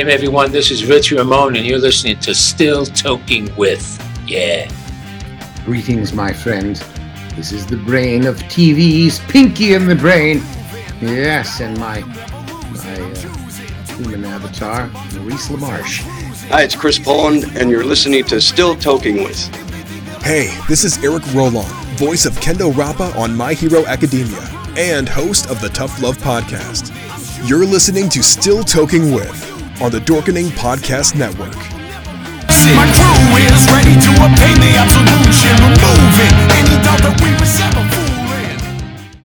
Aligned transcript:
game, 0.00 0.08
everyone. 0.08 0.50
This 0.50 0.70
is 0.70 0.86
Rich 0.86 1.12
Ramon, 1.12 1.56
and 1.56 1.66
you're 1.66 1.78
listening 1.78 2.18
to 2.20 2.34
Still 2.34 2.86
Toking 2.86 3.54
With. 3.54 3.84
Yeah. 4.26 4.70
Greetings, 5.66 6.14
my 6.14 6.32
friend. 6.32 6.76
This 7.36 7.52
is 7.52 7.66
the 7.66 7.76
brain 7.76 8.24
of 8.24 8.36
TV's 8.44 9.18
Pinky 9.18 9.74
in 9.74 9.86
the 9.86 9.94
Brain. 9.94 10.38
Yes, 11.02 11.60
and 11.60 11.78
my 11.78 12.00
my 12.00 12.94
uh, 12.98 13.96
human 13.98 14.24
avatar, 14.24 14.86
Maurice 15.18 15.48
LaMarche. 15.48 16.00
Hi, 16.48 16.62
it's 16.62 16.74
Chris 16.74 16.98
Poland, 16.98 17.44
and 17.54 17.68
you're 17.68 17.84
listening 17.84 18.24
to 18.24 18.40
Still 18.40 18.76
Toking 18.76 19.22
With. 19.22 19.54
Hey, 20.22 20.56
this 20.66 20.82
is 20.82 20.96
Eric 21.04 21.24
Rolon, 21.34 21.68
voice 21.98 22.24
of 22.24 22.32
Kendo 22.36 22.74
Rappa 22.74 23.12
on 23.18 23.36
My 23.36 23.52
Hero 23.52 23.84
Academia, 23.84 24.48
and 24.78 25.06
host 25.06 25.50
of 25.50 25.60
the 25.60 25.68
Tough 25.68 26.00
Love 26.00 26.16
Podcast. 26.16 26.88
You're 27.46 27.66
listening 27.66 28.08
to 28.10 28.22
Still 28.22 28.62
Toking 28.62 29.14
With 29.14 29.49
on 29.80 29.90
the 29.90 29.98
Dorkening 30.00 30.48
Podcast 30.50 31.14
Network. 31.14 31.56
My 32.76 32.84
crew 32.92 33.36
is 33.40 33.66
ready 33.72 33.96
to 33.96 34.10
obtain 34.20 34.60
the 34.60 34.76
absolution, 34.76 35.56
removing 35.56 36.34
any 36.52 36.76
doubt 36.84 37.00
that 37.00 37.16
we 37.22 37.32
was 37.40 37.58
ever 37.60 37.82
fooling. 37.88 39.22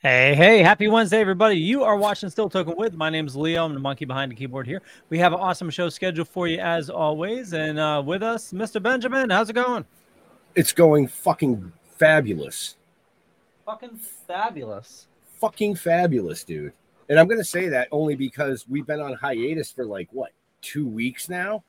Hey, 0.00 0.34
hey, 0.34 0.58
happy 0.60 0.88
Wednesday, 0.88 1.20
everybody. 1.20 1.56
You 1.56 1.84
are 1.84 1.96
watching 1.96 2.30
Still 2.30 2.50
Toking 2.50 2.76
With. 2.76 2.94
My 2.94 3.10
name 3.10 3.28
is 3.28 3.36
Leo. 3.36 3.64
I'm 3.64 3.74
the 3.74 3.80
monkey 3.80 4.04
behind 4.04 4.32
the 4.32 4.36
keyboard 4.36 4.66
here. 4.66 4.82
We 5.08 5.18
have 5.20 5.32
an 5.32 5.38
awesome 5.38 5.70
show 5.70 5.88
scheduled 5.88 6.28
for 6.28 6.48
you 6.48 6.58
as 6.58 6.90
always. 6.90 7.52
And 7.52 7.78
uh, 7.78 8.02
with 8.04 8.24
us, 8.24 8.52
Mr. 8.52 8.82
Benjamin. 8.82 9.30
How's 9.30 9.50
it 9.50 9.54
going? 9.54 9.84
It's 10.56 10.72
going 10.72 11.06
fucking 11.06 11.72
fabulous. 11.96 12.76
Fucking 13.64 13.98
fabulous. 14.26 15.06
Fucking 15.40 15.76
fabulous, 15.76 16.42
dude. 16.42 16.72
And 17.08 17.18
I'm 17.18 17.26
going 17.26 17.40
to 17.40 17.44
say 17.44 17.68
that 17.68 17.88
only 17.90 18.14
because 18.14 18.66
we've 18.68 18.86
been 18.86 19.00
on 19.00 19.14
hiatus 19.14 19.70
for 19.70 19.84
like 19.84 20.08
what, 20.12 20.32
two 20.62 20.86
weeks 20.86 21.28
now? 21.28 21.64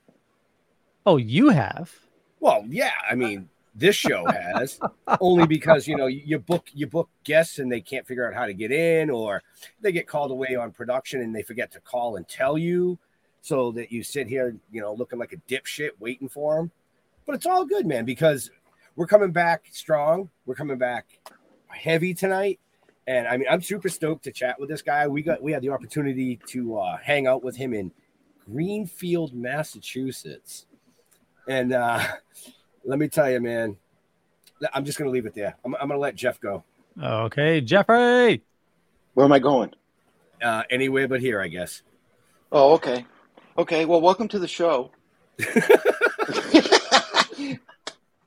Oh, 1.06 1.18
you 1.18 1.50
have? 1.50 1.94
Well, 2.40 2.64
yeah. 2.68 2.94
I 3.10 3.16
mean, 3.16 3.50
this 3.76 3.96
show 3.96 4.26
has 4.26 4.80
only 5.20 5.46
because 5.46 5.88
you 5.88 5.98
know 5.98 6.08
you 6.08 6.40
book 6.40 6.70
you 6.74 6.88
book 6.88 7.10
guests 7.24 7.60
and 7.60 7.72
they 7.72 7.82
can't 7.82 8.08
figure 8.08 8.28
out 8.28 8.34
how 8.34 8.46
to 8.46 8.54
get 8.54 8.72
in, 8.72 9.10
or 9.10 9.44
they 9.82 9.92
get 9.92 10.08
called 10.08 10.32
away 10.32 10.56
on 10.56 10.72
production 10.72 11.22
and 11.22 11.36
they 11.36 11.44
forget 11.44 11.72
to 11.74 11.80
call 11.82 12.16
and 12.16 12.28
tell 12.28 12.58
you, 12.58 12.98
so 13.42 13.72
that 13.74 13.92
you 13.92 14.02
sit 14.02 14.28
here, 14.28 14.56
you 14.72 14.82
know, 14.82 14.94
looking 14.94 15.20
like 15.20 15.34
a 15.34 15.52
dipshit 15.52 15.92
waiting 16.00 16.30
for 16.30 16.56
them. 16.56 16.72
But 17.26 17.36
it's 17.36 17.46
all 17.46 17.66
good, 17.66 17.86
man, 17.86 18.06
because 18.06 18.50
we're 18.96 19.08
coming 19.08 19.32
back 19.32 19.66
strong. 19.72 20.30
We're 20.46 20.56
coming 20.56 20.78
back 20.78 21.20
heavy 21.68 22.14
tonight. 22.14 22.60
And 23.08 23.28
I 23.28 23.38
mean, 23.38 23.48
I'm 23.50 23.62
super 23.62 23.90
stoked 23.90 24.24
to 24.24 24.32
chat 24.32 24.60
with 24.60 24.70
this 24.70 24.82
guy. 24.82 25.08
We 25.08 25.22
got 25.22 25.42
we 25.42 25.52
had 25.52 25.62
the 25.62 25.70
opportunity 25.70 26.40
to 26.48 26.78
uh, 26.78 26.98
hang 26.98 27.28
out 27.28 27.44
with 27.44 27.56
him 27.56 27.74
in 27.74 27.92
Greenfield, 28.52 29.34
Massachusetts. 29.34 30.66
And 31.48 31.74
uh, 31.74 32.04
let 32.84 32.98
me 32.98 33.08
tell 33.08 33.30
you, 33.30 33.40
man, 33.40 33.78
I'm 34.74 34.86
just 34.86 34.98
gonna 34.98 35.12
leave 35.12 35.26
it 35.26 35.36
there. 35.36 35.56
I'm, 35.64 35.76
I'm 35.76 35.88
gonna 35.88 36.00
let 36.00 36.16
Jeff 36.16 36.40
go. 36.40 36.64
Okay, 37.02 37.62
Jeffrey. 37.62 38.42
Where 39.14 39.26
am 39.26 39.32
I 39.32 39.40
going? 39.40 39.74
Uh, 40.42 40.64
anywhere 40.70 41.08
but 41.08 41.22
here, 41.22 41.40
I 41.42 41.48
guess. 41.48 41.82
Oh, 42.52 42.74
okay. 42.74 43.06
Okay. 43.58 43.86
Well, 43.86 44.02
welcome 44.02 44.28
to 44.30 44.40
the 44.40 44.48
show. 44.48 44.92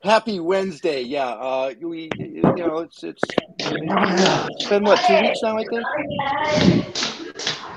Happy 0.03 0.39
Wednesday. 0.39 1.03
Yeah. 1.03 1.27
Uh, 1.27 1.75
we, 1.81 2.09
you 2.19 2.43
know, 2.43 2.79
it's 2.79 3.03
it's 3.03 3.23
it's 3.59 4.69
been 4.69 4.85
what 4.85 5.01
two 5.07 5.21
weeks 5.21 5.41
now, 5.43 5.59
I 5.59 5.65
think. 5.65 5.85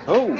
Oh, 0.08 0.34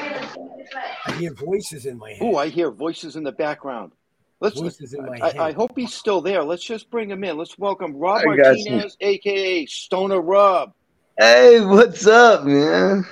I 1.06 1.12
hear 1.14 1.34
voices 1.34 1.86
in 1.88 1.98
my 1.98 2.12
head. 2.12 2.20
oh, 2.22 2.38
I 2.38 2.50
hear 2.50 2.70
voices 2.72 3.16
in 3.16 3.24
the 3.24 3.32
background. 3.32 3.94
Let's. 4.40 4.60
voices 4.60 4.94
in 4.94 5.06
my 5.06 5.20
I, 5.22 5.32
head. 5.32 5.38
I 5.38 5.52
hope 5.54 5.72
he's 5.76 5.94
still 5.94 6.22
there. 6.22 6.44
Let's 6.44 6.64
just 6.64 6.92
bring 6.92 7.10
him 7.10 7.24
in. 7.24 7.38
Let's 7.38 7.58
welcome 7.58 7.96
Rob 7.96 8.22
I 8.28 8.36
got 8.36 8.58
you. 8.58 8.72
Martinez, 8.72 8.98
aka 9.02 9.66
Stoner 9.66 10.22
Rob. 10.22 10.74
Hey, 11.18 11.62
what's 11.62 12.06
up, 12.06 12.46
man? 12.46 13.06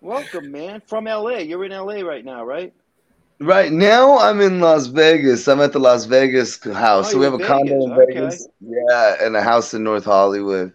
Welcome, 0.00 0.52
man, 0.52 0.80
from 0.86 1.06
LA. 1.06 1.38
You're 1.38 1.64
in 1.64 1.72
LA 1.72 2.02
right 2.02 2.24
now, 2.24 2.44
right? 2.44 2.72
Right 3.38 3.70
now, 3.70 4.18
I'm 4.18 4.40
in 4.40 4.60
Las 4.60 4.86
Vegas. 4.86 5.46
I'm 5.46 5.60
at 5.60 5.72
the 5.72 5.78
Las 5.78 6.06
Vegas 6.06 6.62
house. 6.64 7.08
Oh, 7.08 7.12
so 7.12 7.18
we 7.18 7.24
have 7.24 7.34
a 7.34 7.36
in 7.38 7.44
condo 7.46 7.82
in 7.84 7.94
Vegas. 7.94 8.14
Vegas. 8.16 8.48
Yeah, 8.60 9.16
and 9.20 9.36
a 9.36 9.42
house 9.42 9.74
in 9.74 9.82
North 9.84 10.04
Hollywood. 10.06 10.72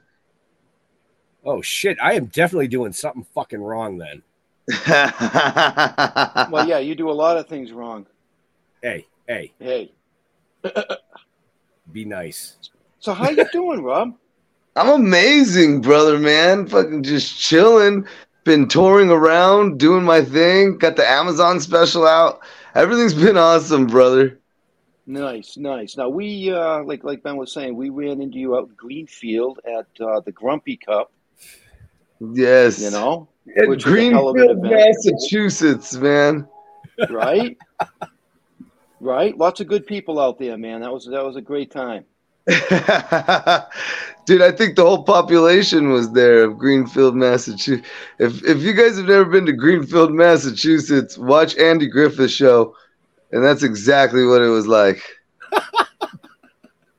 oh 1.44 1.62
shit! 1.62 1.98
I 2.02 2.14
am 2.14 2.26
definitely 2.28 2.68
doing 2.68 2.94
something 2.94 3.26
fucking 3.34 3.62
wrong 3.62 3.98
then. 3.98 4.22
Well, 6.52 6.68
yeah, 6.68 6.78
you 6.78 6.94
do 6.96 7.10
a 7.10 7.14
lot 7.14 7.38
of 7.38 7.48
things 7.48 7.72
wrong. 7.72 8.06
Hey, 8.82 9.08
hey, 9.28 9.52
Hey, 9.60 9.92
be 11.92 12.06
nice. 12.06 12.58
so 13.00 13.14
how 13.14 13.30
you 13.30 13.46
doing, 13.52 13.82
Rob? 13.84 14.14
I'm 14.76 14.90
amazing, 14.90 15.82
brother, 15.82 16.18
man. 16.20 16.68
Fucking 16.68 17.04
just 17.04 17.38
chilling. 17.40 18.06
Been 18.44 18.68
touring 18.68 19.12
around, 19.12 19.79
doing 19.79 20.03
my 20.03 20.24
thing. 20.24 20.78
Got 20.78 20.96
the 20.96 21.07
Amazon 21.07 21.59
special 21.59 22.07
out. 22.07 22.40
Everything's 22.74 23.13
been 23.13 23.38
awesome, 23.38 23.85
brother. 23.85 24.40
Nice, 25.06 25.57
nice. 25.57 25.97
Now 25.97 26.09
we, 26.09 26.51
uh, 26.51 26.84
like 26.84 27.03
like 27.03 27.22
Ben 27.22 27.38
was 27.38 27.51
saying, 27.51 27.75
we 27.75 27.90
ran 27.90 28.22
into 28.22 28.38
you 28.38 28.56
out 28.56 28.69
in 28.69 28.75
Greenfield 28.75 29.59
at 29.66 29.88
uh, 30.03 30.22
the 30.22 30.31
Grumpy 30.31 30.78
Cup. 30.78 31.12
Yes. 32.19 32.81
You 32.81 32.91
know, 32.91 33.28
At 33.57 33.68
was 33.68 33.85
a 33.85 33.90
hell 33.90 34.30
of 34.30 34.35
an 34.38 34.59
Greenfield. 34.59 34.72
Massachusetts, 34.72 35.96
man. 35.96 36.47
right? 37.09 37.57
right. 39.00 39.38
Lots 39.38 39.59
of 39.59 39.68
good 39.68 39.85
people 39.85 40.19
out 40.19 40.40
there, 40.40 40.57
man. 40.57 40.81
That 40.81 40.94
was 40.94 41.06
that 41.06 41.24
was 41.24 41.35
a 41.35 41.41
great 41.41 41.72
time. 41.72 42.06
Dude, 44.25 44.41
I 44.41 44.52
think 44.52 44.75
the 44.75 44.84
whole 44.84 45.03
population 45.03 45.90
was 45.90 46.12
there 46.12 46.44
of 46.44 46.57
Greenfield, 46.57 47.16
Massachusetts. 47.16 47.88
If 48.19 48.44
if 48.44 48.62
you 48.62 48.74
guys 48.74 48.97
have 48.97 49.07
never 49.07 49.25
been 49.25 49.46
to 49.46 49.53
Greenfield, 49.53 50.13
Massachusetts, 50.13 51.18
watch 51.18 51.56
Andy 51.57 51.88
Griffith's 51.88 52.34
show, 52.34 52.75
and 53.31 53.44
that's 53.44 53.63
exactly 53.63 54.25
what 54.25 54.41
it 54.41 54.50
was 54.50 54.68
like. 54.68 55.01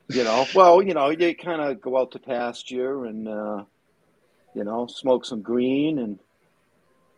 You 0.09 0.25
know, 0.25 0.47
well, 0.55 0.83
you 0.83 0.93
know, 0.93 1.09
you 1.09 1.35
kind 1.35 1.63
of 1.63 1.81
go 1.81 1.99
out 1.99 2.13
to 2.13 2.19
pasture 2.19 3.07
and 3.07 3.27
uh, 3.27 3.65
you 4.55 4.63
know 4.63 4.87
smoke 4.87 5.25
some 5.25 5.41
green 5.41 5.99
and 5.99 6.19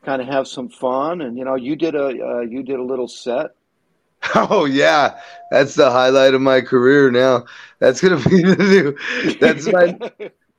kind 0.05 0.23
of 0.23 0.29
have 0.29 0.47
some 0.47 0.69
fun. 0.69 1.21
And 1.21 1.37
you 1.37 1.45
know, 1.45 1.57
you 1.57 1.77
did 1.77 1.95
a 1.95 2.07
uh, 2.07 2.41
you 2.41 2.63
did 2.63 2.79
a 2.79 2.83
little 2.83 3.09
set. 3.09 3.57
Oh 4.35 4.65
yeah, 4.65 5.21
that's 5.51 5.75
the 5.75 5.91
highlight 5.91 6.35
of 6.35 6.41
my 6.41 6.61
career 6.61 7.11
now. 7.11 7.45
That's 7.79 8.01
gonna 8.01 8.17
be 8.29 8.43
the 8.43 8.57
new. 8.57 9.35
That's 9.39 9.67
my 9.71 9.99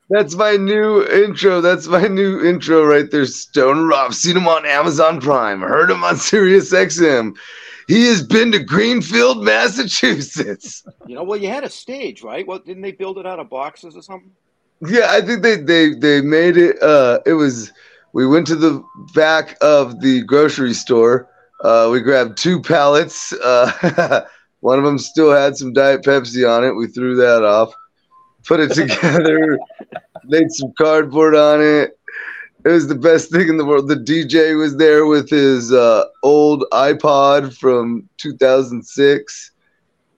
that's 0.09 0.35
my 0.35 0.55
new 0.55 1.03
intro. 1.03 1.61
That's 1.61 1.87
my 1.87 2.07
new 2.07 2.43
intro 2.43 2.85
right 2.85 3.09
there. 3.09 3.25
Stoner 3.25 3.85
Rob. 3.85 4.13
Seen 4.13 4.37
him 4.37 4.47
on 4.47 4.65
Amazon 4.65 5.19
Prime. 5.19 5.61
Heard 5.61 5.89
him 5.89 6.03
on 6.03 6.17
Sirius 6.17 6.71
XM. 6.71 7.35
He 7.87 8.07
has 8.07 8.23
been 8.23 8.51
to 8.51 8.59
Greenfield, 8.59 9.43
Massachusetts. 9.43 10.83
You 11.07 11.15
know, 11.15 11.23
well, 11.23 11.39
you 11.39 11.49
had 11.49 11.63
a 11.63 11.69
stage, 11.69 12.23
right? 12.23 12.45
Well, 12.47 12.59
didn't 12.59 12.81
they 12.81 12.91
build 12.91 13.17
it 13.17 13.25
out 13.27 13.39
of 13.39 13.49
boxes 13.49 13.95
or 13.95 14.01
something? 14.01 14.31
Yeah, 14.87 15.07
I 15.09 15.21
think 15.21 15.41
they 15.41 15.57
they 15.57 15.93
they 15.93 16.21
made 16.21 16.57
it. 16.57 16.81
Uh, 16.81 17.19
it 17.25 17.33
was. 17.33 17.71
We 18.13 18.25
went 18.25 18.47
to 18.47 18.55
the 18.55 18.81
back 19.13 19.57
of 19.61 19.99
the 19.99 20.21
grocery 20.23 20.73
store. 20.73 21.27
Uh, 21.61 21.89
we 21.91 22.01
grabbed 22.01 22.37
two 22.37 22.61
pallets. 22.61 23.33
Uh, 23.33 24.25
one 24.59 24.77
of 24.77 24.85
them 24.85 24.97
still 24.97 25.31
had 25.31 25.57
some 25.57 25.73
Diet 25.73 26.03
Pepsi 26.03 26.47
on 26.49 26.63
it. 26.63 26.71
We 26.71 26.87
threw 26.87 27.15
that 27.15 27.43
off. 27.43 27.73
Put 28.45 28.59
it 28.59 28.71
together. 28.73 29.57
laid 30.25 30.51
some 30.51 30.73
cardboard 30.77 31.35
on 31.35 31.61
it. 31.61 31.97
It 32.65 32.69
was 32.69 32.87
the 32.87 32.95
best 32.95 33.31
thing 33.31 33.47
in 33.47 33.57
the 33.57 33.65
world. 33.65 33.87
The 33.87 33.95
DJ 33.95 34.57
was 34.57 34.77
there 34.77 35.05
with 35.05 35.29
his 35.29 35.71
uh, 35.71 36.05
old 36.23 36.65
iPod 36.73 37.55
from 37.55 38.09
2006. 38.17 39.51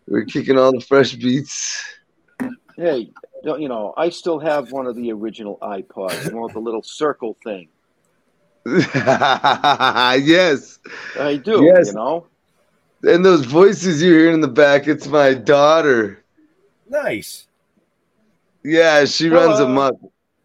We 0.08 0.14
were 0.14 0.26
kicking 0.26 0.58
all 0.58 0.72
the 0.72 0.80
fresh 0.80 1.14
beats. 1.16 1.84
Hey, 2.78 3.12
you 3.44 3.68
know, 3.68 3.94
I 3.98 4.10
still 4.10 4.40
have 4.40 4.72
one 4.72 4.88
of 4.88 4.96
the 4.96 5.12
original 5.12 5.58
iPods, 5.62 6.32
one 6.32 6.44
with 6.44 6.54
the 6.54 6.60
little 6.60 6.84
circle 6.84 7.36
thing. 7.44 7.68
yes. 8.96 10.80
I 11.20 11.38
do. 11.38 11.64
Yes. 11.64 11.88
You 11.88 11.94
know, 11.94 12.28
And 13.04 13.24
those 13.24 13.46
voices 13.46 14.02
you 14.02 14.12
hear 14.12 14.32
in 14.32 14.42
the 14.42 14.48
back, 14.48 14.88
it's 14.88 15.08
my 15.08 15.34
daughter. 15.34 16.24
Nice. 16.90 17.48
Yeah, 18.64 19.06
she 19.06 19.30
runs 19.30 19.60
Hello. 19.60 19.72
amok. 19.72 19.94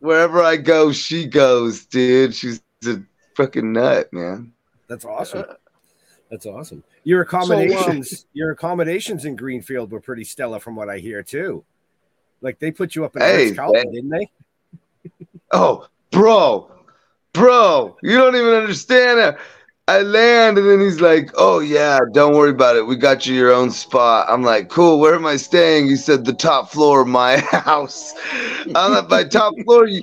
Wherever 0.01 0.43
I 0.43 0.57
go, 0.57 0.93
she 0.93 1.27
goes, 1.27 1.87
dude. 1.87 2.35
She's 2.35 2.61
a 2.87 3.03
fucking 3.37 3.73
nut, 3.73 4.13
man. 4.13 4.53
That's 4.89 5.05
awesome. 5.05 5.45
That's 6.31 6.47
awesome. 6.47 6.83
Your 7.05 7.23
accommodations, 7.23 8.13
uh, 8.13 8.17
your 8.33 8.51
accommodations 8.53 9.25
in 9.25 9.37
Greenfield 9.37 9.91
were 9.93 10.01
pretty 10.01 10.25
stellar, 10.25 10.61
from 10.61 10.77
what 10.77 10.89
I 10.89 10.99
hear 10.99 11.23
too. 11.23 11.65
Like 12.41 12.59
they 12.59 12.71
put 12.71 12.95
you 12.95 13.05
up 13.05 13.17
in 13.17 13.23
Hey, 13.23 13.45
Ritz 13.47 13.57
Carlton, 13.57 13.83
man. 13.85 13.93
didn't 13.93 14.11
they? 14.11 14.31
Oh, 15.53 15.87
bro, 16.11 16.71
bro, 17.33 17.97
you 18.03 18.17
don't 18.17 18.37
even 18.37 18.53
understand 18.53 19.19
that. 19.19 19.39
I 19.89 20.03
land, 20.03 20.59
and 20.59 20.69
then 20.69 20.81
he's 20.81 21.01
like, 21.01 21.31
"Oh 21.35 21.59
yeah, 21.59 21.99
don't 22.13 22.37
worry 22.37 22.51
about 22.51 22.77
it. 22.77 22.87
We 22.87 22.95
got 22.97 23.27
you 23.27 23.35
your 23.35 23.53
own 23.53 23.71
spot." 23.71 24.27
I'm 24.31 24.43
like, 24.43 24.69
"Cool. 24.69 25.01
Where 25.01 25.15
am 25.15 25.27
I 25.27 25.37
staying?" 25.37 25.89
He 25.89 25.97
said, 25.97 26.25
"The 26.25 26.33
top 26.33 26.71
floor 26.71 27.03
of 27.03 27.09
my 27.09 27.39
house." 27.51 28.15
I'm 28.75 28.93
like, 28.93 29.09
"By 29.09 29.25
top 29.25 29.55
floor, 29.65 29.87
you, 29.87 30.03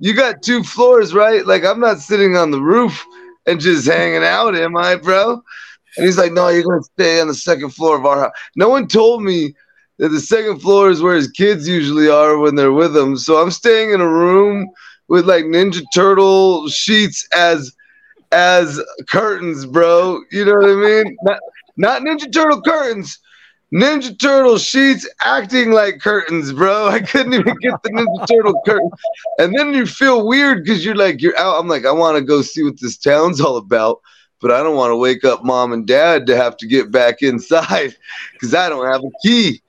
you 0.00 0.14
got 0.14 0.42
two 0.42 0.64
floors, 0.64 1.14
right? 1.14 1.46
Like, 1.46 1.64
I'm 1.64 1.78
not 1.80 2.00
sitting 2.00 2.36
on 2.36 2.50
the 2.50 2.60
roof 2.60 3.04
and 3.46 3.60
just 3.60 3.86
hanging 3.86 4.24
out, 4.24 4.56
am 4.56 4.76
I, 4.76 4.96
bro?" 4.96 5.40
And 5.96 6.06
he's 6.06 6.18
like, 6.18 6.32
"No, 6.32 6.48
you're 6.48 6.64
gonna 6.64 6.82
stay 6.82 7.20
on 7.20 7.28
the 7.28 7.34
second 7.34 7.70
floor 7.70 7.96
of 7.96 8.04
our 8.06 8.20
house." 8.22 8.32
No 8.56 8.68
one 8.68 8.88
told 8.88 9.22
me 9.22 9.54
that 9.98 10.08
the 10.08 10.20
second 10.20 10.58
floor 10.58 10.90
is 10.90 11.02
where 11.02 11.14
his 11.14 11.30
kids 11.30 11.68
usually 11.68 12.08
are 12.08 12.36
when 12.38 12.56
they're 12.56 12.72
with 12.72 12.96
him. 12.96 13.16
So 13.16 13.40
I'm 13.40 13.52
staying 13.52 13.92
in 13.92 14.00
a 14.00 14.08
room 14.08 14.68
with 15.10 15.28
like 15.28 15.44
Ninja 15.44 15.82
Turtle 15.92 16.68
sheets 16.68 17.28
as 17.36 17.74
as 18.32 18.80
curtains, 19.08 19.66
bro. 19.66 20.20
You 20.30 20.44
know 20.44 20.54
what 20.54 20.70
I 20.70 20.74
mean? 20.74 21.16
Not, 21.22 21.40
not 21.76 22.02
Ninja 22.02 22.32
Turtle 22.32 22.62
curtains. 22.62 23.18
Ninja 23.74 24.18
Turtle 24.18 24.56
sheets 24.56 25.08
acting 25.20 25.72
like 25.72 25.98
curtains, 25.98 26.52
bro. 26.52 26.86
I 26.88 27.00
couldn't 27.00 27.34
even 27.34 27.56
get 27.60 27.82
the 27.82 27.90
Ninja 27.90 28.26
Turtle 28.28 28.62
curtain. 28.64 28.90
And 29.38 29.52
then 29.58 29.74
you 29.74 29.84
feel 29.84 30.26
weird 30.26 30.64
because 30.64 30.84
you're 30.84 30.94
like, 30.94 31.20
you're 31.20 31.36
out. 31.36 31.58
I'm 31.58 31.68
like, 31.68 31.84
I 31.84 31.92
want 31.92 32.16
to 32.16 32.22
go 32.22 32.40
see 32.40 32.62
what 32.62 32.80
this 32.80 32.96
town's 32.96 33.40
all 33.40 33.56
about, 33.56 34.00
but 34.40 34.52
I 34.52 34.62
don't 34.62 34.76
want 34.76 34.92
to 34.92 34.96
wake 34.96 35.24
up 35.24 35.44
mom 35.44 35.72
and 35.72 35.86
dad 35.86 36.24
to 36.28 36.36
have 36.36 36.56
to 36.58 36.68
get 36.68 36.92
back 36.92 37.20
inside 37.20 37.96
because 38.32 38.54
I 38.54 38.68
don't 38.68 38.86
have 38.86 39.02
a 39.02 39.10
key. 39.24 39.60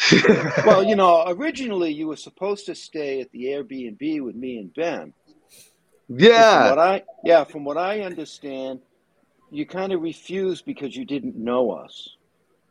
well, 0.64 0.84
you 0.84 0.96
know, 0.96 1.24
originally 1.28 1.92
you 1.92 2.08
were 2.08 2.16
supposed 2.16 2.66
to 2.66 2.74
stay 2.74 3.20
at 3.20 3.30
the 3.32 3.44
Airbnb 3.44 4.22
with 4.22 4.34
me 4.34 4.58
and 4.58 4.74
Ben. 4.74 5.12
And 6.08 6.08
From 6.08 6.18
Yeah. 6.18 6.70
what 6.70 6.78
I 6.78 7.02
yeah, 7.24 7.44
from 7.44 7.64
what 7.64 7.78
I 7.78 8.00
understand, 8.00 8.80
you 9.50 9.66
kind 9.66 9.92
of 9.92 10.02
refused 10.02 10.64
because 10.64 10.96
you 10.96 11.04
didn't 11.04 11.36
know 11.36 11.70
us. 11.70 12.16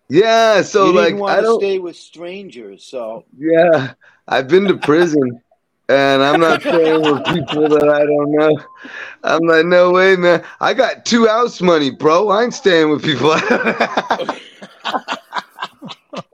Yeah. 0.10 0.62
So, 0.62 0.88
you 0.88 0.94
like, 0.94 1.08
didn't 1.08 1.20
want 1.20 1.38
I 1.38 1.42
don't, 1.42 1.60
stay 1.60 1.80
with 1.80 1.96
strangers. 1.96 2.86
So 2.86 3.26
yeah. 3.38 3.94
I've 4.28 4.48
been 4.48 4.68
to 4.68 4.78
prison. 4.78 5.42
And 5.90 6.24
I'm 6.24 6.40
not 6.40 6.62
staying 6.62 7.04
with 7.04 7.26
people 7.26 7.68
that 7.68 7.90
I 7.90 8.06
don't 8.06 8.32
know. 8.32 8.58
I'm 9.24 9.46
like, 9.46 9.66
no 9.66 9.92
way, 9.92 10.16
man. 10.16 10.42
I 10.62 10.74
got 10.74 11.06
two 11.06 11.28
house 11.28 11.62
money, 11.62 11.92
bro. 11.92 12.30
I 12.30 12.44
ain't 12.44 12.54
staying 12.54 12.90
with 12.90 13.04
people. 13.04 13.36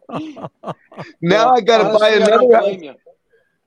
now 1.22 1.54
I 1.54 1.62
gotta 1.62 1.98
buy 1.98 2.12
honestly, 2.12 2.24
I 2.24 2.30
don't 2.30 2.52
another 2.52 2.56
house. 2.56 2.82
you. 2.84 2.96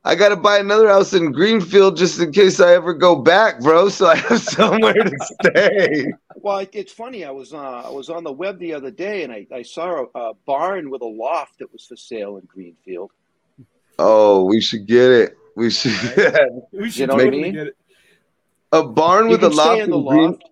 I 0.05 0.15
gotta 0.17 0.37
buy 0.37 0.59
another 0.59 0.89
house 0.89 1.12
in 1.15 1.31
Greenfield 1.31 1.97
just 1.97 2.19
in 2.21 2.33
case 2.33 2.59
I 2.59 2.73
ever 2.75 2.93
go 2.93 3.15
back, 3.17 3.61
bro. 3.61 3.89
So 3.89 4.06
I 4.09 4.17
have 4.17 4.41
somewhere 4.43 4.94
to 4.94 5.19
stay. 5.41 6.06
Well, 6.35 6.67
it's 6.73 6.93
funny. 6.93 7.25
I 7.25 7.31
was 7.31 7.53
uh, 7.55 7.59
I 7.59 7.89
was 7.91 8.11
on 8.11 8.25
the 8.25 8.33
web 8.33 8.59
the 8.59 8.75
other 8.75 8.91
day 8.91 9.23
and 9.23 9.33
I, 9.33 9.47
I 9.55 9.62
saw 9.62 10.06
a, 10.15 10.19
a 10.19 10.35
barn 10.47 10.91
with 10.91 11.03
a 11.03 11.06
loft 11.06 11.59
that 11.61 11.73
was 11.73 11.85
for 11.87 11.97
sale 11.97 12.37
in 12.39 12.44
Greenfield. 12.47 13.12
Oh, 13.99 14.44
we 14.44 14.61
should 14.61 14.87
get 14.87 15.11
it. 15.11 15.37
We 15.55 15.71
should 15.71 15.93
We 16.73 16.85
You 16.85 16.91
should 16.91 17.09
know 17.09 17.15
what 17.17 17.27
I 17.27 17.31
mean? 17.31 17.53
get 17.53 17.67
it. 17.69 17.77
a 18.73 18.83
barn 18.83 19.27
You 19.27 19.31
with 19.33 19.44
a 19.44 19.49
can 19.49 19.53
stay 19.53 19.69
loft 19.69 19.83
in 19.83 19.91
the 19.91 19.99
in 19.99 20.05
Green. 20.06 20.31
loft. 20.33 20.44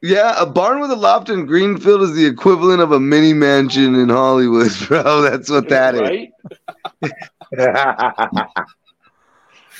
Yeah, 0.00 0.34
a 0.40 0.46
barn 0.46 0.80
with 0.80 0.90
a 0.92 0.96
loft 0.96 1.28
in 1.28 1.44
Greenfield 1.46 2.02
is 2.02 2.14
the 2.14 2.24
equivalent 2.26 2.80
of 2.80 2.92
a 2.92 3.00
mini 3.00 3.32
mansion 3.32 3.96
in 3.96 4.08
Hollywood, 4.08 4.70
bro. 4.88 5.22
That's 5.22 5.50
what 5.50 5.68
that 5.70 5.94
is. 5.96 6.00
right? 6.00 6.30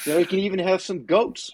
You 0.07 0.13
know, 0.15 0.19
you 0.19 0.27
can 0.27 0.39
even 0.41 0.59
have 0.59 0.81
some 0.81 1.05
goats. 1.05 1.53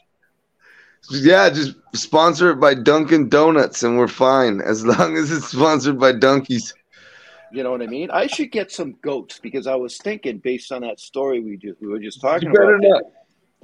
yeah, 1.11 1.51
just 1.51 1.77
sponsor 1.95 2.51
it 2.51 2.61
by 2.61 2.75
Dunkin' 2.75 3.29
Donuts, 3.29 3.83
and 3.83 3.99
we're 3.99 4.09
fine 4.09 4.61
as 4.61 4.87
long 4.87 5.17
as 5.17 5.31
it's 5.31 5.49
sponsored 5.49 5.99
by 5.99 6.13
Donkeys. 6.13 6.73
You 7.53 7.63
know 7.63 7.71
what 7.71 7.83
I 7.83 7.87
mean? 7.87 8.11
I 8.11 8.27
should 8.27 8.51
get 8.51 8.73
some 8.73 8.97
goats 9.03 9.39
because 9.39 9.67
I 9.67 9.75
was 9.75 9.99
thinking, 9.99 10.39
based 10.39 10.73
on 10.73 10.83
that 10.83 10.99
story 11.01 11.41
we 11.41 11.57
just 11.57 11.81
we 11.81 11.89
were 11.89 12.01
just 12.01 12.21
talking 12.21 12.49
You 12.49 12.55
better 12.55 12.77
about, 12.77 12.89
not. 12.89 13.03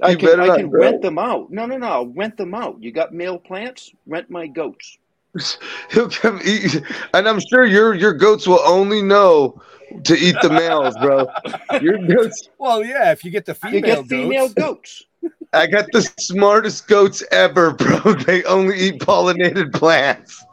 I 0.01 0.15
can 0.15 0.25
better 0.25 0.41
I 0.41 0.47
not, 0.47 0.57
can 0.57 0.69
bro. 0.69 0.81
rent 0.81 1.01
them 1.01 1.17
out. 1.19 1.51
No, 1.51 1.65
no, 1.65 1.77
no, 1.77 1.87
I'll 1.87 2.07
rent 2.07 2.37
them 2.37 2.53
out. 2.53 2.81
You 2.81 2.91
got 2.91 3.13
male 3.13 3.37
plants? 3.37 3.91
Rent 4.07 4.29
my 4.29 4.47
goats. 4.47 4.97
He'll 5.91 6.09
come 6.09 6.39
eat, 6.43 6.81
and 7.13 7.27
I'm 7.27 7.39
sure 7.39 7.65
your 7.65 7.93
your 7.93 8.13
goats 8.13 8.47
will 8.47 8.59
only 8.65 9.01
know 9.01 9.61
to 10.03 10.15
eat 10.15 10.35
the 10.41 10.49
males, 10.49 10.95
bro. 10.97 11.27
Your 11.81 11.97
goats. 11.97 12.49
Well, 12.57 12.83
yeah, 12.83 13.11
if 13.11 13.25
you 13.25 13.31
get 13.31 13.45
the 13.45 13.53
female 13.53 13.75
You 13.75 13.81
get 13.81 14.07
female 14.07 14.47
goats. 14.49 15.05
goats. 15.21 15.33
I 15.53 15.67
got 15.67 15.85
the 15.91 16.01
smartest 16.19 16.87
goats 16.87 17.23
ever, 17.31 17.73
bro. 17.73 18.13
They 18.13 18.43
only 18.45 18.77
eat 18.79 19.01
pollinated 19.01 19.73
plants. 19.73 20.43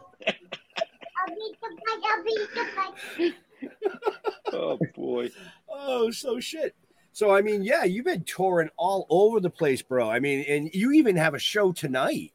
Oh 4.53 4.79
boy. 4.95 5.31
Oh, 5.69 6.11
so 6.11 6.41
shit. 6.41 6.75
So 7.19 7.35
I 7.35 7.43
mean, 7.43 7.65
yeah, 7.65 7.83
you've 7.83 8.05
been 8.05 8.23
touring 8.23 8.71
all 8.77 9.05
over 9.11 9.41
the 9.41 9.51
place, 9.51 9.83
bro. 9.83 10.09
I 10.09 10.21
mean, 10.21 10.45
and 10.47 10.71
you 10.73 10.93
even 10.93 11.17
have 11.17 11.35
a 11.35 11.39
show 11.41 11.73
tonight. 11.73 12.33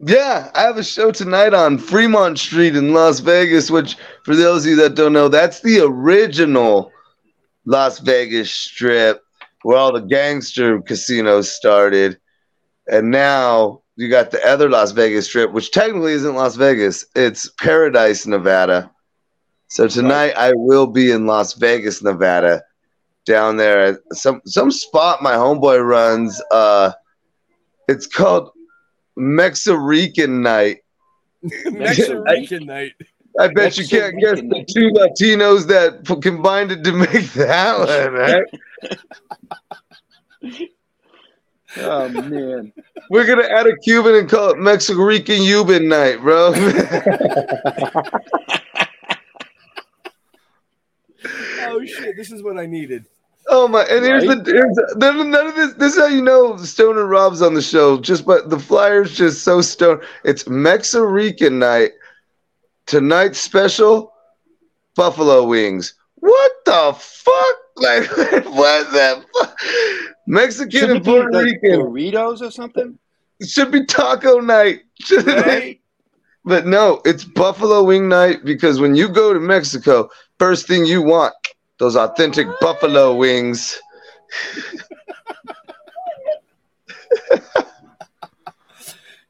Yeah, 0.00 0.50
I 0.52 0.62
have 0.62 0.78
a 0.78 0.82
show 0.82 1.12
tonight 1.12 1.54
on 1.54 1.78
Fremont 1.78 2.36
Street 2.36 2.74
in 2.74 2.92
Las 2.92 3.20
Vegas, 3.20 3.70
which, 3.70 3.96
for 4.24 4.34
those 4.34 4.64
of 4.64 4.70
you 4.70 4.76
that 4.78 4.96
don't 4.96 5.12
know, 5.12 5.28
that's 5.28 5.60
the 5.60 5.78
original 5.78 6.90
Las 7.66 8.00
Vegas 8.00 8.50
strip 8.50 9.22
where 9.62 9.76
all 9.76 9.92
the 9.92 10.00
gangster 10.00 10.82
casinos 10.82 11.48
started. 11.48 12.18
And 12.90 13.12
now 13.12 13.82
you 13.94 14.08
got 14.10 14.32
the 14.32 14.44
other 14.44 14.68
Las 14.68 14.90
Vegas 14.90 15.26
strip, 15.26 15.52
which 15.52 15.70
technically 15.70 16.14
isn't 16.14 16.34
Las 16.34 16.56
Vegas, 16.56 17.06
it's 17.14 17.48
Paradise, 17.60 18.26
Nevada. 18.26 18.90
So 19.68 19.86
tonight 19.86 20.32
I 20.36 20.52
will 20.52 20.88
be 20.88 21.12
in 21.12 21.26
Las 21.26 21.52
Vegas, 21.52 22.02
Nevada, 22.02 22.64
down 23.26 23.56
there 23.56 23.84
at 23.84 23.98
some 24.12 24.40
some 24.46 24.70
spot 24.70 25.22
my 25.22 25.34
homeboy 25.34 25.86
runs. 25.86 26.40
Uh, 26.50 26.92
it's 27.88 28.06
called 28.06 28.50
Mexican 29.16 30.40
night. 30.40 30.78
Mexican 31.66 32.64
night. 32.66 32.94
I 33.38 33.48
bet 33.48 33.76
you 33.76 33.86
can't 33.86 34.18
guess 34.18 34.40
the 34.40 34.64
two 34.72 34.90
Latinos 34.92 35.66
that 35.66 36.04
p- 36.04 36.16
combined 36.20 36.72
it 36.72 36.82
to 36.84 36.92
make 36.92 37.30
that 37.32 37.78
one, 37.78 38.12
right? 38.14 38.44
Oh 41.78 42.08
man. 42.08 42.72
We're 43.10 43.26
gonna 43.26 43.42
add 43.42 43.66
a 43.66 43.76
Cuban 43.76 44.14
and 44.14 44.30
call 44.30 44.48
it 44.52 44.58
Mexican 44.58 45.20
Cuban 45.42 45.88
night, 45.88 46.22
bro. 46.22 46.54
Oh 51.68 51.84
shit, 51.84 52.16
this 52.16 52.30
is 52.30 52.42
what 52.42 52.56
I 52.56 52.66
needed. 52.66 53.06
Oh 53.48 53.68
my! 53.68 53.82
And 53.82 54.04
here's 54.04 54.24
the 54.24 54.42
here's 54.44 54.96
none, 54.96 55.46
of 55.46 55.54
this. 55.54 55.74
This 55.74 55.94
is 55.94 55.98
how 55.98 56.06
you 56.06 56.22
know 56.22 56.56
Stoner 56.56 57.06
Rob's 57.06 57.42
on 57.42 57.54
the 57.54 57.62
show. 57.62 57.98
Just 57.98 58.26
but 58.26 58.50
the 58.50 58.58
flyer's 58.58 59.16
just 59.16 59.44
so 59.44 59.60
stone. 59.60 60.00
It's 60.24 60.48
Mexican 60.48 61.58
night. 61.58 61.92
Tonight's 62.86 63.40
special, 63.40 64.12
buffalo 64.94 65.44
wings. 65.44 65.94
What 66.16 66.52
the 66.64 66.94
fuck? 66.98 67.56
Like 67.78 68.08
what 68.46 68.90
the 68.90 69.22
fuck? 69.34 69.60
Mexican 70.26 70.92
and 70.92 71.04
Puerto 71.04 71.30
like 71.30 71.44
Rican. 71.44 71.80
burritos 71.82 72.40
or 72.40 72.50
something? 72.50 72.98
It 73.38 73.50
should 73.50 73.70
be 73.70 73.84
taco 73.84 74.40
night. 74.40 74.80
Right? 75.10 75.78
but 76.46 76.66
no, 76.66 77.02
it's 77.04 77.22
buffalo 77.22 77.84
wing 77.84 78.08
night 78.08 78.46
because 78.46 78.80
when 78.80 78.96
you 78.96 79.10
go 79.10 79.34
to 79.34 79.40
Mexico, 79.40 80.08
first 80.38 80.66
thing 80.66 80.86
you 80.86 81.02
want 81.02 81.34
those 81.78 81.96
authentic 81.96 82.46
buffalo 82.60 83.14
wings. 83.14 83.78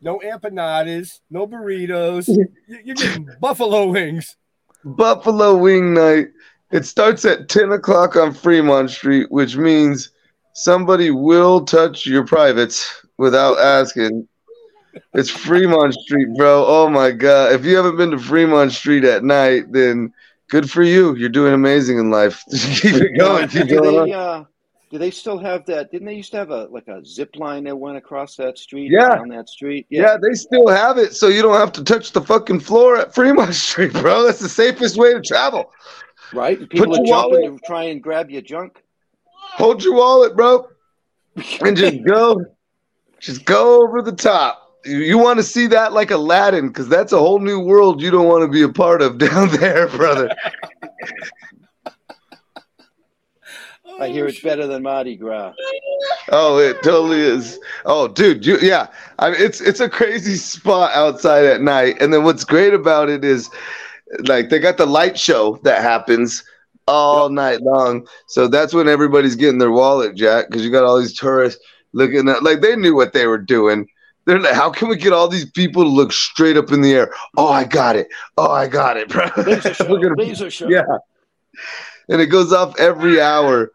No 0.00 0.18
empanadas, 0.20 1.20
no 1.30 1.46
burritos. 1.46 2.28
You- 2.68 2.80
You're 2.84 2.94
getting 2.96 3.28
buffalo 3.40 3.86
wings. 3.90 4.36
Buffalo 4.84 5.56
wing 5.56 5.94
night. 5.94 6.28
It 6.70 6.84
starts 6.84 7.24
at 7.24 7.48
10 7.48 7.72
o'clock 7.72 8.16
on 8.16 8.34
Fremont 8.34 8.90
Street, 8.90 9.30
which 9.30 9.56
means 9.56 10.10
somebody 10.52 11.10
will 11.10 11.64
touch 11.64 12.06
your 12.06 12.24
privates 12.26 13.04
without 13.18 13.58
asking. 13.58 14.28
It's 15.14 15.30
Fremont 15.30 15.94
Street, 15.94 16.28
bro. 16.36 16.64
Oh 16.66 16.88
my 16.88 17.10
God. 17.12 17.52
If 17.52 17.64
you 17.64 17.76
haven't 17.76 17.96
been 17.96 18.10
to 18.10 18.18
Fremont 18.18 18.72
Street 18.72 19.04
at 19.04 19.22
night, 19.24 19.72
then 19.72 20.12
good 20.48 20.70
for 20.70 20.82
you. 20.82 21.14
You're 21.16 21.28
doing 21.28 21.52
amazing 21.52 21.98
in 21.98 22.10
life. 22.10 22.42
keep 22.50 22.94
it 22.94 23.18
going. 23.18 23.48
Keep 23.48 23.68
do 23.68 23.80
going 23.80 24.06
they 24.06 24.12
uh 24.12 24.44
do 24.90 24.98
they 24.98 25.10
still 25.10 25.38
have 25.38 25.66
that? 25.66 25.90
Didn't 25.90 26.06
they 26.06 26.14
used 26.14 26.30
to 26.30 26.36
have 26.38 26.50
a 26.50 26.64
like 26.66 26.86
a 26.88 27.04
zip 27.04 27.36
line 27.36 27.64
that 27.64 27.76
went 27.76 27.96
across 27.96 28.36
that 28.36 28.56
street? 28.56 28.90
Yeah. 28.90 29.18
on 29.18 29.28
that 29.28 29.48
street? 29.48 29.86
Yeah. 29.90 30.16
they 30.16 30.34
still 30.34 30.68
have 30.68 30.98
it, 30.98 31.14
so 31.14 31.28
you 31.28 31.42
don't 31.42 31.58
have 31.58 31.72
to 31.72 31.84
touch 31.84 32.12
the 32.12 32.20
fucking 32.20 32.60
floor 32.60 32.96
at 32.96 33.14
Fremont 33.14 33.54
Street, 33.54 33.92
bro. 33.92 34.24
That's 34.24 34.38
the 34.38 34.48
safest 34.48 34.96
way 34.96 35.12
to 35.12 35.20
travel. 35.20 35.72
Right? 36.32 36.58
People 36.58 36.86
Put 36.86 37.00
are 37.00 37.04
jumping 37.04 37.08
wallet- 37.08 37.60
to 37.60 37.66
try 37.66 37.84
and 37.84 38.02
grab 38.02 38.30
your 38.30 38.42
junk. 38.42 38.82
Hold 39.54 39.82
your 39.82 39.94
wallet, 39.94 40.36
bro, 40.36 40.68
and 41.60 41.76
just 41.76 42.04
go, 42.06 42.44
just 43.20 43.44
go 43.44 43.82
over 43.82 44.02
the 44.02 44.12
top. 44.12 44.65
You, 44.86 45.18
want 45.18 45.38
to 45.38 45.42
see 45.42 45.66
that 45.68 45.92
like 45.92 46.10
Aladdin 46.10 46.68
because 46.68 46.88
that's 46.88 47.12
a 47.12 47.18
whole 47.18 47.38
new 47.38 47.60
world 47.60 48.00
you 48.00 48.10
don't 48.10 48.28
want 48.28 48.42
to 48.42 48.48
be 48.48 48.62
a 48.62 48.68
part 48.68 49.02
of 49.02 49.18
down 49.26 49.48
there, 49.56 49.88
brother. 49.88 50.34
I 53.98 54.08
hear 54.08 54.26
it's 54.26 54.40
better 54.40 54.66
than 54.66 54.82
Mardi 54.82 55.16
Gras. 55.16 55.54
Oh, 56.30 56.58
it 56.58 56.82
totally 56.82 57.20
is. 57.20 57.58
Oh, 57.86 58.08
dude, 58.08 58.44
you 58.44 58.58
yeah. 58.60 58.88
I 59.18 59.30
mean, 59.30 59.40
it's 59.40 59.62
it's 59.62 59.80
a 59.80 59.88
crazy 59.88 60.36
spot 60.36 60.92
outside 60.92 61.46
at 61.46 61.62
night. 61.62 61.96
And 62.02 62.12
then 62.12 62.22
what's 62.22 62.44
great 62.44 62.74
about 62.74 63.08
it 63.08 63.24
is, 63.24 63.48
like, 64.24 64.50
they 64.50 64.58
got 64.58 64.76
the 64.76 64.84
light 64.84 65.18
show 65.18 65.58
that 65.62 65.80
happens 65.80 66.44
all 66.86 67.30
night 67.30 67.62
long. 67.62 68.06
So 68.26 68.48
that's 68.48 68.74
when 68.74 68.86
everybody's 68.86 69.34
getting 69.34 69.58
their 69.58 69.72
wallet, 69.72 70.14
Jack, 70.14 70.48
because 70.48 70.62
you 70.62 70.70
got 70.70 70.84
all 70.84 70.98
these 70.98 71.16
tourists 71.16 71.64
looking 71.92 72.28
at 72.28 72.42
like 72.42 72.60
they 72.60 72.76
knew 72.76 72.94
what 72.94 73.12
they 73.12 73.26
were 73.26 73.38
doing. 73.38 73.88
They're 74.26 74.40
like, 74.40 74.54
how 74.54 74.70
can 74.70 74.88
we 74.88 74.96
get 74.96 75.12
all 75.12 75.28
these 75.28 75.48
people 75.50 75.82
to 75.84 75.88
look 75.88 76.12
straight 76.12 76.56
up 76.56 76.72
in 76.72 76.80
the 76.82 76.92
air? 76.92 77.12
Oh, 77.36 77.48
I 77.48 77.64
got 77.64 77.94
it. 77.96 78.08
Oh, 78.36 78.50
I 78.50 78.66
got 78.66 78.96
it, 78.96 79.08
bro. 79.08 79.28
Laser 79.36 79.72
show. 79.74 79.84
Gonna- 79.86 80.14
Laser 80.16 80.50
show. 80.50 80.68
yeah. 80.68 80.82
And 82.08 82.20
it 82.20 82.26
goes 82.26 82.52
off 82.52 82.78
every 82.78 83.20
hour. 83.20 83.70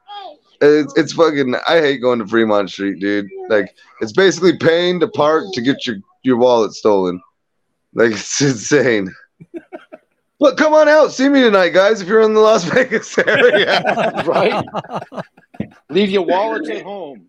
It's, 0.61 0.93
it's 0.97 1.13
fucking. 1.13 1.55
I 1.67 1.79
hate 1.79 1.97
going 2.01 2.19
to 2.19 2.27
Fremont 2.27 2.69
Street, 2.69 2.99
dude. 2.99 3.27
Like, 3.49 3.75
it's 4.01 4.11
basically 4.11 4.55
paying 4.57 4.99
to 4.99 5.07
park 5.07 5.45
to 5.53 5.61
get 5.61 5.87
your 5.87 5.95
your 6.23 6.37
wallet 6.37 6.73
stolen. 6.73 7.19
Like, 7.95 8.11
it's 8.11 8.39
insane. 8.41 9.11
But 10.39 10.57
come 10.57 10.73
on 10.73 10.87
out, 10.87 11.11
see 11.11 11.29
me 11.29 11.41
tonight, 11.41 11.69
guys. 11.69 12.01
If 12.01 12.07
you're 12.07 12.21
in 12.21 12.33
the 12.33 12.39
Las 12.41 12.63
Vegas 12.65 13.17
area, 13.17 13.81
right? 14.25 14.63
Leave 15.89 16.09
your 16.11 16.23
wallets 16.23 16.69
at 16.69 16.83
home. 16.83 17.27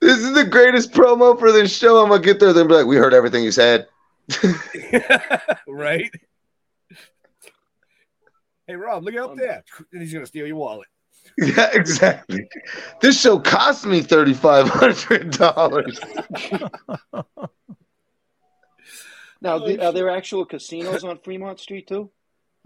This 0.00 0.18
is 0.18 0.34
the 0.34 0.44
greatest 0.44 0.92
promo 0.92 1.38
for 1.38 1.52
this 1.52 1.76
show. 1.76 2.02
I'm 2.02 2.08
gonna 2.08 2.22
get 2.22 2.40
there, 2.40 2.52
then 2.52 2.68
be 2.68 2.74
like, 2.74 2.86
"We 2.86 2.96
heard 2.96 3.14
everything 3.14 3.44
you 3.44 3.52
said." 3.52 3.86
right? 5.68 6.10
Hey 8.66 8.74
Rob, 8.74 9.04
look 9.04 9.14
up 9.14 9.30
um, 9.30 9.36
there. 9.36 9.64
And 9.92 10.02
he's 10.02 10.12
gonna 10.12 10.26
steal 10.26 10.46
your 10.46 10.56
wallet. 10.56 10.88
Yeah, 11.38 11.70
exactly. 11.72 12.48
This 13.00 13.20
show 13.20 13.38
cost 13.38 13.86
me 13.86 14.02
thirty 14.02 14.34
five 14.34 14.68
hundred 14.68 15.32
dollars. 15.32 16.00
Now, 19.40 19.58
the, 19.58 19.84
are 19.84 19.92
there 19.92 20.10
actual 20.10 20.44
casinos 20.44 21.04
on 21.04 21.18
Fremont 21.18 21.60
Street 21.60 21.86
too? 21.86 22.10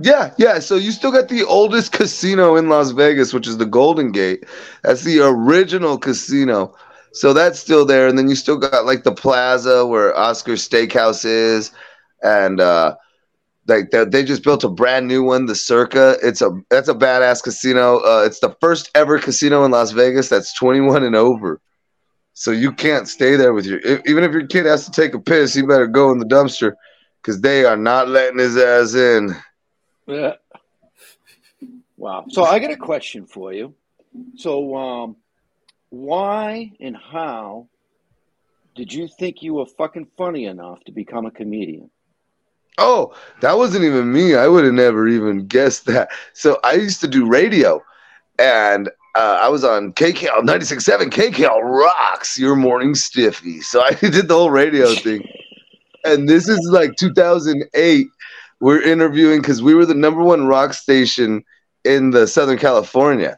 Yeah, 0.03 0.33
yeah. 0.39 0.61
So 0.61 0.77
you 0.77 0.93
still 0.93 1.13
got 1.13 1.29
the 1.29 1.45
oldest 1.45 1.93
casino 1.93 2.57
in 2.57 2.69
Las 2.69 2.93
Vegas, 2.93 3.35
which 3.35 3.47
is 3.47 3.59
the 3.59 3.67
Golden 3.67 4.13
Gate. 4.13 4.45
That's 4.83 5.03
the 5.03 5.21
original 5.21 5.99
casino. 5.99 6.75
So 7.13 7.33
that's 7.33 7.59
still 7.59 7.85
there. 7.85 8.07
And 8.07 8.17
then 8.17 8.29
you 8.29 8.37
still 8.37 8.57
got 8.57 8.87
like 8.87 9.03
the 9.03 9.13
plaza 9.13 9.87
where 9.87 10.17
Oscar's 10.17 10.67
Steakhouse 10.67 11.25
is. 11.25 11.73
And 12.23 12.61
uh 12.61 12.97
like 13.67 13.91
they, 13.91 14.25
just 14.25 14.43
built 14.43 14.65
a 14.65 14.69
brand 14.69 15.07
new 15.07 15.23
one, 15.23 15.47
the 15.47 15.55
Circa. 15.55 16.17
It's 16.23 16.43
a 16.43 16.51
that's 16.71 16.89
a 16.89 16.95
badass 16.95 17.43
casino. 17.43 17.99
Uh 17.99 18.25
it's 18.25 18.41
the 18.41 18.57
first 18.61 18.91
ever 18.95 19.19
casino 19.19 19.65
in 19.65 19.71
Las 19.71 19.93
Vegas 19.93 20.29
that's 20.29 20.55
21 20.55 21.03
and 21.05 21.17
over. 21.17 21.61
So 22.35 22.51
you 22.53 22.73
can't 22.73 23.09
stay 23.09 23.37
there 23.37 23.53
with 23.53 23.67
your 23.67 23.81
if, 23.81 24.01
even 24.07 24.25
if 24.25 24.33
your 24.33 24.47
kid 24.47 24.67
has 24.67 24.85
to 24.87 24.91
take 24.91 25.15
a 25.15 25.21
piss, 25.21 25.57
you 25.57 25.67
better 25.67 25.87
go 25.87 26.11
in 26.11 26.19
the 26.19 26.27
dumpster 26.27 26.75
because 27.21 27.41
they 27.41 27.65
are 27.65 27.77
not 27.77 28.09
letting 28.09 28.39
his 28.39 28.57
ass 28.57 28.95
in. 28.95 29.37
Yeah. 30.07 30.35
Wow. 31.97 32.25
So 32.31 32.45
I 32.45 32.59
got 32.59 32.71
a 32.71 32.77
question 32.77 33.27
for 33.27 33.53
you. 33.53 33.75
So, 34.37 34.75
um, 34.75 35.17
why 35.91 36.73
and 36.81 36.97
how 36.97 37.69
did 38.75 38.93
you 38.93 39.09
think 39.09 39.43
you 39.43 39.55
were 39.55 39.67
fucking 39.67 40.09
funny 40.17 40.47
enough 40.47 40.83
to 40.85 40.93
become 40.93 41.27
a 41.27 41.31
comedian? 41.31 41.91
Oh, 42.79 43.15
that 43.43 43.59
wasn't 43.59 43.85
even 43.85 44.13
me. 44.13 44.35
I 44.35 44.49
would 44.49 44.65
have 44.65 44.73
never 44.73 45.07
even 45.07 45.47
guessed 45.47 45.87
that. 45.87 46.09
So 46.33 46.59
I 46.65 46.75
used 46.75 47.01
to 47.03 47.09
do 47.09 47.27
radio, 47.27 47.83
and 48.39 48.89
uh, 49.17 49.39
I 49.41 49.49
was 49.49 49.65
on 49.65 49.93
KCAL 49.93 50.43
96.7. 50.43 51.11
KCAL 51.11 51.61
rocks 51.63 52.39
your 52.39 52.57
morning 52.57 52.95
stiffy. 52.95 53.61
So 53.61 53.83
I 53.83 53.93
did 54.01 54.29
the 54.29 54.35
whole 54.35 54.51
radio 54.51 54.95
thing. 54.95 55.29
And 56.05 56.29
this 56.29 56.49
is 56.49 56.61
like 56.71 56.97
2008. 56.97 58.07
We're 58.61 58.83
interviewing 58.83 59.41
because 59.41 59.63
we 59.63 59.75
were 59.75 59.87
the 59.87 59.95
number 59.95 60.23
one 60.23 60.47
rock 60.47 60.73
station 60.73 61.45
in 61.85 62.11
the 62.11 62.27
Southern 62.27 62.59
California. 62.59 63.37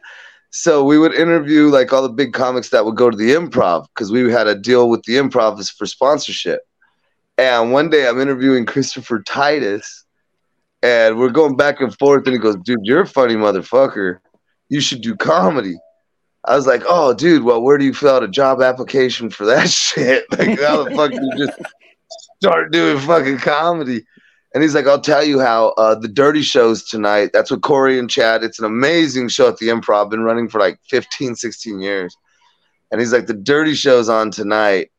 So 0.55 0.83
we 0.83 0.99
would 0.99 1.15
interview 1.15 1.69
like 1.69 1.91
all 1.91 2.03
the 2.03 2.09
big 2.09 2.31
comics 2.31 2.69
that 2.69 2.85
would 2.85 2.95
go 2.95 3.09
to 3.09 3.17
the 3.17 3.31
improv 3.31 3.87
because 3.89 4.11
we 4.11 4.31
had 4.31 4.45
a 4.45 4.53
deal 4.53 4.87
with 4.87 5.01
the 5.03 5.13
improv 5.15 5.67
for 5.75 5.87
sponsorship. 5.87 6.61
And 7.39 7.71
one 7.71 7.89
day 7.89 8.07
I'm 8.07 8.21
interviewing 8.21 8.67
Christopher 8.67 9.23
Titus, 9.23 10.05
and 10.83 11.17
we're 11.17 11.31
going 11.31 11.57
back 11.57 11.81
and 11.81 11.97
forth. 11.97 12.27
And 12.27 12.33
he 12.33 12.39
goes, 12.39 12.55
"Dude, 12.57 12.77
you're 12.83 13.01
a 13.01 13.07
funny 13.07 13.33
motherfucker. 13.33 14.19
You 14.69 14.79
should 14.79 15.01
do 15.01 15.15
comedy." 15.15 15.75
I 16.45 16.55
was 16.55 16.67
like, 16.67 16.83
"Oh, 16.87 17.15
dude, 17.15 17.43
well, 17.43 17.63
where 17.63 17.79
do 17.79 17.85
you 17.85 17.93
fill 17.93 18.11
out 18.11 18.23
a 18.23 18.27
job 18.27 18.61
application 18.61 19.31
for 19.31 19.45
that 19.47 19.69
shit? 19.71 20.25
Like, 20.37 20.61
how 20.61 20.83
the 20.83 20.91
fuck 20.91 21.11
do 21.11 21.19
you 21.19 21.47
just 21.47 21.59
start 22.39 22.71
doing 22.71 22.99
fucking 22.99 23.39
comedy?" 23.39 24.05
And 24.53 24.61
he's 24.61 24.75
like, 24.75 24.87
"I'll 24.87 25.01
tell 25.01 25.23
you 25.23 25.39
how 25.39 25.69
uh, 25.77 25.95
the 25.95 26.07
Dirty 26.07 26.41
Shows 26.41 26.83
tonight. 26.83 27.31
That's 27.33 27.49
with 27.49 27.61
Corey 27.61 27.97
and 27.97 28.09
Chad. 28.09 28.43
It's 28.43 28.59
an 28.59 28.65
amazing 28.65 29.29
show 29.29 29.47
at 29.47 29.57
the 29.57 29.69
Improv. 29.69 30.09
Been 30.09 30.21
running 30.21 30.47
for 30.47 30.59
like 30.59 30.79
15, 30.89 31.35
16 31.35 31.79
years." 31.79 32.15
And 32.91 33.01
he's 33.01 33.13
like, 33.13 33.25
"The 33.25 33.33
Dirty 33.33 33.73
Show's 33.73 34.09
on 34.09 34.31
tonight." 34.31 34.91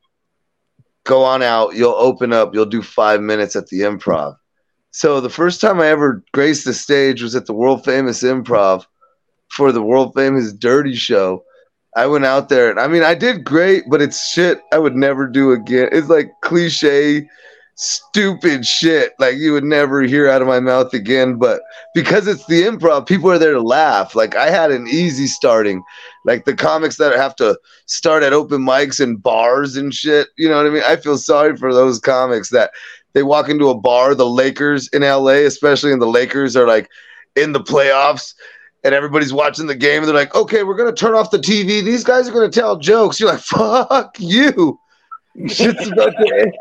go 1.04 1.22
on 1.22 1.42
out. 1.42 1.74
You'll 1.74 1.92
open 1.92 2.32
up. 2.32 2.54
You'll 2.54 2.66
do 2.66 2.82
five 2.82 3.20
minutes 3.20 3.54
at 3.54 3.68
the 3.68 3.80
improv. 3.80 4.36
So 4.90 5.20
the 5.20 5.30
first 5.30 5.60
time 5.60 5.80
I 5.80 5.88
ever 5.88 6.24
graced 6.32 6.64
the 6.64 6.74
stage 6.74 7.22
was 7.22 7.34
at 7.34 7.46
the 7.46 7.52
world 7.52 7.84
famous 7.84 8.22
improv 8.22 8.86
for 9.48 9.72
the 9.72 9.82
world 9.82 10.14
famous 10.14 10.52
Dirty 10.52 10.94
Show. 10.94 11.44
I 11.96 12.06
went 12.06 12.24
out 12.24 12.48
there 12.48 12.70
and 12.70 12.80
I 12.80 12.88
mean 12.88 13.02
I 13.02 13.14
did 13.14 13.44
great, 13.44 13.84
but 13.88 14.02
it's 14.02 14.30
shit 14.30 14.60
I 14.72 14.78
would 14.78 14.96
never 14.96 15.28
do 15.28 15.52
again. 15.52 15.88
It's 15.92 16.08
like 16.08 16.32
cliche, 16.42 17.28
stupid 17.76 18.64
shit 18.64 19.12
like 19.18 19.36
you 19.36 19.52
would 19.52 19.64
never 19.64 20.02
hear 20.02 20.28
out 20.28 20.42
of 20.42 20.48
my 20.48 20.60
mouth 20.60 20.92
again. 20.94 21.36
But 21.36 21.60
because 21.94 22.26
it's 22.26 22.46
the 22.46 22.62
improv, 22.62 23.06
people 23.06 23.30
are 23.30 23.38
there 23.38 23.52
to 23.52 23.60
laugh. 23.60 24.14
Like 24.14 24.36
I 24.36 24.50
had 24.50 24.70
an 24.70 24.86
easy 24.86 25.26
starting. 25.26 25.82
Like 26.24 26.44
the 26.44 26.54
comics 26.54 26.96
that 26.96 27.16
have 27.16 27.36
to 27.36 27.58
start 27.86 28.22
at 28.22 28.32
open 28.32 28.62
mics 28.62 29.00
and 29.00 29.22
bars 29.22 29.76
and 29.76 29.92
shit. 29.92 30.28
You 30.36 30.48
know 30.48 30.56
what 30.56 30.66
I 30.66 30.70
mean? 30.70 30.82
I 30.86 30.96
feel 30.96 31.18
sorry 31.18 31.56
for 31.56 31.74
those 31.74 31.98
comics 31.98 32.50
that 32.50 32.70
they 33.12 33.22
walk 33.22 33.48
into 33.48 33.68
a 33.68 33.78
bar, 33.78 34.14
the 34.14 34.26
Lakers 34.26 34.88
in 34.88 35.02
LA, 35.02 35.44
especially, 35.44 35.92
and 35.92 36.02
the 36.02 36.06
Lakers 36.06 36.56
are 36.56 36.66
like 36.66 36.88
in 37.36 37.52
the 37.52 37.60
playoffs 37.60 38.34
and 38.82 38.94
everybody's 38.94 39.32
watching 39.32 39.66
the 39.66 39.74
game 39.74 39.98
and 39.98 40.08
they're 40.08 40.14
like, 40.14 40.34
okay, 40.34 40.62
we're 40.62 40.76
gonna 40.76 40.92
turn 40.92 41.14
off 41.14 41.30
the 41.30 41.38
TV. 41.38 41.82
These 41.82 42.04
guys 42.04 42.28
are 42.28 42.32
gonna 42.32 42.50
tell 42.50 42.76
jokes. 42.76 43.18
You're 43.18 43.30
like, 43.30 43.40
fuck 43.40 44.16
you. 44.18 44.78
Shit's 45.48 45.88
about 45.88 46.10
to 46.10 46.36
end. 46.38 46.52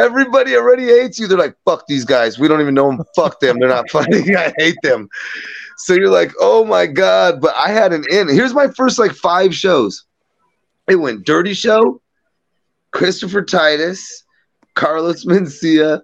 Everybody 0.00 0.56
already 0.56 0.86
hates 0.86 1.18
you. 1.18 1.26
They're 1.26 1.38
like, 1.38 1.56
fuck 1.64 1.86
these 1.86 2.04
guys. 2.04 2.38
We 2.38 2.48
don't 2.48 2.60
even 2.60 2.74
know 2.74 2.88
them. 2.90 3.04
Fuck 3.14 3.40
them. 3.40 3.58
They're 3.58 3.68
not 3.68 3.90
funny. 3.96 4.34
I 4.36 4.52
hate 4.58 4.78
them. 4.82 5.08
So 5.78 5.94
you're 5.94 6.10
like, 6.10 6.32
oh 6.40 6.64
my 6.64 6.86
God. 6.86 7.40
But 7.40 7.54
I 7.58 7.70
had 7.70 7.92
an 7.92 8.04
in. 8.10 8.28
Here's 8.28 8.54
my 8.54 8.68
first 8.68 8.98
like 8.98 9.12
five 9.12 9.54
shows. 9.54 10.04
It 10.88 10.96
went 10.96 11.24
Dirty 11.24 11.54
Show, 11.54 12.00
Christopher 12.92 13.42
Titus, 13.42 14.24
Carlos 14.74 15.24
Mencia, 15.24 16.02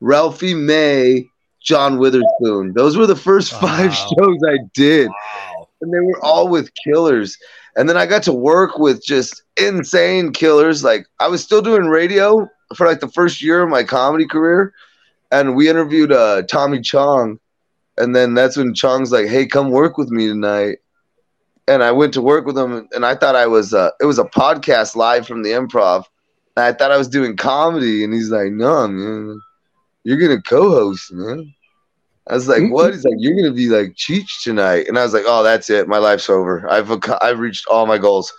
Ralphie 0.00 0.54
May, 0.54 1.26
John 1.62 1.98
Witherspoon. 1.98 2.72
Those 2.74 2.96
were 2.96 3.06
the 3.06 3.16
first 3.16 3.52
five 3.52 3.90
Wow. 3.90 4.08
shows 4.18 4.38
I 4.48 4.58
did. 4.74 5.08
Wow. 5.08 5.68
And 5.82 5.92
they 5.92 6.00
were 6.00 6.18
all 6.24 6.48
with 6.48 6.70
killers. 6.84 7.36
And 7.76 7.88
then 7.88 7.96
I 7.96 8.06
got 8.06 8.22
to 8.24 8.32
work 8.32 8.78
with 8.78 9.04
just 9.04 9.42
insane 9.56 10.32
killers. 10.32 10.82
Like 10.84 11.06
I 11.20 11.28
was 11.28 11.42
still 11.42 11.62
doing 11.62 11.84
radio 11.86 12.48
for 12.74 12.86
like 12.86 13.00
the 13.00 13.08
first 13.08 13.42
year 13.42 13.62
of 13.62 13.68
my 13.70 13.82
comedy 13.84 14.26
career. 14.26 14.72
And 15.30 15.56
we 15.56 15.68
interviewed 15.68 16.12
uh, 16.12 16.42
Tommy 16.42 16.80
Chong. 16.80 17.38
And 17.98 18.14
then 18.14 18.34
that's 18.34 18.56
when 18.56 18.74
Chong's 18.74 19.12
like, 19.12 19.26
hey, 19.26 19.46
come 19.46 19.70
work 19.70 19.98
with 19.98 20.10
me 20.10 20.26
tonight. 20.26 20.78
And 21.68 21.82
I 21.82 21.92
went 21.92 22.14
to 22.14 22.22
work 22.22 22.44
with 22.44 22.58
him 22.58 22.88
and 22.92 23.06
I 23.06 23.14
thought 23.14 23.36
I 23.36 23.46
was 23.46 23.72
uh 23.72 23.90
it 24.00 24.04
was 24.04 24.18
a 24.18 24.24
podcast 24.24 24.96
live 24.96 25.26
from 25.26 25.42
the 25.42 25.50
improv. 25.50 26.04
And 26.56 26.64
I 26.64 26.72
thought 26.72 26.90
I 26.90 26.98
was 26.98 27.08
doing 27.08 27.36
comedy. 27.36 28.02
And 28.02 28.12
he's 28.12 28.30
like, 28.30 28.50
no, 28.50 28.88
man, 28.88 29.40
you're 30.02 30.18
gonna 30.18 30.42
co-host, 30.42 31.12
man. 31.12 31.54
I 32.28 32.34
was 32.34 32.48
like, 32.48 32.70
"What?" 32.70 32.92
He's 32.92 33.04
like, 33.04 33.16
"You're 33.18 33.34
gonna 33.34 33.52
be 33.52 33.68
like 33.68 33.94
Cheech 33.94 34.42
tonight," 34.42 34.86
and 34.88 34.98
I 34.98 35.02
was 35.02 35.12
like, 35.12 35.24
"Oh, 35.26 35.42
that's 35.42 35.70
it. 35.70 35.88
My 35.88 35.98
life's 35.98 36.30
over. 36.30 36.70
I've 36.70 36.90
I've 37.20 37.40
reached 37.40 37.66
all 37.66 37.86
my 37.86 37.98
goals." 37.98 38.32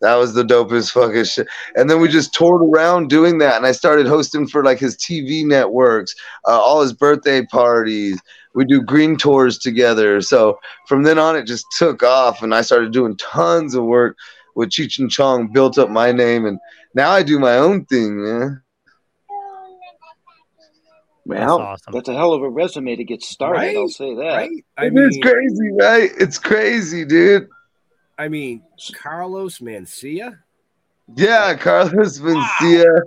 That 0.00 0.16
was 0.16 0.34
the 0.34 0.42
dopest 0.42 0.92
fucking 0.92 1.24
shit. 1.24 1.46
And 1.76 1.88
then 1.88 2.00
we 2.00 2.08
just 2.08 2.34
toured 2.34 2.62
around 2.62 3.08
doing 3.08 3.38
that, 3.38 3.56
and 3.56 3.66
I 3.66 3.72
started 3.72 4.06
hosting 4.06 4.46
for 4.46 4.64
like 4.64 4.78
his 4.78 4.96
TV 4.96 5.44
networks, 5.44 6.14
uh, 6.46 6.60
all 6.60 6.82
his 6.82 6.92
birthday 6.92 7.44
parties. 7.46 8.20
We 8.54 8.64
do 8.64 8.82
green 8.82 9.16
tours 9.16 9.58
together. 9.58 10.20
So 10.20 10.58
from 10.86 11.02
then 11.02 11.18
on, 11.18 11.36
it 11.36 11.46
just 11.46 11.66
took 11.76 12.02
off, 12.02 12.42
and 12.42 12.54
I 12.54 12.60
started 12.60 12.92
doing 12.92 13.16
tons 13.16 13.74
of 13.74 13.84
work 13.84 14.16
with 14.54 14.70
Cheech 14.70 14.98
and 14.98 15.10
Chong. 15.10 15.52
Built 15.52 15.78
up 15.78 15.90
my 15.90 16.12
name, 16.12 16.44
and 16.44 16.58
now 16.94 17.10
I 17.10 17.22
do 17.22 17.38
my 17.38 17.56
own 17.56 17.84
thing, 17.86 18.22
man. 18.22 18.62
Well, 21.26 21.58
awesome. 21.58 21.94
that's 21.94 22.08
a 22.08 22.14
hell 22.14 22.34
of 22.34 22.42
a 22.42 22.50
resume 22.50 22.96
to 22.96 23.04
get 23.04 23.22
started. 23.22 23.58
Right? 23.58 23.76
I'll 23.76 23.88
say 23.88 24.14
that. 24.14 24.34
Right? 24.36 24.50
I 24.76 24.86
It's 24.86 24.94
mean, 24.94 25.22
crazy, 25.22 25.72
right? 25.72 26.10
It's 26.18 26.38
crazy, 26.38 27.04
dude. 27.04 27.48
I 28.18 28.28
mean, 28.28 28.62
Carlos 28.94 29.58
Mencia. 29.58 30.38
Yeah, 31.16 31.54
Carlos 31.54 32.18
Mencia. 32.18 33.00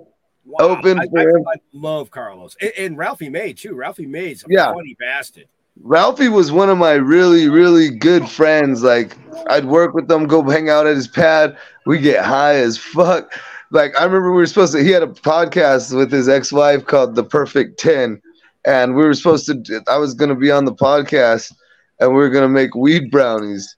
Wow. 0.45 0.77
Open 0.77 0.99
I, 0.99 1.05
for 1.07 1.39
I. 1.39 1.53
I 1.53 1.55
love 1.73 2.09
Carlos 2.09 2.55
and, 2.61 2.71
and 2.77 2.97
Ralphie 2.97 3.29
May 3.29 3.53
too. 3.53 3.73
Ralphie 3.75 4.05
May's 4.05 4.43
a 4.43 4.47
Yeah. 4.49 4.73
funny 4.73 4.95
bastard. 4.99 5.45
Ralphie 5.83 6.29
was 6.29 6.51
one 6.51 6.69
of 6.69 6.77
my 6.77 6.93
really, 6.93 7.49
really 7.49 7.89
good 7.89 8.27
friends. 8.27 8.81
Like, 8.81 9.15
I'd 9.49 9.65
work 9.65 9.93
with 9.93 10.07
them, 10.07 10.25
go 10.25 10.41
hang 10.41 10.69
out 10.69 10.87
at 10.87 10.95
his 10.95 11.07
pad. 11.07 11.57
We 11.85 11.99
get 11.99 12.25
high 12.25 12.55
as 12.55 12.77
fuck. 12.77 13.31
Like, 13.69 13.93
I 13.99 14.05
remember 14.05 14.31
we 14.31 14.37
were 14.37 14.47
supposed 14.47 14.73
to, 14.73 14.83
he 14.83 14.91
had 14.91 15.03
a 15.03 15.07
podcast 15.07 15.95
with 15.95 16.11
his 16.11 16.27
ex 16.29 16.51
wife 16.51 16.85
called 16.85 17.15
The 17.15 17.23
Perfect 17.23 17.79
10. 17.79 18.21
And 18.65 18.95
we 18.95 19.03
were 19.03 19.13
supposed 19.13 19.45
to, 19.47 19.81
I 19.87 19.97
was 19.97 20.13
going 20.13 20.29
to 20.29 20.35
be 20.35 20.49
on 20.49 20.65
the 20.65 20.73
podcast 20.73 21.53
and 21.99 22.09
we 22.09 22.17
were 22.17 22.29
going 22.29 22.43
to 22.43 22.49
make 22.49 22.73
weed 22.73 23.11
brownies. 23.11 23.75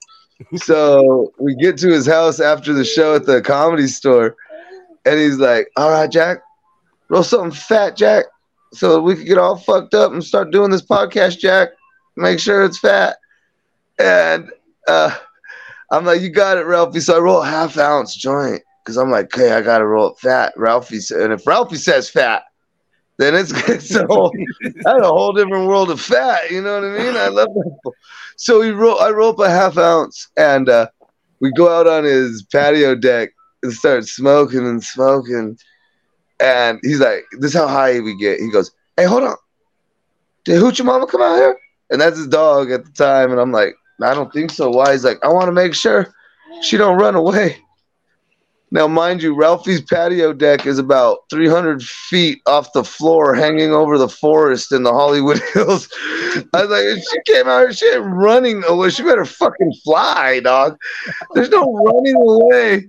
So 0.56 1.34
we 1.38 1.56
get 1.56 1.78
to 1.80 1.90
his 1.90 2.06
house 2.06 2.40
after 2.40 2.74
the 2.74 2.86
show 2.86 3.16
at 3.16 3.26
the 3.26 3.42
comedy 3.42 3.88
store. 3.88 4.36
And 5.06 5.20
he's 5.20 5.38
like, 5.38 5.70
All 5.78 5.90
right, 5.90 6.10
Jack, 6.10 6.40
roll 7.10 7.24
something 7.24 7.52
fat, 7.52 7.96
Jack, 7.96 8.26
so 8.74 9.02
we 9.02 9.16
could 9.16 9.26
get 9.26 9.38
all 9.38 9.58
fucked 9.58 9.94
up 9.94 10.12
and 10.12 10.24
start 10.24 10.52
doing 10.52 10.72
this 10.72 10.86
podcast, 10.86 11.40
Jack 11.40 11.70
make 12.20 12.40
sure 12.40 12.64
it's 12.64 12.78
fat. 12.78 13.18
And 13.98 14.50
uh, 14.88 15.16
I'm 15.92 16.06
like, 16.06 16.22
you 16.22 16.30
got 16.30 16.58
it, 16.58 16.66
Ralphie. 16.66 17.00
So 17.00 17.18
I 17.18 17.20
roll 17.20 17.42
a 17.42 17.46
half 17.46 17.78
ounce 17.78 18.16
joint 18.16 18.62
because 18.84 18.98
I'm 18.98 19.10
like, 19.10 19.26
okay, 19.26 19.54
I 19.54 19.62
gotta 19.62 19.86
roll 19.86 20.12
it 20.12 20.20
fat. 20.20 20.54
Ralphie 20.56 21.00
and 21.12 21.34
if 21.34 21.48
Ralphie 21.48 21.78
says 21.78 22.10
fat, 22.10 22.44
then 23.18 23.36
it's 23.36 23.52
it's 23.70 23.96
a 23.96 24.06
whole 24.06 24.32
that's 24.62 25.02
a 25.02 25.08
whole 25.08 25.34
different 25.34 25.68
world 25.68 25.90
of 25.90 26.00
fat. 26.00 26.52
You 26.52 26.62
know 26.62 26.76
what 26.76 26.90
I 26.90 26.98
mean? 26.98 27.16
I 27.16 27.28
love 27.28 27.50
that. 27.54 27.92
So 28.40 28.62
we 28.62 28.72
roll, 28.72 28.98
I 29.02 29.10
roll 29.10 29.32
up 29.32 29.40
a 29.40 29.50
half 29.50 29.78
ounce, 29.78 30.30
and 30.38 30.70
uh, 30.70 30.88
we 31.42 31.52
go 31.52 31.68
out 31.68 31.88
on 31.88 32.06
his 32.06 32.42
patio 32.42 32.96
deck 32.96 33.32
and 33.64 33.74
start 33.74 34.06
smoking 34.06 34.66
and 34.66 34.82
smoking. 34.82 35.58
And 36.40 36.80
he's 36.82 37.02
like, 37.02 37.26
"This 37.40 37.52
is 37.52 37.58
how 37.58 37.68
high 37.68 38.00
we 38.00 38.18
get." 38.18 38.40
He 38.40 38.50
goes, 38.50 38.72
"Hey, 38.96 39.04
hold 39.04 39.24
on, 39.24 39.36
did 40.46 40.62
Hoochie 40.62 40.86
Mama 40.86 41.06
come 41.06 41.22
out 41.22 41.36
here?" 41.36 41.60
And 41.90 42.00
that's 42.00 42.18
his 42.18 42.28
dog 42.28 42.72
at 42.72 42.86
the 42.86 42.92
time. 42.92 43.32
And 43.32 43.42
I'm 43.42 43.52
like, 43.52 43.76
I 44.02 44.14
don't 44.14 44.32
think 44.32 44.52
so. 44.52 44.70
Why? 44.70 44.94
He's 44.94 45.04
like, 45.04 45.20
I 45.22 45.28
want 45.28 45.48
to 45.48 45.52
make 45.52 45.74
sure 45.74 46.08
she 46.62 46.78
don't 46.78 46.98
run 46.98 47.16
away. 47.16 47.58
Now, 48.72 48.88
mind 48.88 49.24
you, 49.24 49.34
Ralphie's 49.34 49.82
patio 49.82 50.32
deck 50.32 50.68
is 50.68 50.78
about 50.78 51.20
300 51.32 51.82
feet 51.82 52.42
off 52.46 52.72
the 52.74 52.84
floor, 52.84 53.34
hanging 53.34 53.72
over 53.72 53.98
the 53.98 54.10
forest 54.10 54.72
in 54.72 54.84
the 54.84 54.92
Hollywood 54.92 55.42
Hills. 55.54 55.90
I 56.54 56.66
was 56.66 56.70
like, 56.70 57.04
she 57.04 57.34
came 57.34 57.48
out 57.48 57.74
she 57.74 57.88
ain't 57.88 58.06
running 58.06 58.64
away. 58.66 58.92
She 58.92 59.02
better 59.02 59.26
fucking 59.26 59.74
fly, 59.84 60.40
dog. 60.42 60.78
There's 61.34 61.50
no 61.50 61.72
running 61.74 62.16
away. 62.16 62.88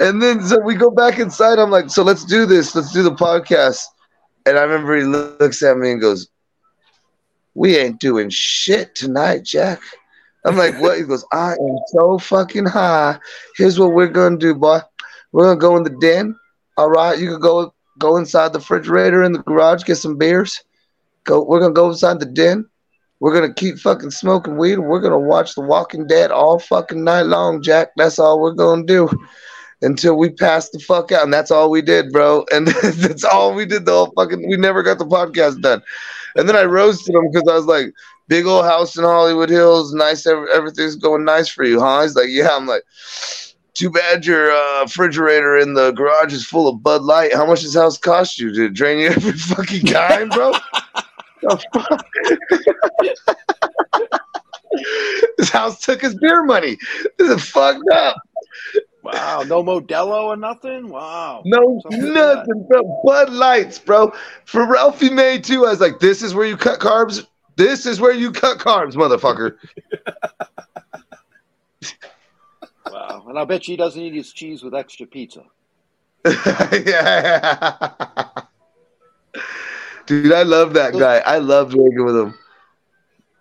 And 0.00 0.20
then 0.20 0.42
so 0.42 0.58
we 0.58 0.74
go 0.74 0.90
back 0.90 1.18
inside. 1.18 1.58
I'm 1.58 1.70
like, 1.70 1.90
so 1.90 2.02
let's 2.02 2.24
do 2.24 2.44
this. 2.44 2.74
Let's 2.74 2.92
do 2.92 3.02
the 3.02 3.14
podcast. 3.14 3.84
And 4.46 4.58
I 4.58 4.62
remember 4.62 4.96
he 4.96 5.04
looks 5.04 5.62
at 5.62 5.76
me 5.76 5.92
and 5.92 6.00
goes, 6.00 6.28
we 7.54 7.76
ain't 7.76 8.00
doing 8.00 8.30
shit 8.30 8.94
tonight, 8.94 9.44
Jack. 9.44 9.80
I'm 10.44 10.56
like, 10.56 10.80
what? 10.80 10.98
He 10.98 11.04
goes, 11.04 11.24
I 11.32 11.52
am 11.52 11.78
so 11.88 12.18
fucking 12.18 12.66
high. 12.66 13.18
Here's 13.56 13.78
what 13.78 13.92
we're 13.92 14.08
gonna 14.08 14.38
do, 14.38 14.54
boy. 14.54 14.80
We're 15.32 15.44
gonna 15.44 15.60
go 15.60 15.76
in 15.76 15.82
the 15.82 15.96
den. 16.00 16.36
All 16.76 16.90
right, 16.90 17.18
you 17.18 17.30
can 17.30 17.40
go 17.40 17.74
go 17.98 18.16
inside 18.16 18.52
the 18.52 18.58
refrigerator 18.58 19.22
in 19.22 19.32
the 19.32 19.40
garage, 19.40 19.84
get 19.84 19.96
some 19.96 20.16
beers. 20.16 20.62
Go. 21.24 21.42
We're 21.44 21.60
gonna 21.60 21.74
go 21.74 21.90
inside 21.90 22.20
the 22.20 22.26
den. 22.26 22.66
We're 23.20 23.34
gonna 23.34 23.54
keep 23.54 23.78
fucking 23.78 24.10
smoking 24.10 24.56
weed. 24.56 24.78
We're 24.78 25.00
gonna 25.00 25.18
watch 25.18 25.54
The 25.54 25.60
Walking 25.60 26.06
Dead 26.06 26.30
all 26.30 26.58
fucking 26.58 27.04
night 27.04 27.26
long, 27.26 27.62
Jack. 27.62 27.90
That's 27.96 28.18
all 28.18 28.40
we're 28.40 28.52
gonna 28.52 28.84
do 28.84 29.08
until 29.82 30.16
we 30.16 30.30
pass 30.30 30.70
the 30.70 30.78
fuck 30.78 31.12
out. 31.12 31.24
And 31.24 31.32
that's 31.32 31.50
all 31.50 31.70
we 31.70 31.82
did, 31.82 32.12
bro. 32.12 32.44
And 32.52 32.66
that's 32.82 33.24
all 33.24 33.54
we 33.54 33.66
did 33.66 33.84
the 33.84 33.92
whole 33.92 34.12
fucking. 34.16 34.48
We 34.48 34.56
never 34.56 34.82
got 34.82 34.98
the 34.98 35.06
podcast 35.06 35.60
done. 35.60 35.82
And 36.36 36.48
then 36.48 36.56
I 36.56 36.64
roasted 36.64 37.14
him 37.14 37.30
because 37.30 37.46
I 37.48 37.54
was 37.54 37.66
like, 37.66 37.92
big 38.28 38.46
old 38.46 38.64
house 38.64 38.96
in 38.96 39.04
Hollywood 39.04 39.50
Hills, 39.50 39.92
nice, 39.92 40.26
everything's 40.26 40.96
going 40.96 41.24
nice 41.24 41.48
for 41.48 41.64
you, 41.64 41.80
huh? 41.80 42.02
He's 42.02 42.16
like, 42.16 42.28
yeah. 42.28 42.56
I'm 42.56 42.66
like, 42.66 42.82
too 43.74 43.90
bad 43.90 44.24
your 44.26 44.50
uh, 44.52 44.82
refrigerator 44.82 45.56
in 45.56 45.74
the 45.74 45.92
garage 45.92 46.32
is 46.32 46.44
full 46.46 46.68
of 46.68 46.82
Bud 46.82 47.02
Light. 47.02 47.32
How 47.34 47.46
much 47.46 47.60
does 47.62 47.72
this 47.72 47.82
house 47.82 47.96
cost 47.98 48.38
you? 48.38 48.52
Did 48.52 48.64
it 48.64 48.74
drain 48.74 48.98
you 48.98 49.08
every 49.08 49.32
fucking 49.38 49.86
time, 49.86 50.28
bro? 50.28 50.52
The 51.44 51.60
fuck? 51.74 52.06
this 55.38 55.50
house 55.50 55.80
took 55.80 56.00
his 56.00 56.14
beer 56.14 56.44
money. 56.44 56.78
This 57.18 57.30
is 57.30 57.50
fucked 57.50 57.82
up. 57.92 58.14
Wow, 59.02 59.42
no 59.48 59.64
Modelo 59.64 60.22
or 60.26 60.36
nothing. 60.36 60.88
Wow, 60.88 61.42
No, 61.44 61.80
Something 61.82 62.14
like 62.14 62.14
nothing, 62.14 62.66
bro. 62.70 63.02
Bud 63.04 63.30
Lights, 63.32 63.80
bro. 63.80 64.12
For 64.44 64.64
Ralphie 64.64 65.10
May 65.10 65.40
too, 65.40 65.66
I 65.66 65.70
was 65.70 65.80
like, 65.80 65.98
"This 65.98 66.22
is 66.22 66.32
where 66.32 66.46
you 66.46 66.56
cut 66.56 66.78
carbs. 66.78 67.26
This 67.56 67.86
is 67.86 68.00
where 68.00 68.12
you 68.12 68.30
cut 68.30 68.58
carbs, 68.58 68.94
motherfucker." 68.94 69.56
Wow, 73.12 73.24
and 73.28 73.38
I 73.38 73.44
bet 73.44 73.68
you 73.68 73.72
he 73.72 73.76
doesn't 73.76 74.00
eat 74.00 74.14
his 74.14 74.32
cheese 74.32 74.62
with 74.62 74.74
extra 74.74 75.06
pizza. 75.06 75.44
yeah. 76.24 77.90
Dude, 80.06 80.32
I 80.32 80.44
love 80.44 80.72
that 80.74 80.94
guy. 80.94 81.18
I 81.18 81.38
love 81.38 81.72
drinking 81.72 82.04
with 82.06 82.16
him. 82.16 82.34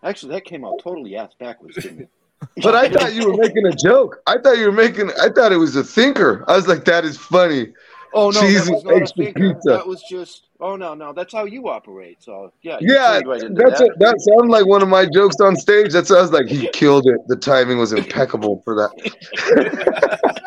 Actually, 0.04 0.34
that 0.34 0.44
came 0.44 0.66
out 0.66 0.82
totally 0.84 1.16
ass 1.16 1.32
backwards, 1.40 1.76
didn't 1.76 2.02
it? 2.02 2.10
But 2.64 2.74
I 2.74 2.90
thought 2.90 3.14
you 3.14 3.28
were 3.28 3.38
making 3.38 3.68
a 3.68 3.72
joke. 3.72 4.18
I 4.26 4.40
thought 4.40 4.58
you 4.58 4.66
were 4.66 4.72
making. 4.72 5.12
I 5.22 5.30
thought 5.30 5.52
it 5.52 5.58
was 5.58 5.76
a 5.76 5.84
thinker. 5.84 6.44
I 6.48 6.56
was 6.56 6.68
like, 6.68 6.86
"That 6.86 7.06
is 7.06 7.16
funny." 7.16 7.68
Oh 8.14 8.30
no, 8.30 8.42
Cheese 8.42 8.66
that 8.66 8.74
was 8.74 8.84
with 8.84 8.86
not 8.86 8.94
a 8.94 9.02
extra 9.02 9.26
thinker. 9.26 9.54
pizza. 9.54 9.70
That 9.70 9.88
was 9.88 10.04
just. 10.10 10.48
Oh 10.60 10.76
no, 10.76 10.94
no, 10.94 11.14
that's 11.14 11.34
how 11.34 11.46
you 11.46 11.70
operate. 11.70 12.22
So 12.22 12.52
yeah, 12.62 12.78
Yeah, 12.82 13.20
right 13.26 13.42
that's 13.54 13.80
that. 13.80 13.90
a, 13.96 14.00
that 14.00 14.20
sounded 14.22 14.52
like 14.52 14.66
one 14.66 14.82
of 14.84 14.90
my 14.90 15.06
jokes 15.06 15.38
on 15.40 15.56
stage. 15.56 15.94
That's 15.94 16.10
what 16.10 16.20
I 16.20 16.22
was 16.22 16.32
like. 16.32 16.48
He 16.48 16.68
killed 16.74 17.08
it. 17.08 17.20
The 17.28 17.38
timing 17.38 17.78
was 17.78 17.94
impeccable 17.94 18.62
for 18.66 18.76
that. 18.76 20.42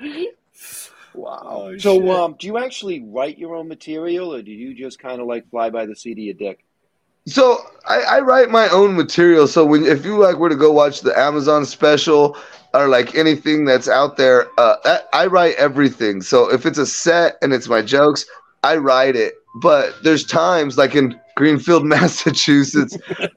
Wow. 1.14 1.40
Oh, 1.44 1.78
so, 1.78 2.00
shit. 2.00 2.08
um, 2.10 2.36
do 2.38 2.46
you 2.46 2.58
actually 2.58 3.02
write 3.04 3.38
your 3.38 3.56
own 3.56 3.66
material, 3.66 4.32
or 4.32 4.40
do 4.40 4.52
you 4.52 4.72
just 4.72 5.00
kind 5.00 5.20
of 5.20 5.26
like 5.26 5.50
fly 5.50 5.68
by 5.68 5.84
the 5.86 5.96
seat 5.96 6.12
of 6.12 6.18
your 6.18 6.34
dick? 6.34 6.64
So 7.28 7.58
I, 7.86 8.00
I 8.00 8.20
write 8.20 8.50
my 8.50 8.68
own 8.68 8.96
material. 8.96 9.46
So 9.46 9.64
when 9.64 9.84
if 9.84 10.04
you 10.04 10.18
like 10.18 10.36
were 10.36 10.48
to 10.48 10.56
go 10.56 10.72
watch 10.72 11.00
the 11.00 11.16
Amazon 11.18 11.64
special 11.64 12.36
or 12.74 12.88
like 12.88 13.14
anything 13.14 13.64
that's 13.64 13.88
out 13.88 14.16
there, 14.16 14.48
uh, 14.58 14.76
I, 14.84 15.24
I 15.24 15.26
write 15.26 15.54
everything. 15.56 16.22
So 16.22 16.52
if 16.52 16.66
it's 16.66 16.78
a 16.78 16.86
set 16.86 17.36
and 17.42 17.52
it's 17.52 17.68
my 17.68 17.82
jokes, 17.82 18.24
I 18.62 18.76
write 18.76 19.16
it. 19.16 19.34
But 19.60 20.02
there's 20.02 20.24
times 20.24 20.78
like 20.78 20.94
in 20.94 21.18
Greenfield, 21.36 21.84
Massachusetts, 21.86 22.96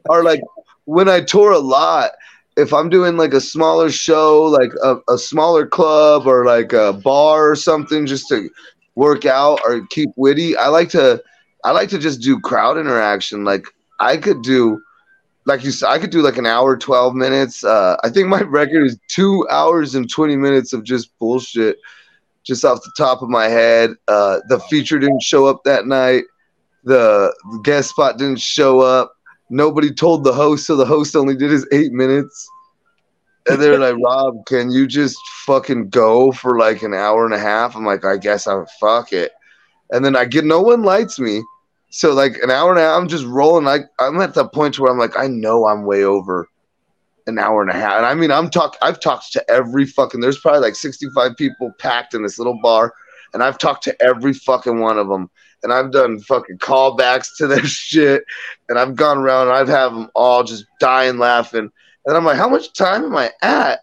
or 0.10 0.24
like 0.24 0.42
when 0.86 1.10
I 1.10 1.22
tour 1.22 1.52
a 1.52 1.60
lot. 1.60 2.12
If 2.58 2.74
I'm 2.74 2.90
doing 2.90 3.16
like 3.16 3.34
a 3.34 3.40
smaller 3.40 3.90
show, 3.90 4.44
like 4.44 4.72
a, 4.84 4.98
a 5.10 5.18
smaller 5.18 5.66
club 5.66 6.28
or 6.28 6.46
like 6.46 6.74
a 6.74 6.92
bar 6.92 7.50
or 7.50 7.56
something, 7.56 8.06
just 8.06 8.28
to 8.28 8.50
work 8.96 9.26
out 9.26 9.62
or 9.66 9.88
keep 9.88 10.10
witty, 10.18 10.58
I 10.58 10.68
like 10.68 10.90
to 10.90 11.24
I 11.64 11.72
like 11.72 11.88
to 11.90 11.98
just 11.98 12.22
do 12.22 12.42
crowd 12.42 12.78
interaction. 12.78 13.46
Like 13.46 13.68
I 14.02 14.18
could 14.18 14.42
do, 14.42 14.82
like 15.46 15.64
you 15.64 15.72
said, 15.72 15.90
I 15.90 16.00
could 16.00 16.10
do 16.10 16.22
like 16.22 16.38
an 16.38 16.46
hour, 16.46 16.76
twelve 16.76 17.16
minutes. 17.16 17.64
Uh, 17.64 17.96
I 18.04 18.10
think 18.10 18.28
my 18.28 18.42
record 18.42 18.86
is 18.86 19.00
two 19.08 19.48
hours 19.50 19.96
and 19.96 20.10
twenty 20.10 20.36
minutes 20.36 20.74
of 20.74 20.84
just 20.84 21.18
bullshit, 21.20 21.78
just 22.44 22.66
off 22.66 22.82
the 22.84 22.92
top 22.98 23.22
of 23.22 23.30
my 23.30 23.46
head. 23.46 23.92
Uh, 24.08 24.40
the 24.50 24.60
feature 24.62 25.00
didn't 25.00 25.24
show 25.24 25.46
up 25.46 25.64
that 25.64 25.86
night. 25.86 26.24
The 26.84 27.34
guest 27.64 27.92
spot 27.92 28.18
didn't 28.18 28.40
show 28.40 28.80
up. 28.80 29.14
Nobody 29.50 29.94
told 29.94 30.24
the 30.24 30.34
host, 30.34 30.66
so 30.66 30.76
the 30.76 30.86
host 30.86 31.16
only 31.16 31.36
did 31.36 31.52
his 31.52 31.68
eight 31.72 31.92
minutes. 31.92 32.50
And 33.48 33.62
they're 33.62 33.78
like, 33.78 33.96
Rob, 34.04 34.46
can 34.46 34.72
you 34.72 34.88
just 34.88 35.18
fucking 35.46 35.90
go 35.90 36.32
for 36.32 36.58
like 36.58 36.82
an 36.82 36.94
hour 36.94 37.26
and 37.26 37.34
a 37.34 37.40
half? 37.40 37.76
I'm 37.76 37.86
like, 37.86 38.06
I 38.06 38.18
guess 38.18 38.48
I'll 38.48 38.66
fuck 38.80 39.14
it. 39.14 39.32
And 39.92 40.06
then 40.06 40.16
I 40.16 40.26
get 40.26 40.46
no 40.46 40.62
one 40.62 40.84
lights 40.84 41.20
me. 41.20 41.44
So 41.92 42.14
like 42.14 42.38
an 42.42 42.50
hour 42.50 42.72
and 42.72 42.80
a 42.80 42.84
half, 42.84 42.98
I'm 42.98 43.10
just 43.10 43.26
rolling. 43.26 43.66
Like 43.66 43.84
I'm 44.00 44.20
at 44.22 44.34
the 44.34 44.48
point 44.48 44.80
where 44.80 44.92
I'm 44.92 44.98
like, 44.98 45.18
I 45.18 45.28
know 45.28 45.68
I'm 45.68 45.84
way 45.84 46.04
over 46.04 46.48
an 47.28 47.38
hour 47.38 47.62
and 47.62 47.70
a 47.70 47.74
half. 47.74 47.98
And 47.98 48.06
I 48.06 48.14
mean, 48.14 48.32
I'm 48.32 48.50
talk. 48.50 48.78
I've 48.82 49.00
talked 49.00 49.34
to 49.34 49.52
every 49.52 49.86
fucking. 49.86 50.22
There's 50.22 50.40
probably 50.40 50.62
like 50.62 50.76
65 50.76 51.36
people 51.38 51.72
packed 51.80 52.14
in 52.14 52.24
this 52.24 52.38
little 52.38 52.60
bar, 52.62 52.94
and 53.34 53.44
I've 53.44 53.58
talked 53.58 53.84
to 53.84 54.02
every 54.02 54.34
fucking 54.34 54.80
one 54.80 54.98
of 54.98 55.10
them. 55.10 55.30
And 55.64 55.72
I've 55.72 55.92
done 55.92 56.20
fucking 56.22 56.58
callbacks 56.58 57.28
to 57.38 57.46
their 57.46 57.64
shit, 57.66 58.24
and 58.70 58.80
I've 58.80 58.96
gone 58.96 59.18
around 59.18 59.50
and 59.50 59.58
I've 59.58 59.68
had 59.68 59.90
them 59.90 60.10
all 60.16 60.44
just 60.44 60.66
dying 60.80 61.18
laughing. 61.18 61.70
And 62.06 62.18
I'm 62.18 62.26
like, 62.26 62.38
how 62.38 62.50
much 62.50 62.74
time 62.74 63.04
am 63.04 63.16
I 63.16 63.32
at? 63.42 63.80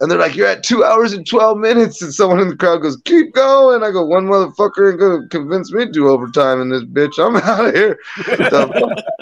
And 0.00 0.10
they're 0.10 0.18
like, 0.18 0.36
"You're 0.36 0.46
at 0.46 0.62
two 0.62 0.84
hours 0.84 1.12
and 1.12 1.26
twelve 1.26 1.58
minutes," 1.58 2.00
and 2.02 2.14
someone 2.14 2.38
in 2.40 2.48
the 2.48 2.56
crowd 2.56 2.82
goes, 2.82 2.96
"Keep 3.04 3.34
going." 3.34 3.82
I 3.82 3.90
go, 3.90 4.04
"One 4.04 4.26
motherfucker 4.26 4.90
ain't 4.92 5.00
gonna 5.00 5.26
convince 5.28 5.72
me 5.72 5.86
to 5.86 5.90
do 5.90 6.08
overtime 6.08 6.60
in 6.60 6.68
this 6.68 6.84
bitch. 6.84 7.18
I'm 7.18 7.36
out 7.36 7.66
of 7.66 7.74
here." 7.74 7.98
The? 8.16 9.04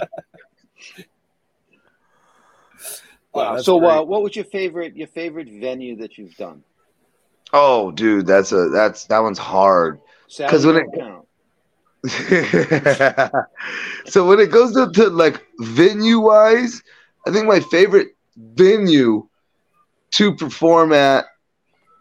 Wow, 3.32 3.54
Wow. 3.56 3.60
So, 3.60 3.84
uh, 3.84 4.02
what 4.02 4.22
was 4.22 4.34
your 4.34 4.46
favorite 4.46 4.96
your 4.96 5.08
favorite 5.08 5.48
venue 5.48 5.96
that 5.96 6.16
you've 6.16 6.34
done? 6.36 6.62
oh, 7.52 7.90
dude, 7.90 8.26
that's 8.26 8.50
a 8.52 8.70
that's 8.70 9.04
that 9.06 9.18
one's 9.18 9.38
hard. 9.38 10.00
Saturday 10.26 10.66
when 10.66 10.76
it- 10.76 10.98
count. 10.98 11.22
so 14.06 14.26
when 14.26 14.38
it 14.38 14.50
goes 14.50 14.72
to, 14.72 14.90
to 14.92 15.10
like 15.10 15.44
venue 15.58 16.20
wise, 16.20 16.82
I 17.26 17.32
think 17.32 17.46
my 17.46 17.60
favorite 17.60 18.08
venue 18.36 19.26
to 20.12 20.34
perform 20.34 20.92
at 20.92 21.26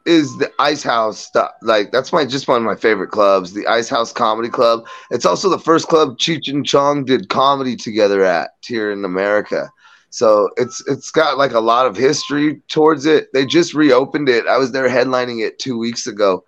is 0.06 0.38
the 0.38 0.52
Ice 0.60 0.84
House 0.84 1.20
stuff. 1.20 1.52
Like 1.62 1.92
that's 1.92 2.14
my 2.14 2.26
just 2.26 2.48
one 2.48 2.58
of 2.58 2.64
my 2.64 2.76
favorite 2.76 3.10
clubs, 3.10 3.54
the 3.54 3.68
Ice 3.68 3.90
House 3.90 4.14
Comedy 4.14 4.50
Club. 4.50 4.86
It's 5.10 5.26
also 5.26 5.50
the 5.50 5.60
first 5.60 5.88
club 5.88 6.18
Cheech 6.18 6.48
and 6.48 6.66
Chong 6.66 7.06
did 7.06 7.30
comedy 7.30 7.76
together 7.76 8.24
at 8.24 8.52
here 8.62 8.92
in 8.92 9.04
America. 9.04 9.70
So 10.12 10.50
it's 10.58 10.82
it's 10.88 11.12
got 11.12 11.38
like 11.38 11.52
a 11.52 11.60
lot 11.60 11.88
of 11.88 11.98
history 11.98 12.62
towards 12.70 13.06
it. 13.06 13.28
They 13.34 13.46
just 13.46 13.74
reopened 13.74 14.30
it. 14.30 14.46
I 14.48 14.58
was 14.58 14.72
there 14.72 14.88
headlining 14.88 15.46
it 15.46 15.60
two 15.60 15.78
weeks 15.78 16.08
ago. 16.08 16.46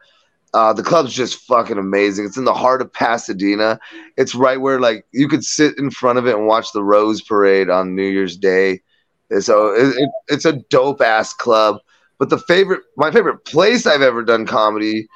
Uh, 0.54 0.72
the 0.72 0.84
club's 0.84 1.14
just 1.14 1.42
fucking 1.42 1.78
amazing. 1.78 2.26
It's 2.26 2.38
in 2.38 2.46
the 2.46 2.54
heart 2.54 2.82
of 2.82 2.94
Pasadena. 2.94 3.80
It's 4.16 4.34
right 4.34 4.62
where 4.62 4.80
like 4.80 5.06
you 5.12 5.28
could 5.28 5.44
sit 5.44 5.78
in 5.78 5.92
front 5.92 6.18
of 6.18 6.28
it 6.28 6.36
and 6.36 6.48
watch 6.48 6.72
the 6.72 6.84
Rose 6.84 7.22
Parade 7.22 7.70
on 7.70 7.96
New 7.96 8.08
Year's 8.08 8.38
Day. 8.38 8.82
And 9.30 9.44
so 9.44 9.74
it, 9.74 9.96
it, 9.98 10.10
it's 10.28 10.46
a 10.46 10.54
dope 10.54 11.02
ass 11.02 11.34
club. 11.34 11.80
But 12.20 12.30
the 12.30 12.40
favorite, 12.40 12.82
my 12.96 13.12
favorite 13.12 13.46
place 13.46 13.86
I've 13.86 14.02
ever 14.02 14.24
done 14.24 14.46
comedy 14.46 15.08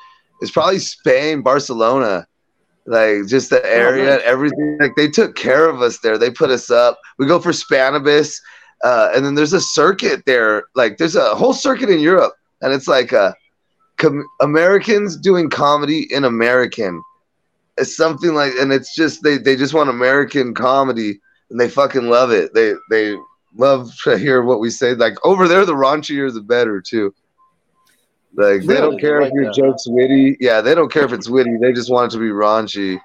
is 0.42 0.52
probably 0.52 0.80
Spain, 0.80 1.42
Barcelona. 1.42 2.28
Like 2.86 3.28
just 3.28 3.52
the 3.52 3.64
area, 3.66 4.18
nice. 4.18 4.22
everything. 4.24 4.78
Like 4.80 4.96
they 4.96 5.08
took 5.08 5.36
care 5.36 5.70
of 5.70 5.82
us 5.82 6.00
there. 6.00 6.18
They 6.18 6.32
put 6.32 6.50
us 6.50 6.72
up. 6.72 7.00
We 7.20 7.28
go 7.28 7.40
for 7.40 7.52
Spanibus, 7.52 8.36
uh, 8.84 9.12
and 9.16 9.24
then 9.24 9.36
there's 9.36 9.54
a 9.54 9.62
circuit 9.62 10.26
there. 10.26 10.64
Like 10.74 10.98
there's 10.98 11.16
a 11.16 11.36
whole 11.36 11.54
circuit 11.54 11.90
in 11.90 12.00
Europe, 12.00 12.34
and 12.62 12.74
it's 12.74 12.88
like 12.88 13.12
a 13.12 13.36
com- 13.98 14.28
Americans 14.42 15.16
doing 15.16 15.50
comedy 15.50 16.12
in 16.12 16.24
American. 16.24 17.02
It's 17.78 17.96
something 17.96 18.34
like, 18.34 18.54
and 18.60 18.74
it's 18.74 18.96
just 18.96 19.22
they 19.24 19.38
they 19.38 19.56
just 19.56 19.76
want 19.76 19.90
American 19.92 20.56
comedy, 20.56 21.20
and 21.52 21.60
they 21.60 21.70
fucking 21.70 22.10
love 22.10 22.32
it. 22.32 22.54
They 22.56 22.74
they 22.90 23.16
love 23.56 23.92
to 24.04 24.18
hear 24.18 24.42
what 24.42 24.60
we 24.60 24.70
say. 24.70 24.94
Like 24.94 25.16
over 25.26 25.48
there, 25.48 25.66
the 25.66 25.74
raunchier 25.74 26.34
the 26.34 26.42
better 26.42 26.82
too. 26.82 27.14
Like 28.34 28.64
they 28.64 28.76
don't 28.76 29.00
care 29.00 29.22
Like 29.22 29.30
if 29.30 29.34
your 29.34 29.46
that. 29.46 29.56
joke's 29.56 29.88
witty. 29.88 30.38
Yeah, 30.40 30.62
they 30.62 30.74
don't 30.74 30.92
care 30.92 31.04
if 31.04 31.12
it's 31.12 31.30
witty. 31.30 31.58
They 31.58 31.74
just 31.74 31.92
want 31.92 32.12
it 32.12 32.16
to 32.16 32.22
be 32.22 32.30
raunchy. 32.30 33.00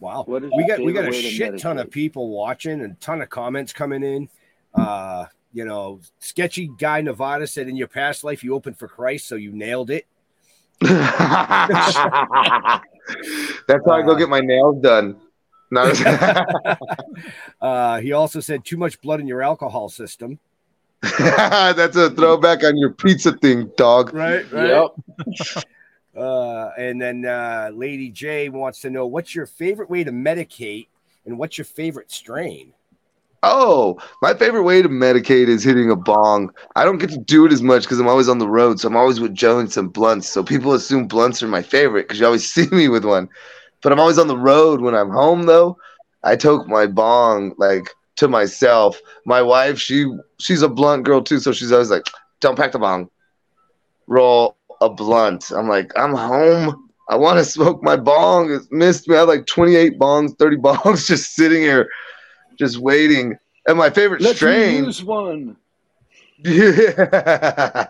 Wow. 0.00 0.24
What 0.26 0.44
is 0.44 0.50
we 0.54 0.66
got 0.66 0.80
we 0.80 0.92
got 0.92 1.04
a 1.08 1.12
favorite 1.12 1.24
way 1.24 1.30
shit 1.30 1.58
ton 1.60 1.78
of 1.78 1.90
people 1.90 2.28
watching 2.28 2.82
and 2.82 3.00
ton 3.00 3.22
of 3.22 3.30
comments 3.30 3.72
coming 3.72 4.02
in. 4.02 4.28
Uh, 4.74 5.26
you 5.52 5.64
know, 5.64 6.00
sketchy 6.18 6.68
guy 6.78 7.00
Nevada 7.00 7.46
said 7.46 7.68
in 7.68 7.76
your 7.76 7.88
past 7.88 8.22
life 8.24 8.44
you 8.44 8.54
opened 8.54 8.78
for 8.78 8.88
Christ, 8.88 9.26
so 9.28 9.36
you 9.36 9.52
nailed 9.52 9.90
it. 9.90 10.06
That's 13.66 13.84
how 13.86 13.92
I 13.92 14.02
go 14.02 14.14
get 14.14 14.28
my 14.28 14.40
nails 14.40 14.82
done. 14.82 15.16
No, 15.74 15.92
Uh, 17.60 17.98
he 18.00 18.12
also 18.12 18.38
said 18.38 18.64
too 18.64 18.76
much 18.76 19.00
blood 19.00 19.18
in 19.18 19.26
your 19.26 19.42
alcohol 19.42 19.88
system. 19.88 20.38
that's 21.18 21.96
a 21.96 22.10
throwback 22.10 22.62
on 22.62 22.76
your 22.76 22.92
pizza 22.92 23.32
thing, 23.32 23.70
dog. 23.76 24.14
Right, 24.14 24.46
Yep. 24.52 25.64
Uh, 26.16 26.70
and 26.78 27.02
then 27.02 27.26
uh, 27.26 27.72
Lady 27.74 28.08
J 28.08 28.48
wants 28.48 28.80
to 28.82 28.90
know 28.90 29.04
what's 29.04 29.34
your 29.34 29.46
favorite 29.46 29.90
way 29.90 30.04
to 30.04 30.12
medicate 30.12 30.86
and 31.26 31.36
what's 31.36 31.58
your 31.58 31.64
favorite 31.64 32.12
strain? 32.12 32.72
Oh, 33.42 33.98
my 34.22 34.32
favorite 34.32 34.62
way 34.62 34.80
to 34.80 34.88
medicate 34.88 35.48
is 35.48 35.64
hitting 35.64 35.90
a 35.90 35.96
bong. 35.96 36.52
I 36.76 36.84
don't 36.84 36.98
get 36.98 37.10
to 37.10 37.18
do 37.18 37.44
it 37.46 37.52
as 37.52 37.62
much 37.62 37.82
because 37.82 37.98
I'm 37.98 38.06
always 38.06 38.28
on 38.28 38.38
the 38.38 38.46
road, 38.48 38.78
so 38.78 38.86
I'm 38.86 38.96
always 38.96 39.18
with 39.18 39.34
Joe 39.34 39.58
and 39.58 39.92
blunts. 39.92 40.28
So 40.28 40.44
people 40.44 40.72
assume 40.72 41.08
blunts 41.08 41.42
are 41.42 41.48
my 41.48 41.62
favorite 41.62 42.02
because 42.06 42.20
you 42.20 42.26
always 42.26 42.48
see 42.48 42.68
me 42.70 42.86
with 42.86 43.04
one. 43.04 43.28
But 43.84 43.92
I'm 43.92 44.00
always 44.00 44.18
on 44.18 44.26
the 44.28 44.36
road. 44.36 44.80
When 44.80 44.94
I'm 44.94 45.10
home, 45.10 45.42
though, 45.44 45.76
I 46.24 46.34
toke 46.34 46.66
my 46.66 46.86
bong 46.86 47.54
like 47.58 47.88
to 48.16 48.26
myself. 48.26 48.98
My 49.26 49.42
wife, 49.42 49.78
she 49.78 50.06
she's 50.40 50.62
a 50.62 50.68
blunt 50.68 51.04
girl 51.04 51.22
too, 51.22 51.38
so 51.38 51.52
she's 51.52 51.70
always 51.70 51.90
like, 51.90 52.06
"Don't 52.40 52.56
pack 52.56 52.72
the 52.72 52.78
bong, 52.78 53.10
roll 54.06 54.56
a 54.80 54.88
blunt." 54.88 55.50
I'm 55.50 55.68
like, 55.68 55.92
I'm 55.96 56.14
home. 56.14 56.88
I 57.10 57.16
want 57.16 57.38
to 57.38 57.44
smoke 57.44 57.82
my 57.82 57.96
bong. 57.96 58.50
It's 58.50 58.66
missed 58.72 59.06
me. 59.06 59.16
I 59.16 59.20
have 59.20 59.28
like 59.28 59.44
28 59.44 59.98
bongs, 59.98 60.38
30 60.38 60.56
bongs 60.64 61.06
just 61.06 61.34
sitting 61.34 61.60
here 61.60 61.88
just 62.58 62.78
waiting. 62.78 63.36
And 63.68 63.76
my 63.76 63.90
favorite 63.90 64.22
Let's 64.22 64.36
strain, 64.36 64.84
use 64.84 65.04
one. 65.04 65.56
yeah. 66.38 67.88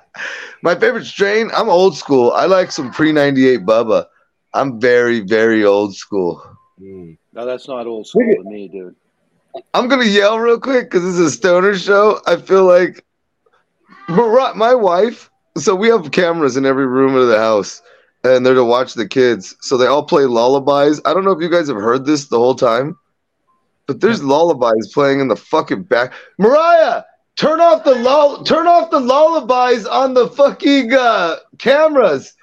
my 0.62 0.74
favorite 0.74 1.04
strain. 1.04 1.50
I'm 1.54 1.68
old 1.68 1.96
school. 1.96 2.32
I 2.32 2.46
like 2.46 2.72
some 2.72 2.90
pre 2.90 3.12
'98 3.12 3.60
Bubba. 3.60 4.06
I'm 4.54 4.80
very, 4.80 5.20
very 5.20 5.64
old 5.64 5.96
school. 5.96 6.42
No, 6.78 7.44
that's 7.44 7.66
not 7.66 7.86
old 7.86 8.06
school 8.06 8.22
to 8.22 8.44
me, 8.44 8.68
dude. 8.68 8.94
I'm 9.74 9.88
gonna 9.88 10.04
yell 10.04 10.38
real 10.38 10.58
quick 10.58 10.90
because 10.90 11.02
this 11.02 11.14
is 11.14 11.26
a 11.26 11.30
stoner 11.30 11.76
show. 11.76 12.20
I 12.26 12.36
feel 12.36 12.64
like 12.64 13.04
my 14.08 14.74
wife. 14.74 15.30
So 15.56 15.74
we 15.74 15.88
have 15.88 16.10
cameras 16.10 16.56
in 16.56 16.66
every 16.66 16.86
room 16.86 17.14
of 17.14 17.28
the 17.28 17.38
house, 17.38 17.82
and 18.24 18.44
they're 18.44 18.54
to 18.54 18.64
watch 18.64 18.94
the 18.94 19.06
kids. 19.06 19.56
So 19.60 19.76
they 19.76 19.86
all 19.86 20.04
play 20.04 20.24
lullabies. 20.24 21.00
I 21.04 21.14
don't 21.14 21.24
know 21.24 21.32
if 21.32 21.42
you 21.42 21.50
guys 21.50 21.68
have 21.68 21.76
heard 21.76 22.06
this 22.06 22.26
the 22.26 22.38
whole 22.38 22.56
time, 22.56 22.96
but 23.86 24.00
there's 24.00 24.22
lullabies 24.22 24.92
playing 24.92 25.20
in 25.20 25.28
the 25.28 25.36
fucking 25.36 25.84
back. 25.84 26.12
Mariah, 26.38 27.04
turn 27.36 27.60
off 27.60 27.84
the 27.84 27.94
lull. 27.94 28.42
Turn 28.44 28.66
off 28.66 28.90
the 28.90 29.00
lullabies 29.00 29.86
on 29.86 30.14
the 30.14 30.28
fucking 30.28 30.92
uh, 30.92 31.36
cameras. 31.58 32.34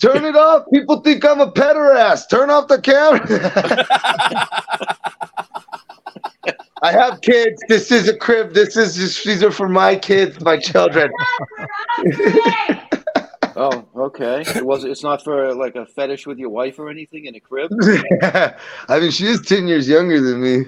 Turn 0.00 0.24
it 0.24 0.36
off. 0.36 0.64
People 0.72 1.00
think 1.00 1.24
I'm 1.24 1.40
a 1.40 1.50
pederast. 1.50 2.30
Turn 2.30 2.50
off 2.50 2.68
the 2.68 2.80
camera. 2.80 3.20
I 6.82 6.92
have 6.92 7.20
kids. 7.22 7.62
This 7.68 7.90
is 7.90 8.08
a 8.08 8.16
crib. 8.16 8.52
This 8.52 8.76
is 8.76 8.94
just 8.94 9.24
these 9.24 9.42
are 9.42 9.50
for 9.50 9.68
my 9.68 9.96
kids, 9.96 10.40
my 10.40 10.58
children. 10.58 11.10
Oh, 13.56 13.86
okay. 13.94 14.40
It 14.40 14.66
was. 14.66 14.84
It's 14.84 15.04
not 15.04 15.22
for 15.22 15.54
like 15.54 15.76
a 15.76 15.86
fetish 15.86 16.26
with 16.26 16.38
your 16.38 16.48
wife 16.48 16.78
or 16.78 16.90
anything 16.90 17.26
in 17.26 17.36
a 17.36 17.40
crib. 17.40 17.70
I 18.22 18.98
mean, 18.98 19.12
she 19.12 19.26
is 19.26 19.42
ten 19.42 19.68
years 19.68 19.88
younger 19.88 20.20
than 20.20 20.42
me. 20.42 20.64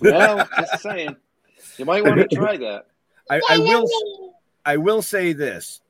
Well, 0.00 0.46
just 0.58 0.82
saying. 0.82 1.16
You 1.78 1.86
might 1.86 2.04
want 2.04 2.28
to 2.28 2.36
try 2.36 2.58
that. 2.58 2.86
I, 3.30 3.40
I 3.48 3.58
will 3.58 3.88
I 4.64 4.76
will 4.76 5.00
say 5.00 5.32
this. 5.32 5.80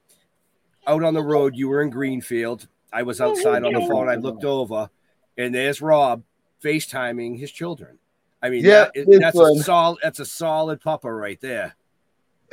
Out 0.88 1.04
on 1.04 1.12
the 1.12 1.22
road, 1.22 1.54
you 1.54 1.68
were 1.68 1.82
in 1.82 1.90
Greenfield. 1.90 2.66
I 2.90 3.02
was 3.02 3.20
outside 3.20 3.62
on 3.62 3.74
the 3.74 3.80
phone. 3.80 4.08
I 4.08 4.14
looked 4.14 4.44
over, 4.44 4.88
and 5.36 5.54
there's 5.54 5.82
Rob 5.82 6.22
FaceTiming 6.64 7.38
his 7.38 7.52
children. 7.52 7.98
I 8.42 8.48
mean, 8.48 8.64
Yeah, 8.64 8.88
that 8.94 9.18
that's 9.20 9.36
one. 9.36 9.58
a 9.58 9.62
solid 9.62 9.98
that's 10.02 10.18
a 10.18 10.24
solid 10.24 10.80
pupper 10.80 11.20
right 11.20 11.38
there. 11.42 11.74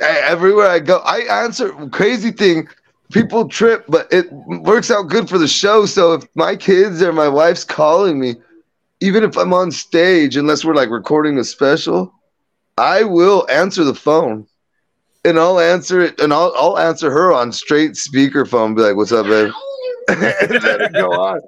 I- 0.02 0.20
everywhere 0.24 0.66
I 0.68 0.80
go, 0.80 0.98
I 0.98 1.20
answer. 1.44 1.70
Crazy 1.88 2.30
thing, 2.30 2.68
people 3.10 3.48
trip, 3.48 3.86
but 3.88 4.12
it 4.12 4.30
works 4.30 4.90
out 4.90 5.04
good 5.08 5.30
for 5.30 5.38
the 5.38 5.48
show. 5.48 5.86
So 5.86 6.12
if 6.12 6.24
my 6.34 6.56
kids 6.56 7.02
or 7.02 7.14
my 7.14 7.28
wife's 7.28 7.64
calling 7.64 8.20
me, 8.20 8.34
even 9.00 9.24
if 9.24 9.38
I'm 9.38 9.54
on 9.54 9.70
stage, 9.70 10.36
unless 10.36 10.62
we're 10.62 10.74
like 10.74 10.90
recording 10.90 11.38
a 11.38 11.44
special, 11.44 12.12
I 12.76 13.04
will 13.04 13.46
answer 13.48 13.82
the 13.84 13.94
phone. 13.94 14.46
And 15.26 15.38
I'll 15.40 15.58
answer 15.58 16.00
it, 16.00 16.20
and 16.20 16.32
I'll 16.32 16.54
I'll 16.56 16.78
answer 16.78 17.10
her 17.10 17.32
on 17.32 17.50
straight 17.50 17.94
speakerphone. 17.94 18.76
Be 18.76 18.82
like, 18.82 18.94
"What's 18.94 19.10
up, 19.10 19.26
babe?" 19.26 19.50
and 20.08 20.20
let 20.20 20.80
it 20.80 20.92
go 20.92 21.10
on. 21.10 21.40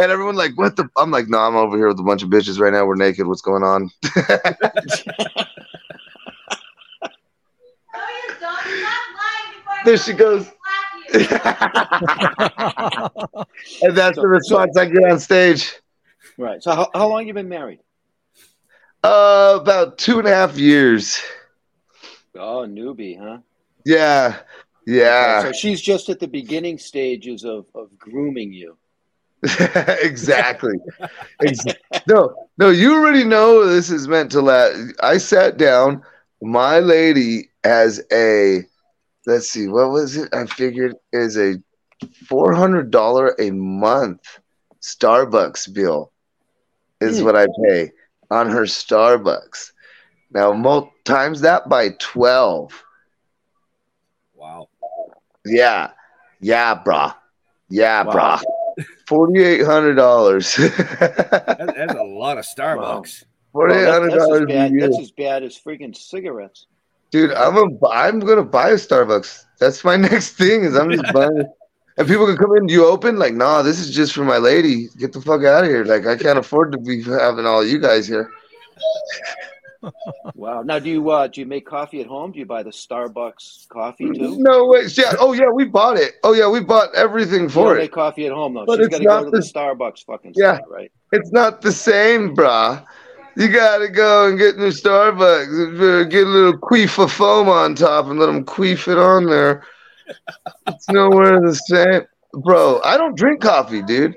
And 0.00 0.10
everyone 0.10 0.34
like, 0.34 0.58
"What 0.58 0.74
the?" 0.74 0.88
I'm 0.96 1.12
like, 1.12 1.28
"No, 1.28 1.38
I'm 1.38 1.54
over 1.54 1.76
here 1.76 1.86
with 1.86 2.00
a 2.00 2.02
bunch 2.02 2.24
of 2.24 2.30
bitches 2.30 2.58
right 2.58 2.72
now. 2.72 2.84
We're 2.84 2.96
naked. 2.96 3.28
What's 3.28 3.40
going 3.40 3.62
on?" 3.62 3.92
there 9.84 9.98
she 9.98 10.14
goes. 10.14 10.50
and 11.14 11.28
that's 13.92 14.16
the 14.16 14.26
response 14.26 14.76
I 14.76 14.86
get 14.86 15.04
on 15.04 15.20
stage. 15.20 15.80
Right. 16.38 16.60
So, 16.60 16.74
how, 16.74 16.90
how 16.92 17.08
long 17.08 17.28
you 17.28 17.34
been 17.34 17.48
married? 17.48 17.78
Uh, 19.04 19.58
about 19.60 19.98
two 19.98 20.18
and 20.18 20.26
a 20.26 20.34
half 20.34 20.58
years. 20.58 21.22
Oh, 22.36 22.66
newbie, 22.68 23.18
huh? 23.18 23.38
Yeah, 23.84 24.40
yeah, 24.86 25.42
So 25.42 25.52
she's 25.52 25.80
just 25.80 26.08
at 26.08 26.20
the 26.20 26.28
beginning 26.28 26.78
stages 26.78 27.44
of, 27.44 27.66
of 27.74 27.98
grooming 27.98 28.52
you. 28.52 28.76
exactly. 30.02 30.74
No, 32.06 32.34
no, 32.58 32.70
you 32.70 32.94
already 32.94 33.24
know 33.24 33.66
this 33.66 33.90
is 33.90 34.08
meant 34.08 34.30
to 34.32 34.40
last. 34.42 34.94
I 35.00 35.18
sat 35.18 35.56
down 35.56 36.02
my 36.40 36.78
lady 36.80 37.50
has 37.64 38.02
a 38.12 38.62
let's 39.26 39.48
see, 39.48 39.68
what 39.68 39.90
was 39.90 40.16
it? 40.16 40.34
I 40.34 40.46
figured 40.46 40.94
is 41.12 41.36
a 41.38 41.56
four 42.28 42.52
hundred 42.54 42.90
dollar 42.90 43.34
a 43.38 43.50
month 43.50 44.20
Starbucks 44.82 45.72
bill 45.72 46.12
is 47.00 47.20
Hmm. 47.20 47.24
what 47.24 47.36
I 47.36 47.46
pay 47.66 47.92
on 48.30 48.50
her 48.50 48.62
Starbucks. 48.62 49.72
Now 50.34 50.52
mul- 50.52 50.92
times 51.04 51.40
that 51.42 51.68
by 51.68 51.90
twelve. 51.98 52.82
Wow. 54.34 54.68
Yeah. 55.44 55.90
Yeah, 56.40 56.82
brah. 56.84 57.14
Yeah, 57.68 58.02
Wow. 58.04 58.12
brah. 58.40 58.84
Forty 59.06 59.42
eight 59.42 59.64
hundred 59.64 59.94
dollars. 59.94 60.54
That, 60.56 61.74
that's 61.76 61.94
a 61.94 62.02
lot 62.02 62.38
of 62.38 62.44
Starbucks. 62.44 63.24
Forty 63.52 63.74
eight 63.74 63.84
Well, 63.84 63.92
hundred 63.92 64.12
that- 64.12 64.18
that's, 64.28 64.40
as 64.40 64.46
bad, 64.46 64.72
year. 64.72 64.80
that's 64.88 64.98
as 65.00 65.10
bad 65.10 65.42
as 65.42 65.58
freaking 65.58 65.94
cigarettes. 65.96 66.66
Dude, 67.10 67.32
I'm 67.32 67.56
a, 67.58 67.88
I'm 67.90 68.20
gonna 68.20 68.42
buy 68.42 68.70
a 68.70 68.74
Starbucks. 68.76 69.44
That's 69.58 69.84
my 69.84 69.96
next 70.08 70.30
thing. 70.32 70.64
Is 70.64 70.74
I'm 70.76 70.90
just 70.90 71.12
buying. 71.12 71.44
And 71.98 72.08
people 72.08 72.24
can 72.26 72.38
come 72.38 72.56
in. 72.56 72.68
You 72.70 72.86
open? 72.86 73.18
Like, 73.18 73.34
nah, 73.34 73.60
this 73.60 73.78
is 73.78 73.94
just 73.94 74.14
for 74.14 74.24
my 74.24 74.38
lady. 74.38 74.88
Get 74.98 75.12
the 75.12 75.20
fuck 75.20 75.44
out 75.44 75.64
of 75.64 75.68
here. 75.70 75.84
Like, 75.84 76.06
I 76.06 76.16
can't 76.16 76.38
afford 76.38 76.72
to 76.72 76.78
be 76.78 77.02
having 77.02 77.44
all 77.44 77.62
you 77.62 77.78
guys 77.78 78.08
here. 78.08 78.30
Wow. 80.34 80.62
Now, 80.62 80.78
do 80.78 80.88
you 80.90 81.10
uh, 81.10 81.26
do 81.26 81.40
you 81.40 81.46
make 81.46 81.66
coffee 81.66 82.00
at 82.00 82.06
home? 82.06 82.32
Do 82.32 82.38
you 82.38 82.46
buy 82.46 82.62
the 82.62 82.70
Starbucks 82.70 83.68
coffee 83.68 84.10
too? 84.12 84.36
No 84.38 84.66
way. 84.66 84.84
Yeah. 84.96 85.14
Oh 85.18 85.32
yeah, 85.32 85.48
we 85.52 85.64
bought 85.64 85.96
it. 85.96 86.14
Oh 86.22 86.32
yeah, 86.32 86.48
we 86.48 86.60
bought 86.60 86.94
everything 86.94 87.42
You 87.44 87.48
for 87.48 87.68
don't 87.68 87.76
it. 87.76 87.80
make 87.80 87.92
coffee 87.92 88.26
at 88.26 88.32
home 88.32 88.54
though. 88.54 88.64
But 88.66 88.78
She's 88.78 88.86
it's 88.86 88.98
got 88.98 88.98
to 89.00 89.04
go 89.04 89.10
not 89.16 89.24
to 89.24 89.30
the 89.30 89.36
the- 89.38 89.42
Starbucks 89.42 90.04
fucking 90.06 90.32
Yeah. 90.36 90.56
spot, 90.58 90.70
right? 90.70 90.92
It's 91.12 91.32
not 91.32 91.62
the 91.62 91.72
same, 91.72 92.34
brah. 92.36 92.84
You 93.36 93.48
gotta 93.48 93.88
go 93.88 94.28
and 94.28 94.38
get 94.38 94.54
in 94.56 94.60
the 94.60 94.66
Starbucks. 94.68 96.10
Get 96.10 96.26
a 96.26 96.30
little 96.30 96.58
queef 96.58 97.02
of 97.02 97.10
foam 97.10 97.48
on 97.48 97.74
top 97.74 98.06
and 98.06 98.18
let 98.20 98.26
them 98.26 98.44
queef 98.44 98.88
it 98.90 98.98
on 98.98 99.24
there. 99.26 99.64
It's 100.66 100.88
nowhere 100.90 101.40
the 101.40 101.54
same, 101.54 102.02
bro. 102.44 102.80
I 102.84 102.96
don't 102.96 103.16
drink 103.16 103.40
coffee, 103.40 103.82
dude. 103.82 104.14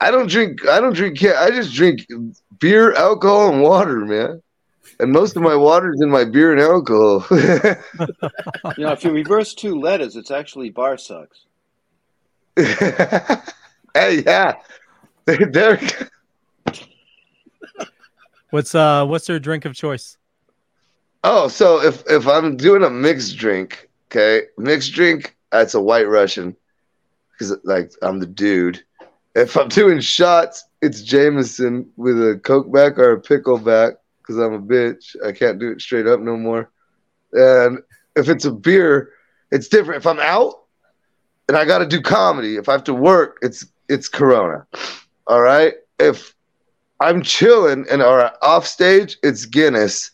I 0.00 0.10
don't 0.10 0.28
drink. 0.28 0.66
I 0.68 0.80
don't 0.80 0.94
drink. 0.94 1.22
I 1.24 1.50
just 1.50 1.72
drink 1.74 2.06
beer, 2.60 2.92
alcohol, 2.94 3.52
and 3.52 3.62
water, 3.62 3.96
man. 4.04 4.42
And 5.02 5.10
most 5.10 5.34
of 5.34 5.42
my 5.42 5.56
water's 5.56 6.00
in 6.00 6.10
my 6.10 6.24
beer 6.24 6.52
and 6.52 6.60
alcohol. 6.60 7.26
You 8.78 8.84
know, 8.84 8.92
if 8.92 9.02
you 9.02 9.10
reverse 9.10 9.52
two 9.52 9.74
letters, 9.80 10.14
it's 10.14 10.30
actually 10.30 10.70
bar 10.70 10.96
sucks. 10.96 11.46
hey, 12.56 14.22
yeah, 14.24 14.54
there. 15.24 15.80
What's 18.50 18.74
uh 18.74 19.04
what's 19.04 19.26
their 19.26 19.40
drink 19.40 19.64
of 19.64 19.74
choice? 19.74 20.16
Oh, 21.24 21.48
so 21.48 21.82
if 21.82 22.04
if 22.08 22.28
I'm 22.28 22.56
doing 22.56 22.84
a 22.84 22.90
mixed 22.90 23.36
drink, 23.36 23.90
okay, 24.06 24.46
mixed 24.56 24.92
drink, 24.92 25.36
that's 25.50 25.74
a 25.74 25.80
White 25.80 26.08
Russian, 26.08 26.54
because 27.32 27.56
like 27.64 27.90
I'm 28.02 28.20
the 28.20 28.26
dude. 28.26 28.84
If 29.34 29.56
I'm 29.56 29.68
doing 29.68 30.00
shots, 30.00 30.64
it's 30.80 31.02
Jameson 31.02 31.90
with 31.96 32.16
a 32.18 32.38
Coke 32.44 32.72
back 32.72 32.98
or 32.98 33.12
a 33.12 33.20
pickle 33.20 33.58
back, 33.58 33.94
because 34.22 34.38
I'm 34.38 34.54
a 34.54 34.60
bitch. 34.60 35.16
I 35.24 35.32
can't 35.32 35.58
do 35.58 35.70
it 35.72 35.80
straight 35.80 36.06
up 36.06 36.20
no 36.20 36.36
more. 36.36 36.70
And 37.32 37.78
if 38.16 38.28
it's 38.28 38.44
a 38.44 38.50
beer, 38.50 39.10
it's 39.50 39.68
different. 39.68 39.98
If 39.98 40.06
I'm 40.06 40.20
out 40.20 40.54
and 41.48 41.56
I 41.56 41.64
got 41.64 41.78
to 41.78 41.86
do 41.86 42.00
comedy, 42.00 42.56
if 42.56 42.68
I 42.68 42.72
have 42.72 42.84
to 42.84 42.94
work, 42.94 43.38
it's 43.42 43.66
it's 43.88 44.08
Corona. 44.08 44.66
All 45.26 45.40
right. 45.40 45.74
If 45.98 46.34
I'm 47.00 47.22
chilling 47.22 47.84
and 47.90 48.02
are 48.02 48.32
off 48.42 48.66
stage, 48.66 49.18
it's 49.22 49.44
Guinness. 49.44 50.10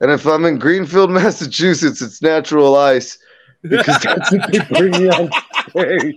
And 0.00 0.10
if 0.10 0.26
I'm 0.26 0.44
in 0.44 0.58
Greenfield, 0.58 1.10
Massachusetts, 1.10 2.00
it's 2.00 2.22
natural 2.22 2.76
ice 2.76 3.18
because 3.62 4.00
that's 4.02 4.32
what 4.32 4.52
they 4.52 4.60
bring 4.70 4.92
me 4.92 5.08
on 5.10 5.30
stage. 5.70 6.16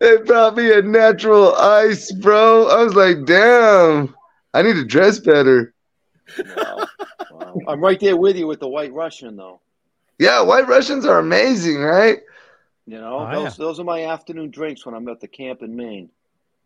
they 0.00 0.16
brought 0.18 0.56
me 0.56 0.72
a 0.72 0.82
natural 0.82 1.54
ice, 1.54 2.10
bro. 2.12 2.68
I 2.68 2.82
was 2.82 2.94
like, 2.94 3.24
damn, 3.24 4.14
I 4.56 4.62
need 4.62 4.74
to 4.74 4.84
dress 4.86 5.18
better. 5.18 5.74
Wow. 6.56 6.86
Wow. 7.30 7.58
I'm 7.68 7.80
right 7.80 8.00
there 8.00 8.16
with 8.16 8.36
you 8.36 8.46
with 8.46 8.60
the 8.60 8.68
White 8.68 8.92
Russian 8.92 9.36
though. 9.36 9.60
Yeah, 10.18 10.40
White 10.40 10.66
Russians 10.66 11.04
are 11.04 11.18
amazing, 11.18 11.82
right? 11.82 12.20
You 12.86 12.98
know, 12.98 13.18
Oh, 13.18 13.34
those 13.44 13.56
those 13.58 13.78
are 13.80 13.84
my 13.84 14.04
afternoon 14.06 14.50
drinks 14.50 14.86
when 14.86 14.94
I'm 14.94 15.06
at 15.08 15.20
the 15.20 15.28
camp 15.28 15.62
in 15.62 15.76
Maine. 15.76 16.08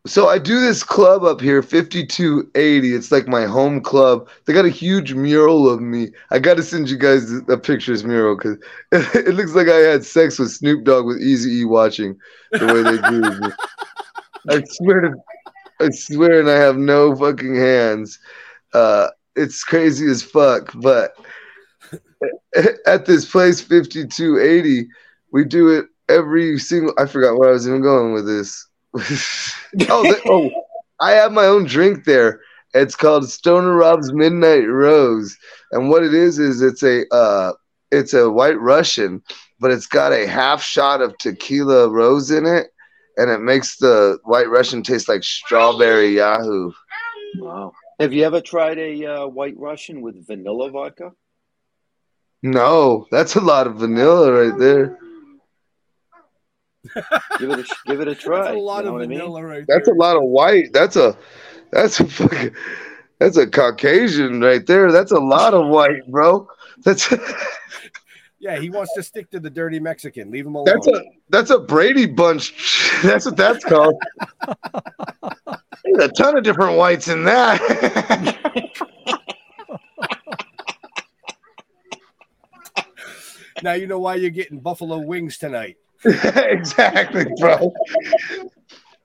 So 0.07 0.29
I 0.29 0.38
do 0.38 0.61
this 0.61 0.83
club 0.85 1.24
up 1.24 1.40
here, 1.40 1.62
5280. 1.62 2.94
It's 2.94 3.11
like 3.12 3.26
my 3.26 3.44
home 3.44 3.83
club. 3.83 4.29
They 4.44 4.53
got 4.55 4.64
a 4.64 4.70
huge 4.70 5.12
mural 5.12 5.68
of 5.68 5.81
me. 5.81 6.09
I 6.31 6.38
got 6.38 6.57
to 6.57 6.62
send 6.62 6.88
you 6.88 6.96
guys 6.96 7.31
a 7.48 7.59
pictures 7.59 8.03
mural 8.05 8.37
because 8.37 8.57
it 9.14 9.35
looks 9.35 9.55
like 9.55 9.68
I 9.68 9.76
had 9.76 10.05
sex 10.05 10.38
with 10.38 10.53
Snoop 10.53 10.85
Dogg 10.85 11.07
with 11.07 11.20
Easy 11.20 11.50
E 11.59 11.64
watching 11.64 12.16
the 12.53 12.66
way 12.66 12.83
they 12.83 12.96
do. 13.11 13.53
I 14.48 14.64
swear 14.70 15.00
to, 15.03 15.14
I 15.81 15.90
swear, 15.90 16.40
and 16.40 16.51
I 16.51 16.57
have 16.57 16.77
no 16.77 17.14
fucking 17.14 17.55
hands. 17.55 18.19
Uh, 18.73 19.09
it's 19.37 19.64
crazy 19.64 20.07
as 20.11 20.23
fuck. 20.23 20.73
But 20.77 21.16
at 22.87 23.07
this 23.07 23.31
place, 23.31 23.61
5280, 23.61 24.88
we 25.33 25.45
do 25.45 25.69
it 25.69 25.87
every 26.09 26.59
single. 26.59 26.95
I 26.99 27.07
forgot 27.07 27.38
where 27.38 27.49
I 27.49 27.53
was 27.53 27.66
even 27.66 27.83
going 27.83 28.12
with 28.12 28.27
this. 28.27 28.66
oh, 29.88 30.03
they, 30.03 30.21
oh, 30.27 30.51
I 31.01 31.12
have 31.12 31.33
my 31.33 31.47
own 31.47 31.64
drink 31.64 32.05
there. 32.05 32.40
It's 32.75 32.95
called 32.95 33.29
Stoner 33.29 33.75
Rob's 33.75 34.12
Midnight 34.12 34.69
Rose, 34.69 35.37
and 35.73 35.88
what 35.90 36.05
it 36.05 36.14
is 36.14 36.38
is 36.38 36.62
it's 36.62 36.83
a 36.83 37.05
uh, 37.14 37.53
it's 37.90 38.14
a 38.14 38.31
White 38.31 38.61
Russian, 38.61 39.23
but 39.59 39.71
it's 39.71 39.87
got 39.87 40.12
a 40.12 40.27
half 40.27 40.62
shot 40.62 41.01
of 41.01 41.16
tequila 41.19 41.88
rose 41.88 42.31
in 42.31 42.47
it, 42.47 42.69
and 43.16 43.31
it 43.31 43.40
makes 43.40 43.77
the 43.77 44.18
White 44.25 44.49
Russian 44.49 44.83
taste 44.83 45.09
like 45.09 45.23
strawberry 45.23 46.16
Yahoo. 46.16 46.73
Wow. 47.38 47.73
Have 47.99 48.12
you 48.12 48.25
ever 48.25 48.40
tried 48.40 48.79
a 48.79 49.05
uh, 49.07 49.27
White 49.27 49.59
Russian 49.59 50.01
with 50.01 50.27
vanilla 50.27 50.70
vodka? 50.70 51.12
No, 52.42 53.07
that's 53.11 53.35
a 53.37 53.40
lot 53.40 53.66
of 53.66 53.77
vanilla 53.77 54.33
right 54.33 54.59
there. 54.59 54.99
Give 57.38 57.51
it 57.51 57.59
a 57.59 57.66
give 57.87 58.01
it 58.01 58.09
a 58.09 58.14
try. 58.14 58.44
That's 58.44 58.57
a 58.57 58.59
lot 58.59 58.79
you 58.79 58.83
know 58.85 58.88
of 58.88 58.94
what 58.94 59.03
I 59.03 59.07
mean? 59.07 59.18
vanilla 59.18 59.42
right 59.44 59.64
there. 59.66 59.77
That's 59.77 59.88
a 59.88 59.94
lot 59.94 60.16
of 60.16 60.23
white. 60.23 60.73
That's 60.73 60.96
a 60.96 61.16
that's 61.70 62.01
a 62.01 62.07
fucking 62.07 62.55
that's 63.18 63.37
a 63.37 63.46
Caucasian 63.46 64.40
right 64.40 64.66
there. 64.66 64.90
That's 64.90 65.12
a 65.12 65.18
lot 65.20 65.53
of 65.53 65.68
white, 65.68 66.07
bro. 66.09 66.49
That's 66.85 67.12
Yeah, 68.40 68.59
he 68.59 68.70
wants 68.70 68.94
to 68.94 69.03
stick 69.03 69.31
to 69.33 69.38
the 69.40 69.50
dirty 69.50 69.79
Mexican. 69.79 70.31
Leave 70.31 70.46
him 70.46 70.55
alone. 70.55 70.64
that's 70.64 70.87
a 70.87 71.03
that's 71.29 71.50
a 71.50 71.59
Brady 71.59 72.07
bunch. 72.07 72.55
That's 73.03 73.24
what 73.24 73.37
that's 73.37 73.64
called. 73.64 73.94
There's 75.85 76.05
a 76.05 76.09
ton 76.09 76.37
of 76.37 76.44
different 76.44 76.76
whites 76.76 77.09
in 77.09 77.24
that. 77.24 77.61
now 83.62 83.72
you 83.72 83.87
know 83.87 83.98
why 83.98 84.16
you're 84.16 84.31
getting 84.31 84.61
buffalo 84.61 84.98
wings 84.98 85.38
tonight. 85.38 85.76
exactly, 86.05 87.24
bro. 87.38 87.72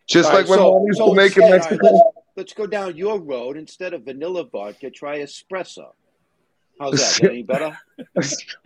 Just 0.07 0.29
All 0.29 0.35
like 0.35 0.43
right, 0.43 0.49
when 0.49 0.59
so- 0.59 0.73
mom 0.73 0.87
used 0.87 0.97
so 0.97 1.09
to 1.09 1.15
make 1.15 1.37
in 1.37 1.43
instead, 1.43 1.43
all 1.43 1.49
right, 1.51 1.71
Mexico. 1.71 1.85
let's, 1.85 2.03
let's 2.35 2.53
go 2.53 2.67
down 2.67 2.95
your 2.97 3.19
road. 3.19 3.57
Instead 3.57 3.93
of 3.93 4.03
vanilla 4.03 4.45
vodka, 4.45 4.89
try 4.89 5.19
espresso. 5.19 5.87
How's 6.79 7.19
that 7.19 7.29
any 7.29 7.43
better? 7.43 7.77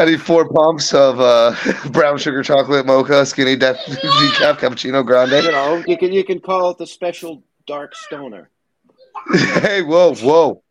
I 0.00 0.04
need 0.04 0.22
four 0.22 0.48
pumps 0.48 0.94
of 0.94 1.18
uh, 1.20 1.54
brown 1.90 2.18
sugar 2.18 2.42
chocolate 2.42 2.86
mocha, 2.86 3.26
skinny 3.26 3.56
de- 3.56 3.74
decaf 3.74 4.58
cappuccino 4.58 4.98
You 4.98 5.04
grande. 5.04 5.44
know, 5.44 5.82
you 5.86 5.98
can 5.98 6.12
you 6.12 6.22
can 6.24 6.38
call 6.40 6.70
it 6.70 6.78
the 6.78 6.86
special 6.86 7.42
dark 7.66 7.94
stoner. 7.96 8.48
hey, 9.60 9.82
whoa, 9.82 10.14
whoa! 10.14 10.62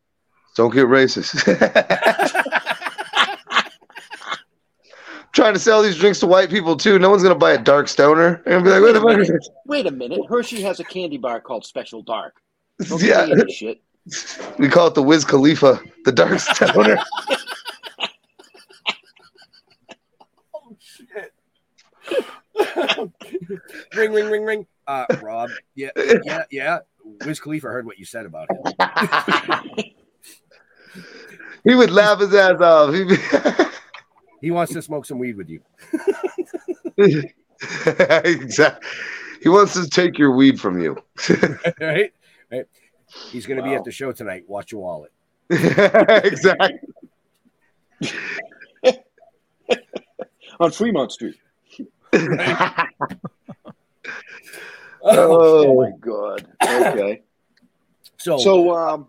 Don't 0.56 0.74
get 0.74 0.86
racist. 0.86 1.44
Trying 5.34 5.54
to 5.54 5.60
sell 5.60 5.84
these 5.84 5.98
drinks 5.98 6.20
to 6.22 6.28
white 6.28 6.50
people 6.50 6.78
too. 6.78 6.98
No 6.98 7.10
one's 7.10 7.22
gonna 7.22 7.36
buy 7.36 7.52
a 7.52 7.58
dark 7.62 7.90
stoner. 7.90 8.42
They're 8.46 8.60
gonna 8.60 8.64
be 8.64 8.70
like, 8.72 8.82
"What 8.82 8.94
the 8.94 9.02
fuck 9.28 9.36
is? 9.40 9.50
Wait 9.66 9.86
a 9.86 9.92
minute. 9.92 10.22
Hershey 10.30 10.62
has 10.62 10.80
a 10.80 10.84
candy 10.86 11.18
bar 11.18 11.42
called 11.42 11.66
Special 11.66 12.02
Dark. 12.02 12.36
Don't 12.88 13.04
Yeah. 13.04 13.26
yeah. 13.26 13.44
shit. 13.50 13.82
We 14.58 14.70
call 14.70 14.88
it 14.88 14.96
the 14.96 15.04
Wiz 15.04 15.26
Khalifa, 15.26 15.82
the 16.06 16.12
dark 16.12 16.40
stoner. 16.40 16.98
Oh 20.54 20.78
shit! 20.80 21.34
ring, 23.96 24.14
ring, 24.14 24.30
ring, 24.30 24.44
ring. 24.44 24.68
Uh, 24.88 25.06
Rob. 25.22 25.50
Yeah, 25.76 25.90
yeah, 26.24 26.44
yeah. 26.50 26.80
Wiz 27.26 27.40
Khalifa 27.40 27.68
heard 27.68 27.86
what 27.86 28.00
you 28.00 28.06
said 28.06 28.26
about 28.26 28.48
him. 28.50 29.84
he 31.64 31.76
would 31.76 31.92
laugh 31.92 32.20
his 32.20 32.34
ass 32.34 32.62
off. 32.62 32.92
Be 32.92 33.18
He 34.42 34.52
wants 34.52 34.74
to 34.74 34.82
smoke 34.82 35.06
some 35.06 35.20
weed 35.20 35.36
with 35.36 35.50
you. 35.50 35.62
exactly. 38.08 38.88
He 39.42 39.50
wants 39.50 39.74
to 39.74 39.88
take 39.90 40.18
your 40.18 40.32
weed 40.32 40.60
from 40.60 40.80
you. 40.80 40.98
right? 41.80 42.14
Right. 42.52 42.66
He's 43.32 43.46
going 43.46 43.58
to 43.58 43.64
be 43.64 43.74
at 43.74 43.84
the 43.84 43.92
show 43.92 44.12
tonight. 44.12 44.44
Watch 44.48 44.72
your 44.72 44.82
wallet. 44.82 45.12
exactly. 45.50 46.80
On 50.60 50.72
Fremont 50.72 51.12
Street. 51.12 51.36
Oh. 55.10 55.82
my 55.82 55.92
god. 56.00 56.48
Okay. 56.62 57.22
So, 58.18 58.38
So, 58.38 58.76
um, 58.76 59.08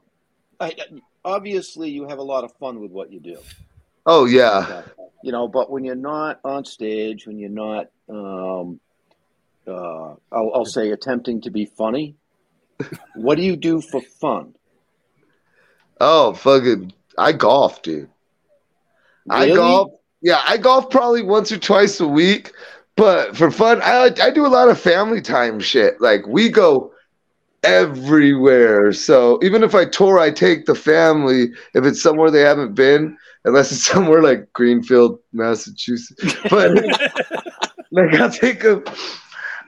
I, 0.61 0.77
obviously, 1.25 1.91
you 1.91 2.07
have 2.09 2.19
a 2.19 2.23
lot 2.23 2.45
of 2.45 2.53
fun 2.59 2.81
with 2.81 2.93
what 2.93 3.13
you 3.13 3.21
do. 3.21 3.39
Oh 4.07 4.25
yeah. 4.25 4.83
You 5.23 5.33
know, 5.33 5.49
but 5.49 5.71
when 5.71 5.85
you're 5.85 5.95
not 5.95 6.41
on 6.45 6.65
stage, 6.65 7.27
when 7.27 7.39
you're 7.39 7.51
not, 7.51 7.89
um, 8.09 8.81
uh, 9.67 10.15
I'll, 10.33 10.53
I'll 10.55 10.65
say, 10.65 10.91
attempting 10.91 11.41
to 11.43 11.51
be 11.51 11.67
funny, 11.67 12.15
what 13.15 13.37
do 13.37 13.43
you 13.43 13.57
do 13.57 13.81
for 13.81 14.01
fun? 14.01 14.55
Oh 16.01 16.35
fucking! 16.35 16.93
I 17.17 17.33
golf, 17.33 17.83
dude. 17.83 18.11
I 19.31 19.49
golf. 19.49 19.93
Yeah, 20.21 20.41
I 20.45 20.57
golf 20.57 20.91
probably 20.91 21.23
once 21.23 21.53
or 21.53 21.59
twice 21.59 22.01
a 22.01 22.09
week. 22.09 22.53
But 22.97 23.37
for 23.37 23.51
fun, 23.51 23.81
I 23.83 24.11
I 24.21 24.31
do 24.31 24.47
a 24.47 24.49
lot 24.49 24.69
of 24.69 24.81
family 24.81 25.21
time 25.21 25.61
shit. 25.61 26.01
Like 26.01 26.27
we 26.27 26.49
go 26.49 26.93
everywhere. 27.63 28.93
So 28.93 29.39
even 29.43 29.63
if 29.63 29.75
I 29.75 29.85
tour, 29.85 30.19
I 30.19 30.31
take 30.31 30.67
the 30.67 30.75
family 30.75 31.51
if 31.75 31.85
it's 31.85 32.03
somewhere 32.03 32.31
they 32.31 32.41
haven't 32.41 32.75
been, 32.75 33.17
unless 33.45 33.73
it's 33.73 33.85
somewhere 33.93 34.23
like 34.23 34.53
Greenfield, 34.53 35.19
Massachusetts. 35.33 36.35
But 36.51 36.73
like 37.91 38.15
I'll 38.15 38.31
take 38.31 38.63
them, 38.63 38.85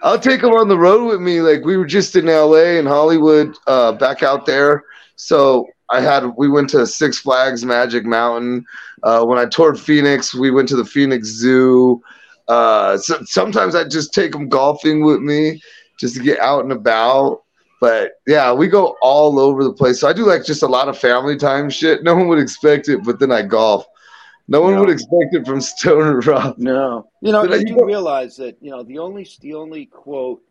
I'll 0.02 0.18
take 0.18 0.40
them 0.40 0.52
on 0.52 0.68
the 0.68 0.78
road 0.78 1.06
with 1.06 1.20
me. 1.20 1.40
Like 1.40 1.64
we 1.64 1.76
were 1.76 1.86
just 1.86 2.16
in 2.16 2.28
L.A. 2.28 2.78
and 2.78 2.88
Hollywood, 2.88 3.56
uh, 3.66 3.92
back 3.92 4.22
out 4.22 4.46
there. 4.46 4.84
So 5.16 5.66
I 5.90 6.00
had 6.00 6.24
we 6.36 6.48
went 6.48 6.70
to 6.70 6.86
Six 6.86 7.18
Flags 7.18 7.64
Magic 7.64 8.04
Mountain. 8.04 8.64
Uh, 9.02 9.24
when 9.24 9.38
I 9.38 9.46
toured 9.46 9.78
Phoenix, 9.78 10.34
we 10.34 10.50
went 10.50 10.68
to 10.70 10.76
the 10.76 10.84
Phoenix 10.84 11.28
Zoo. 11.28 12.02
Uh, 12.48 12.96
so 12.96 13.22
sometimes 13.24 13.74
I 13.74 13.84
just 13.84 14.14
take 14.14 14.32
them 14.32 14.48
golfing 14.48 15.04
with 15.04 15.20
me 15.20 15.62
just 15.98 16.16
to 16.16 16.22
get 16.22 16.38
out 16.40 16.62
and 16.62 16.72
about. 16.72 17.42
But 17.80 18.12
yeah, 18.26 18.52
we 18.52 18.68
go 18.68 18.96
all 19.02 19.38
over 19.38 19.64
the 19.64 19.72
place. 19.72 20.00
So 20.00 20.08
I 20.08 20.12
do 20.12 20.26
like 20.26 20.44
just 20.44 20.62
a 20.62 20.66
lot 20.66 20.88
of 20.88 20.98
family 20.98 21.36
time 21.36 21.70
shit. 21.70 22.02
No 22.02 22.14
one 22.14 22.28
would 22.28 22.38
expect 22.38 22.88
it, 22.88 23.04
but 23.04 23.18
then 23.18 23.32
I 23.32 23.42
golf. 23.42 23.86
No 24.50 24.60
one 24.62 24.74
No. 24.74 24.80
would 24.80 24.90
expect 24.90 25.32
it 25.32 25.46
from 25.46 25.60
Stoner 25.72 26.18
Rob. 26.20 26.58
No, 26.58 27.08
you 27.22 27.32
know, 27.32 27.46
But 27.46 27.52
you 27.52 27.58
you 27.60 27.66
do 27.66 27.76
go- 27.76 27.84
realize 27.86 28.36
that 28.36 28.56
you 28.60 28.70
know 28.70 28.82
the 28.82 28.98
only 28.98 29.26
the 29.40 29.54
only 29.54 29.86
quote 29.86 30.42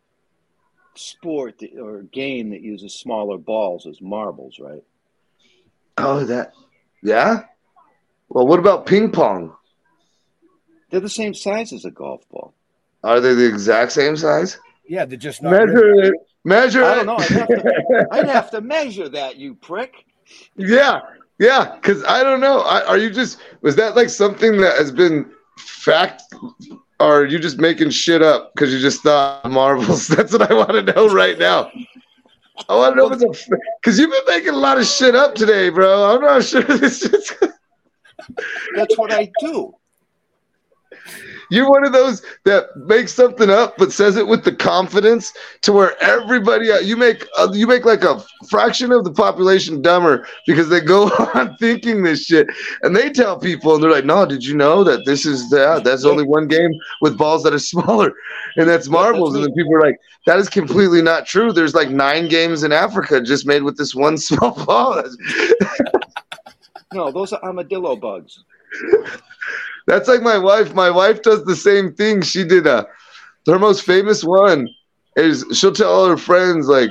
sport 0.94 1.58
that, 1.60 1.78
or 1.78 2.02
game 2.02 2.50
that 2.50 2.62
uses 2.62 2.94
smaller 2.98 3.38
balls 3.38 3.86
is 3.86 4.00
marbles, 4.00 4.58
right? 4.58 4.82
Oh, 5.98 6.24
that, 6.24 6.52
yeah. 7.02 7.44
Well, 8.28 8.46
what 8.46 8.58
about 8.58 8.86
ping 8.86 9.10
pong? 9.12 9.54
They're 10.90 11.00
the 11.00 11.08
same 11.08 11.34
size 11.34 11.72
as 11.72 11.84
a 11.84 11.90
golf 11.90 12.28
ball. 12.30 12.54
Are 13.04 13.20
they 13.20 13.34
the 13.34 13.46
exact 13.46 13.92
same 13.92 14.16
size? 14.16 14.58
yeah, 14.88 15.04
they're 15.04 15.16
just 15.18 15.42
not. 15.42 15.50
Measure 15.52 15.92
it. 16.04 16.14
Measure 16.44 16.82
I 16.84 16.94
don't 16.96 17.06
know. 17.06 17.16
I'd 17.16 17.28
have 17.28 17.48
to, 17.48 18.06
I'd 18.12 18.28
have 18.28 18.50
to 18.52 18.60
measure 18.62 19.08
that, 19.10 19.36
you 19.36 19.54
prick. 19.54 20.06
Yeah, 20.56 21.00
yeah. 21.40 21.74
Because 21.74 22.04
I 22.04 22.22
don't 22.22 22.40
know. 22.40 22.60
I, 22.60 22.84
are 22.84 22.98
you 22.98 23.10
just 23.10 23.40
was 23.62 23.74
that 23.76 23.96
like 23.96 24.10
something 24.10 24.60
that 24.60 24.76
has 24.76 24.92
been 24.92 25.28
fact, 25.56 26.22
or 27.00 27.22
are 27.22 27.24
you 27.24 27.38
just 27.38 27.58
making 27.58 27.90
shit 27.90 28.22
up 28.22 28.52
because 28.54 28.72
you 28.72 28.78
just 28.78 29.02
thought 29.02 29.50
marbles? 29.50 30.06
That's 30.06 30.32
what 30.32 30.48
I 30.48 30.54
want 30.54 30.70
to 30.70 30.82
know 30.82 31.08
right 31.08 31.38
now. 31.38 31.72
I 32.68 32.76
want 32.76 32.94
to 32.94 33.00
know 33.00 33.32
because 33.80 33.98
you've 33.98 34.10
been 34.10 34.36
making 34.36 34.54
a 34.54 34.58
lot 34.58 34.78
of 34.78 34.86
shit 34.86 35.16
up 35.16 35.34
today, 35.34 35.70
bro. 35.70 36.14
I'm 36.14 36.20
not 36.20 36.44
sure 36.44 36.62
this 36.62 37.02
is. 37.02 37.32
That's 38.76 38.96
what 38.98 39.12
I 39.12 39.32
do. 39.40 39.74
You're 41.50 41.68
one 41.68 41.84
of 41.84 41.92
those 41.92 42.22
that 42.44 42.76
makes 42.76 43.12
something 43.12 43.50
up 43.50 43.76
but 43.76 43.92
says 43.92 44.16
it 44.16 44.26
with 44.26 44.44
the 44.44 44.52
confidence 44.52 45.32
to 45.62 45.72
where 45.72 46.00
everybody 46.02 46.70
you 46.82 46.96
make 46.96 47.26
uh, 47.38 47.48
you 47.52 47.66
make 47.66 47.84
like 47.84 48.04
a 48.04 48.24
fraction 48.48 48.92
of 48.92 49.04
the 49.04 49.12
population 49.12 49.82
dumber 49.82 50.26
because 50.46 50.68
they 50.68 50.80
go 50.80 51.08
on 51.34 51.56
thinking 51.56 52.02
this 52.02 52.24
shit 52.24 52.46
and 52.82 52.94
they 52.94 53.10
tell 53.10 53.38
people 53.38 53.74
and 53.74 53.82
they're 53.82 53.90
like, 53.90 54.04
"No, 54.04 54.24
did 54.24 54.44
you 54.44 54.56
know 54.56 54.84
that 54.84 55.04
this 55.04 55.26
is 55.26 55.50
that? 55.50 55.84
that's 55.84 56.04
only 56.04 56.24
one 56.24 56.46
game 56.48 56.70
with 57.00 57.18
balls 57.18 57.42
that 57.42 57.52
are 57.52 57.58
smaller 57.74 58.12
and 58.56 58.68
that's 58.68 58.88
marbles." 58.88 59.34
and 59.34 59.44
then 59.44 59.52
people 59.54 59.74
are 59.74 59.80
like, 59.80 59.98
"That 60.26 60.38
is 60.38 60.48
completely 60.48 61.02
not 61.02 61.26
true. 61.26 61.52
There's 61.52 61.74
like 61.74 61.90
nine 61.90 62.28
games 62.28 62.62
in 62.62 62.72
Africa 62.72 63.20
just 63.20 63.46
made 63.46 63.62
with 63.62 63.76
this 63.76 63.94
one 63.94 64.16
small 64.28 64.52
ball." 64.64 65.02
No, 66.92 67.12
those 67.12 67.32
are 67.32 67.42
armadillo 67.42 67.94
bugs. 67.96 68.42
That's 69.90 70.06
like 70.06 70.22
my 70.22 70.38
wife. 70.38 70.72
My 70.72 70.88
wife 70.88 71.22
does 71.22 71.44
the 71.44 71.56
same 71.56 71.92
thing. 71.92 72.22
She 72.22 72.44
did 72.44 72.64
a 72.64 72.86
her 73.48 73.58
most 73.58 73.82
famous 73.84 74.22
one 74.22 74.68
is 75.16 75.44
she'll 75.52 75.72
tell 75.72 75.92
all 75.92 76.08
her 76.08 76.16
friends 76.16 76.68
like, 76.68 76.90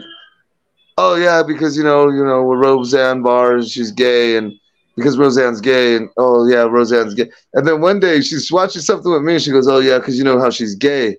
"Oh 0.97 1.15
yeah, 1.15 1.41
because 1.41 1.77
you 1.77 1.83
know, 1.85 2.09
you 2.09 2.25
know, 2.25 2.41
Roseanne 2.41 3.23
Barrs, 3.23 3.71
she's 3.71 3.91
gay, 3.91 4.35
and 4.35 4.53
because 4.97 5.17
Roseanne's 5.17 5.61
gay, 5.61 5.95
and 5.95 6.09
oh 6.17 6.47
yeah, 6.49 6.63
Roseanne's 6.63 7.13
gay." 7.13 7.31
And 7.53 7.65
then 7.65 7.81
one 7.81 8.01
day 8.01 8.21
she's 8.21 8.51
watching 8.51 8.81
something 8.81 9.13
with 9.13 9.23
me, 9.23 9.35
and 9.35 9.41
she 9.41 9.51
goes, 9.51 9.69
"Oh 9.69 9.79
yeah, 9.79 9.99
because 9.99 10.17
you 10.17 10.25
know 10.25 10.41
how 10.41 10.49
she's 10.49 10.75
gay," 10.75 11.15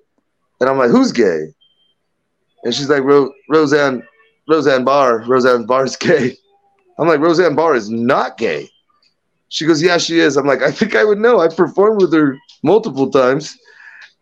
and 0.59 0.69
I'm 0.69 0.77
like, 0.77 0.91
"Who's 0.91 1.11
gay?" 1.11 1.47
And 2.63 2.75
she's 2.75 2.91
like, 2.91 3.03
Ro- 3.03 3.33
"Roseanne, 3.49 4.03
Roseanne 4.47 4.85
Barr, 4.85 5.23
Roseanne 5.27 5.65
Barr's 5.65 5.95
gay." 6.07 6.37
I'm 6.99 7.07
like, 7.07 7.21
"Roseanne 7.21 7.55
Barr 7.55 7.75
is 7.75 7.89
not 7.89 8.37
gay." 8.37 8.70
She 9.51 9.65
goes, 9.67 9.83
Yeah, 9.83 9.97
she 9.99 10.19
is. 10.19 10.37
I'm 10.37 10.47
like, 10.47 10.63
I 10.63 10.71
think 10.71 10.95
I 10.95 11.03
would 11.03 11.19
know. 11.19 11.39
I've 11.41 11.55
performed 11.57 12.01
with 12.01 12.13
her 12.13 12.37
multiple 12.63 13.11
times. 13.11 13.57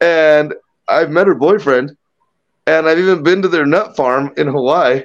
And 0.02 0.54
I've 0.88 1.12
met 1.12 1.28
her 1.28 1.36
boyfriend. 1.36 1.96
And 2.68 2.88
I've 2.88 3.00
even 3.00 3.24
been 3.24 3.42
to 3.44 3.48
their 3.48 3.66
nut 3.66 3.96
farm 3.96 4.34
in 4.38 4.48
Hawaii. 4.48 5.04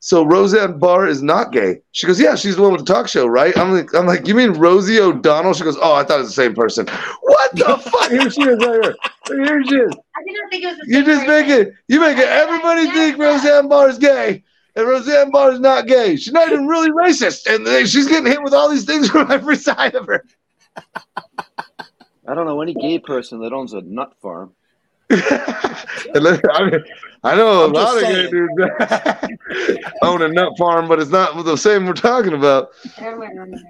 So 0.00 0.24
Roseanne 0.24 0.78
Barr 0.78 1.08
is 1.08 1.22
not 1.24 1.50
gay. 1.50 1.80
She 1.90 2.06
goes, 2.06 2.20
Yeah, 2.20 2.36
she's 2.36 2.54
the 2.54 2.62
one 2.62 2.70
with 2.72 2.86
the 2.86 2.92
talk 2.92 3.08
show, 3.08 3.26
right? 3.26 3.56
I'm 3.58 3.72
like, 3.72 3.92
I'm 3.94 4.06
like, 4.06 4.28
you 4.28 4.34
mean 4.36 4.52
Rosie 4.52 5.00
O'Donnell? 5.00 5.54
She 5.54 5.64
goes, 5.64 5.76
Oh, 5.82 5.94
I 5.94 6.04
thought 6.04 6.18
it 6.20 6.22
was 6.22 6.28
the 6.36 6.42
same 6.42 6.54
person. 6.54 6.86
What 7.22 7.50
the 7.56 7.76
fuck? 7.90 8.10
Here 8.10 8.30
she 8.30 8.42
is 8.42 8.58
right 8.60 8.80
here. 8.80 8.96
Here 9.44 9.64
she 9.64 9.74
is. 9.74 9.92
I 10.16 10.22
didn't 10.24 10.50
think 10.50 10.62
it 10.64 10.66
was 10.68 10.76
the 10.78 10.84
You 10.86 10.94
same 10.98 11.04
just 11.04 11.26
person. 11.26 11.48
make 11.48 11.48
it 11.48 11.74
you 11.88 12.00
make 12.00 12.16
it 12.16 12.28
everybody 12.28 12.86
think 12.90 13.18
Roseanne 13.18 13.68
Barr 13.68 13.88
is 13.88 13.98
gay. 13.98 14.44
And 14.78 14.86
Roseanne 14.86 15.32
Barr 15.32 15.50
is 15.50 15.58
not 15.58 15.88
gay. 15.88 16.14
She's 16.14 16.32
not 16.32 16.46
even 16.52 16.68
really 16.68 16.90
racist. 16.92 17.52
And 17.52 17.66
she's 17.88 18.06
getting 18.06 18.30
hit 18.30 18.40
with 18.40 18.54
all 18.54 18.68
these 18.70 18.84
things 18.84 19.08
from 19.10 19.28
every 19.32 19.56
side 19.56 19.96
of 19.96 20.06
her. 20.06 20.24
I 22.28 22.34
don't 22.34 22.46
know 22.46 22.60
any 22.62 22.74
gay 22.74 23.00
person 23.00 23.40
that 23.40 23.52
owns 23.52 23.72
a 23.72 23.80
nut 23.80 24.14
farm. 24.22 24.52
I, 25.10 26.70
mean, 26.70 26.84
I 27.24 27.34
know 27.34 27.62
a 27.62 27.66
I'm 27.66 27.72
lot 27.72 27.96
of 27.96 28.02
gay 28.04 28.30
dudes 28.30 28.52
own 30.02 30.22
a 30.22 30.28
nut 30.28 30.52
farm, 30.56 30.86
but 30.86 31.00
it's 31.00 31.10
not 31.10 31.44
the 31.44 31.56
same 31.56 31.84
we're 31.84 31.94
talking 31.94 32.34
about. 32.34 32.68
Everyone 32.98 33.36
on 33.36 33.50
the 33.50 33.64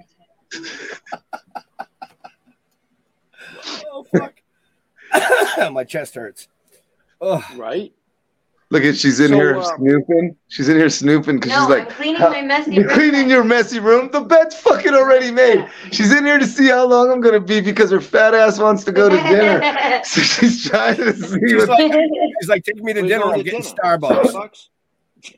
Oh, 3.91 4.05
fuck. 4.15 5.71
My 5.71 5.83
chest 5.85 6.13
hurts. 6.13 6.47
Oh, 7.19 7.43
Right? 7.55 7.93
Look 8.71 8.83
at 8.83 8.95
she's 8.97 9.19
in 9.19 9.29
So, 9.29 9.35
here 9.35 9.57
um, 9.57 9.63
snooping. 9.77 10.35
She's 10.47 10.69
in 10.69 10.77
here 10.77 10.89
snooping 10.91 11.37
because 11.39 11.49
No, 11.51 11.59
she's 11.61 11.69
like, 11.69 11.87
I'm 11.87 11.91
cleaning 11.95 12.21
my 12.21 12.41
messy 12.43 12.75
You're 12.75 12.83
room. 12.85 12.93
cleaning 12.93 13.29
your 13.29 13.43
messy 13.43 13.79
room. 13.79 14.11
The 14.11 14.21
bed's 14.21 14.55
fucking 14.55 14.93
already 14.93 15.31
made. 15.31 15.67
She's 15.91 16.13
in 16.13 16.23
here 16.23 16.37
to 16.37 16.45
see 16.45 16.67
how 16.67 16.85
long 16.85 17.09
I'm 17.11 17.19
gonna 17.19 17.39
be 17.39 17.61
because 17.61 17.89
her 17.89 17.99
fat 18.01 18.35
ass 18.35 18.59
wants 18.59 18.83
to 18.83 18.91
go 18.91 19.09
to 19.09 19.15
dinner. 19.15 20.01
So 20.05 20.21
she's 20.21 20.69
trying 20.69 20.97
to 20.97 21.13
see 21.13 21.39
she's 21.47 21.67
what. 21.67 21.79
like, 21.79 21.91
she's 22.39 22.49
like, 22.49 22.63
take 22.63 22.75
me 22.83 22.93
to 22.93 23.01
Where 23.01 23.03
you 23.03 23.09
dinner. 23.09 23.23
going 23.23 23.39
I'm 23.39 23.43
getting 23.43 23.61
dinner? 23.61 23.97
Starbucks. 23.97 24.31
Starbucks? 24.33 24.67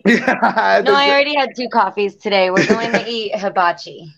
Yeah, 0.06 0.82
No, 0.86 0.94
I 0.94 1.10
already 1.10 1.34
had 1.36 1.56
two 1.56 1.68
coffees 1.70 2.16
today. 2.16 2.52
We're 2.52 2.68
going 2.68 2.92
to 2.92 3.04
eat 3.10 3.34
hibachi. 3.36 4.14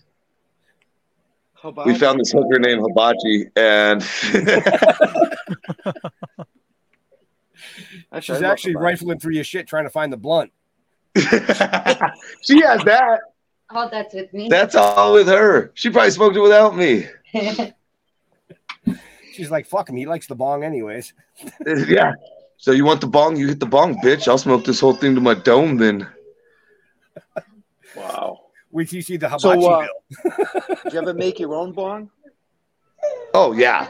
How 1.54 1.70
about 1.70 1.86
we 1.86 1.94
found 1.94 2.20
this 2.20 2.32
hooker 2.32 2.58
named 2.58 2.82
Hibachi, 2.82 3.46
and 3.56 4.02
She's 8.20 8.42
actually 8.42 8.76
rifling 8.76 9.18
through 9.18 9.34
your 9.34 9.44
shit 9.44 9.66
trying 9.66 9.84
to 9.84 9.90
find 9.90 10.12
the 10.12 10.16
blunt. 10.16 10.52
she 11.16 12.60
has 12.60 12.82
that. 12.84 13.20
Oh, 13.70 13.88
that's 13.90 14.14
with 14.14 14.32
me. 14.32 14.48
That's 14.48 14.74
all 14.74 15.14
with 15.14 15.26
her. 15.28 15.72
She 15.74 15.90
probably 15.90 16.10
smoked 16.10 16.36
it 16.36 16.40
without 16.40 16.76
me. 16.76 17.06
She's 19.32 19.50
like, 19.50 19.66
fuck 19.66 19.88
him. 19.88 19.96
He 19.96 20.06
likes 20.06 20.26
the 20.26 20.36
bong 20.36 20.62
anyways. 20.62 21.12
yeah. 21.66 22.12
So 22.56 22.70
you 22.70 22.84
want 22.84 23.00
the 23.00 23.08
bong? 23.08 23.36
You 23.36 23.48
hit 23.48 23.58
the 23.58 23.66
bong, 23.66 23.96
bitch. 24.00 24.28
I'll 24.28 24.38
smoke 24.38 24.64
this 24.64 24.78
whole 24.80 24.94
thing 24.94 25.14
to 25.16 25.20
my 25.20 25.34
dome 25.34 25.76
then. 25.76 26.06
Wow. 27.96 28.40
Wait 28.70 28.88
till 28.88 28.96
you 28.96 29.02
see 29.02 29.16
the 29.16 29.28
hibachi 29.28 29.60
So, 29.60 29.70
uh, 29.70 29.86
bill. 29.86 30.76
did 30.84 30.92
you 30.92 30.98
ever 31.00 31.14
make 31.14 31.38
your 31.38 31.54
own 31.54 31.72
bong? 31.72 32.10
Oh 33.34 33.52
yeah, 33.52 33.88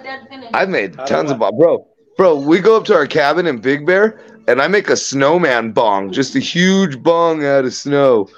I've 0.52 0.68
made 0.68 0.94
tons 1.06 1.30
of 1.30 1.38
bong, 1.38 1.56
bro. 1.56 1.86
Bro, 2.16 2.36
we 2.36 2.60
go 2.60 2.76
up 2.76 2.84
to 2.86 2.94
our 2.94 3.06
cabin 3.06 3.46
in 3.46 3.58
Big 3.58 3.86
Bear, 3.86 4.20
and 4.46 4.60
I 4.60 4.68
make 4.68 4.88
a 4.88 4.96
snowman 4.96 5.72
bong, 5.72 6.12
just 6.12 6.34
a 6.34 6.40
huge 6.40 7.02
bong 7.02 7.44
out 7.44 7.64
of 7.64 7.74
snow, 7.74 8.28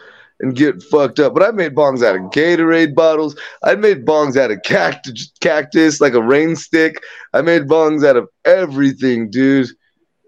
and 0.41 0.55
get 0.55 0.83
fucked 0.83 1.19
up. 1.19 1.35
But 1.35 1.43
I 1.43 1.51
made 1.51 1.75
bongs 1.75 2.05
out 2.05 2.17
of 2.17 2.23
Gatorade 2.31 2.95
bottles. 2.95 3.39
I 3.63 3.75
made 3.75 4.05
bongs 4.05 4.37
out 4.37 4.51
of 4.51 4.63
cactus, 4.63 5.33
cactus 5.41 6.01
like 6.01 6.15
a 6.15 6.23
rain 6.23 6.57
stick. 6.57 7.03
I 7.33 7.43
made 7.43 7.63
bongs 7.63 8.07
out 8.07 8.17
of 8.17 8.29
everything, 8.45 9.31
dude. 9.31 9.69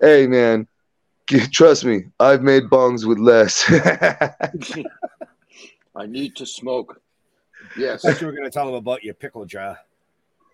Hey, 0.01 0.27
man, 0.27 0.67
trust 1.53 1.85
me, 1.85 2.05
I've 2.21 2.43
made 2.43 2.65
bongs 2.65 3.05
with 3.07 3.19
less. 3.19 3.65
I 5.97 6.07
need 6.07 6.37
to 6.37 6.47
smoke. 6.47 7.01
Yes. 7.77 8.05
I 8.05 8.13
thought 8.13 8.21
you 8.21 8.27
were 8.29 8.33
going 8.33 8.45
to 8.45 8.51
tell 8.51 8.67
them 8.67 8.75
about 8.75 9.03
your 9.03 9.15
pickle 9.15 9.45
jar. 9.45 9.79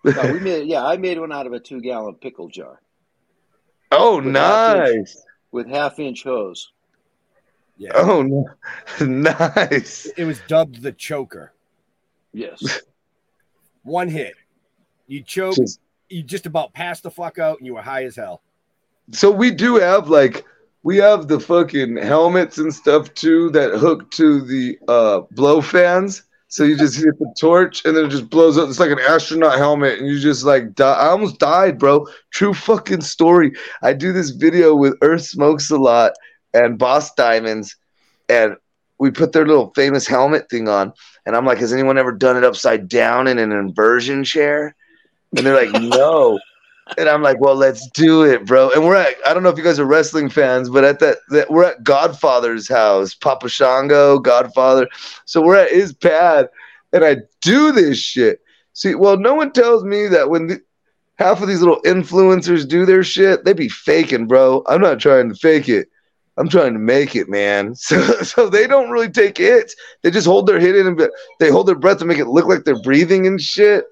No, 0.03 0.33
we 0.33 0.39
made 0.39 0.67
yeah, 0.67 0.85
I 0.85 0.97
made 0.97 1.19
one 1.19 1.31
out 1.31 1.47
of 1.47 1.53
a 1.53 1.59
two 1.59 1.81
gallon 1.81 2.13
pickle 2.13 2.47
jar 2.47 2.79
oh, 3.97 4.17
With 4.21 4.35
half 4.35 4.77
inch- 4.77 4.95
nice. 4.95 5.23
with 5.51 5.67
half 5.67 5.99
inch 5.99 6.23
hose. 6.23 6.71
Yeah. 7.77 7.91
Oh, 7.95 8.21
no. 8.21 8.45
nice. 9.05 10.05
It 10.17 10.25
was 10.25 10.39
dubbed 10.47 10.81
the 10.81 10.91
choker. 10.91 11.51
Yes. 12.33 12.81
One 13.83 14.07
hit. 14.09 14.33
You 15.07 15.21
choke, 15.23 15.55
Just- 15.55 15.79
you 16.09 16.23
just 16.23 16.45
about 16.45 16.73
passed 16.73 17.03
the 17.03 17.11
fuck 17.11 17.39
out 17.39 17.57
and 17.57 17.65
you 17.67 17.75
were 17.75 17.81
high 17.81 18.03
as 18.05 18.15
hell. 18.15 18.41
So 19.11 19.29
we 19.31 19.51
do 19.51 19.75
have 19.75 20.07
like 20.09 20.45
we 20.83 20.97
have 20.97 21.27
the 21.27 21.39
fucking 21.39 21.97
helmets 21.97 22.57
and 22.59 22.73
stuff 22.73 23.13
too 23.13 23.49
that 23.51 23.71
hook 23.77 24.09
to 24.11 24.41
the 24.41 24.77
uh 24.87 25.21
blow 25.31 25.61
fans. 25.61 26.23
So 26.47 26.63
you 26.63 26.77
just 26.77 26.95
hit 26.95 27.17
the 27.19 27.33
torch 27.39 27.83
and 27.85 27.97
then 27.97 28.05
it 28.05 28.09
just 28.09 28.29
blows 28.29 28.57
up. 28.57 28.69
It's 28.69 28.79
like 28.79 28.91
an 28.91 28.99
astronaut 28.99 29.57
helmet, 29.57 29.99
and 29.99 30.07
you 30.07 30.19
just 30.19 30.43
like 30.43 30.73
die. 30.75 30.93
I 30.93 31.07
almost 31.07 31.39
died, 31.39 31.77
bro. 31.79 32.07
True 32.31 32.53
fucking 32.53 33.01
story. 33.01 33.51
I 33.81 33.93
do 33.93 34.13
this 34.13 34.29
video 34.29 34.75
with 34.75 34.95
Earth 35.01 35.23
Smokes 35.23 35.71
a 35.71 35.77
lot 35.77 36.13
and 36.53 36.77
Boss 36.77 37.13
Diamonds, 37.15 37.75
and 38.29 38.55
we 38.99 39.11
put 39.11 39.33
their 39.33 39.45
little 39.45 39.73
famous 39.75 40.07
helmet 40.07 40.49
thing 40.49 40.69
on. 40.69 40.93
And 41.25 41.35
I'm 41.35 41.45
like, 41.45 41.57
has 41.57 41.73
anyone 41.73 41.97
ever 41.97 42.11
done 42.11 42.37
it 42.37 42.43
upside 42.43 42.87
down 42.87 43.27
in 43.27 43.39
an 43.39 43.51
inversion 43.51 44.23
chair? 44.23 44.75
And 45.35 45.45
they're 45.45 45.65
like, 45.65 45.81
no. 45.81 46.39
And 46.97 47.09
I'm 47.09 47.23
like, 47.23 47.39
well, 47.39 47.55
let's 47.55 47.89
do 47.91 48.23
it, 48.23 48.45
bro. 48.45 48.69
And 48.71 48.83
we're 48.83 48.95
at, 48.95 49.15
I 49.25 49.33
don't 49.33 49.41
know 49.41 49.49
if 49.49 49.57
you 49.57 49.63
guys 49.63 49.79
are 49.79 49.85
wrestling 49.85 50.29
fans, 50.29 50.69
but 50.69 50.83
at 50.83 50.99
that, 50.99 51.17
that 51.29 51.49
we're 51.49 51.63
at 51.63 51.83
Godfather's 51.83 52.67
house, 52.67 53.15
Papa 53.15 53.49
Shango, 53.49 54.19
Godfather. 54.19 54.87
So 55.25 55.41
we're 55.41 55.57
at 55.57 55.71
his 55.71 55.93
pad 55.93 56.49
and 56.93 57.03
I 57.03 57.17
do 57.41 57.71
this 57.71 57.97
shit. 57.97 58.41
See, 58.73 58.93
well, 58.93 59.17
no 59.17 59.33
one 59.33 59.51
tells 59.51 59.83
me 59.83 60.07
that 60.07 60.29
when 60.29 60.47
the, 60.47 60.61
half 61.17 61.41
of 61.41 61.47
these 61.47 61.61
little 61.61 61.81
influencers 61.83 62.67
do 62.67 62.85
their 62.85 63.03
shit, 63.03 63.45
they 63.45 63.53
be 63.53 63.69
faking, 63.69 64.27
bro. 64.27 64.63
I'm 64.67 64.81
not 64.81 64.99
trying 64.99 65.29
to 65.29 65.35
fake 65.35 65.69
it. 65.69 65.89
I'm 66.37 66.49
trying 66.49 66.73
to 66.73 66.79
make 66.79 67.15
it, 67.15 67.29
man. 67.29 67.75
So, 67.85 68.01
so 68.21 68.49
they 68.49 68.67
don't 68.67 68.91
really 68.91 69.09
take 69.09 69.37
hits. 69.37 69.75
They 70.01 70.11
just 70.11 70.27
hold 70.27 70.47
their 70.47 70.59
hit 70.59 70.75
in 70.75 70.87
and 70.87 71.09
they 71.39 71.49
hold 71.49 71.67
their 71.67 71.75
breath 71.75 71.99
to 71.99 72.05
make 72.05 72.19
it 72.19 72.27
look 72.27 72.45
like 72.45 72.63
they're 72.63 72.81
breathing 72.81 73.25
and 73.27 73.41
shit. 73.41 73.85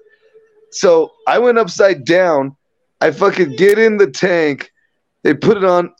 So 0.70 1.12
I 1.26 1.38
went 1.38 1.58
upside 1.58 2.04
down. 2.04 2.56
I 3.00 3.10
fucking 3.10 3.56
get 3.56 3.78
in 3.78 3.96
the 3.96 4.10
tank. 4.10 4.72
They 5.22 5.34
put 5.34 5.56
it 5.56 5.64
on. 5.64 5.92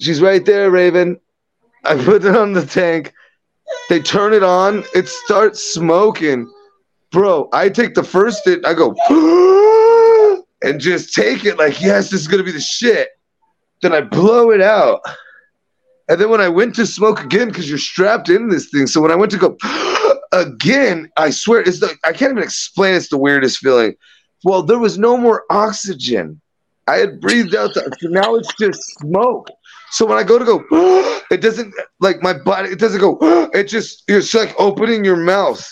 She's 0.00 0.20
right 0.20 0.44
there, 0.44 0.70
Raven. 0.70 1.18
I 1.84 1.96
put 1.96 2.24
it 2.24 2.36
on 2.36 2.52
the 2.52 2.66
tank. 2.66 3.12
They 3.88 4.00
turn 4.00 4.32
it 4.32 4.42
on. 4.42 4.84
It 4.94 5.08
starts 5.08 5.74
smoking. 5.74 6.50
Bro, 7.10 7.48
I 7.52 7.68
take 7.68 7.94
the 7.94 8.04
first 8.04 8.44
hit. 8.44 8.64
I 8.64 8.74
go 8.74 8.94
and 10.62 10.80
just 10.80 11.14
take 11.14 11.44
it 11.44 11.58
like, 11.58 11.80
yes, 11.80 12.10
this 12.10 12.20
is 12.20 12.28
going 12.28 12.38
to 12.38 12.44
be 12.44 12.52
the 12.52 12.60
shit. 12.60 13.08
Then 13.82 13.92
I 13.92 14.00
blow 14.00 14.50
it 14.50 14.60
out. 14.60 15.00
And 16.08 16.20
then 16.20 16.30
when 16.30 16.40
I 16.40 16.48
went 16.48 16.74
to 16.76 16.86
smoke 16.86 17.22
again, 17.22 17.48
because 17.48 17.68
you're 17.68 17.78
strapped 17.78 18.28
in 18.28 18.48
this 18.48 18.70
thing. 18.70 18.86
So 18.86 19.00
when 19.00 19.10
I 19.10 19.16
went 19.16 19.32
to 19.32 19.38
go 19.38 19.56
again, 20.32 21.10
I 21.16 21.30
swear, 21.30 21.60
it's 21.60 21.80
the, 21.80 21.94
I 22.04 22.12
can't 22.12 22.32
even 22.32 22.42
explain. 22.42 22.94
It's 22.94 23.08
the 23.08 23.18
weirdest 23.18 23.58
feeling. 23.58 23.94
Well, 24.44 24.62
there 24.62 24.78
was 24.78 24.98
no 24.98 25.16
more 25.16 25.44
oxygen. 25.50 26.40
I 26.88 26.98
had 26.98 27.20
breathed 27.20 27.54
out 27.54 27.74
the, 27.74 27.90
so 28.00 28.08
now 28.08 28.36
it's 28.36 28.52
just 28.60 28.80
smoke. 29.00 29.48
So 29.90 30.06
when 30.06 30.18
I 30.18 30.22
go 30.22 30.38
to 30.38 30.44
go, 30.44 30.64
it 31.30 31.40
doesn't 31.40 31.74
like 32.00 32.22
my 32.22 32.32
body. 32.32 32.70
It 32.70 32.78
doesn't 32.78 33.00
go. 33.00 33.18
It 33.54 33.64
just 33.64 34.04
it's 34.08 34.34
like 34.34 34.54
opening 34.58 35.04
your 35.04 35.16
mouth. 35.16 35.64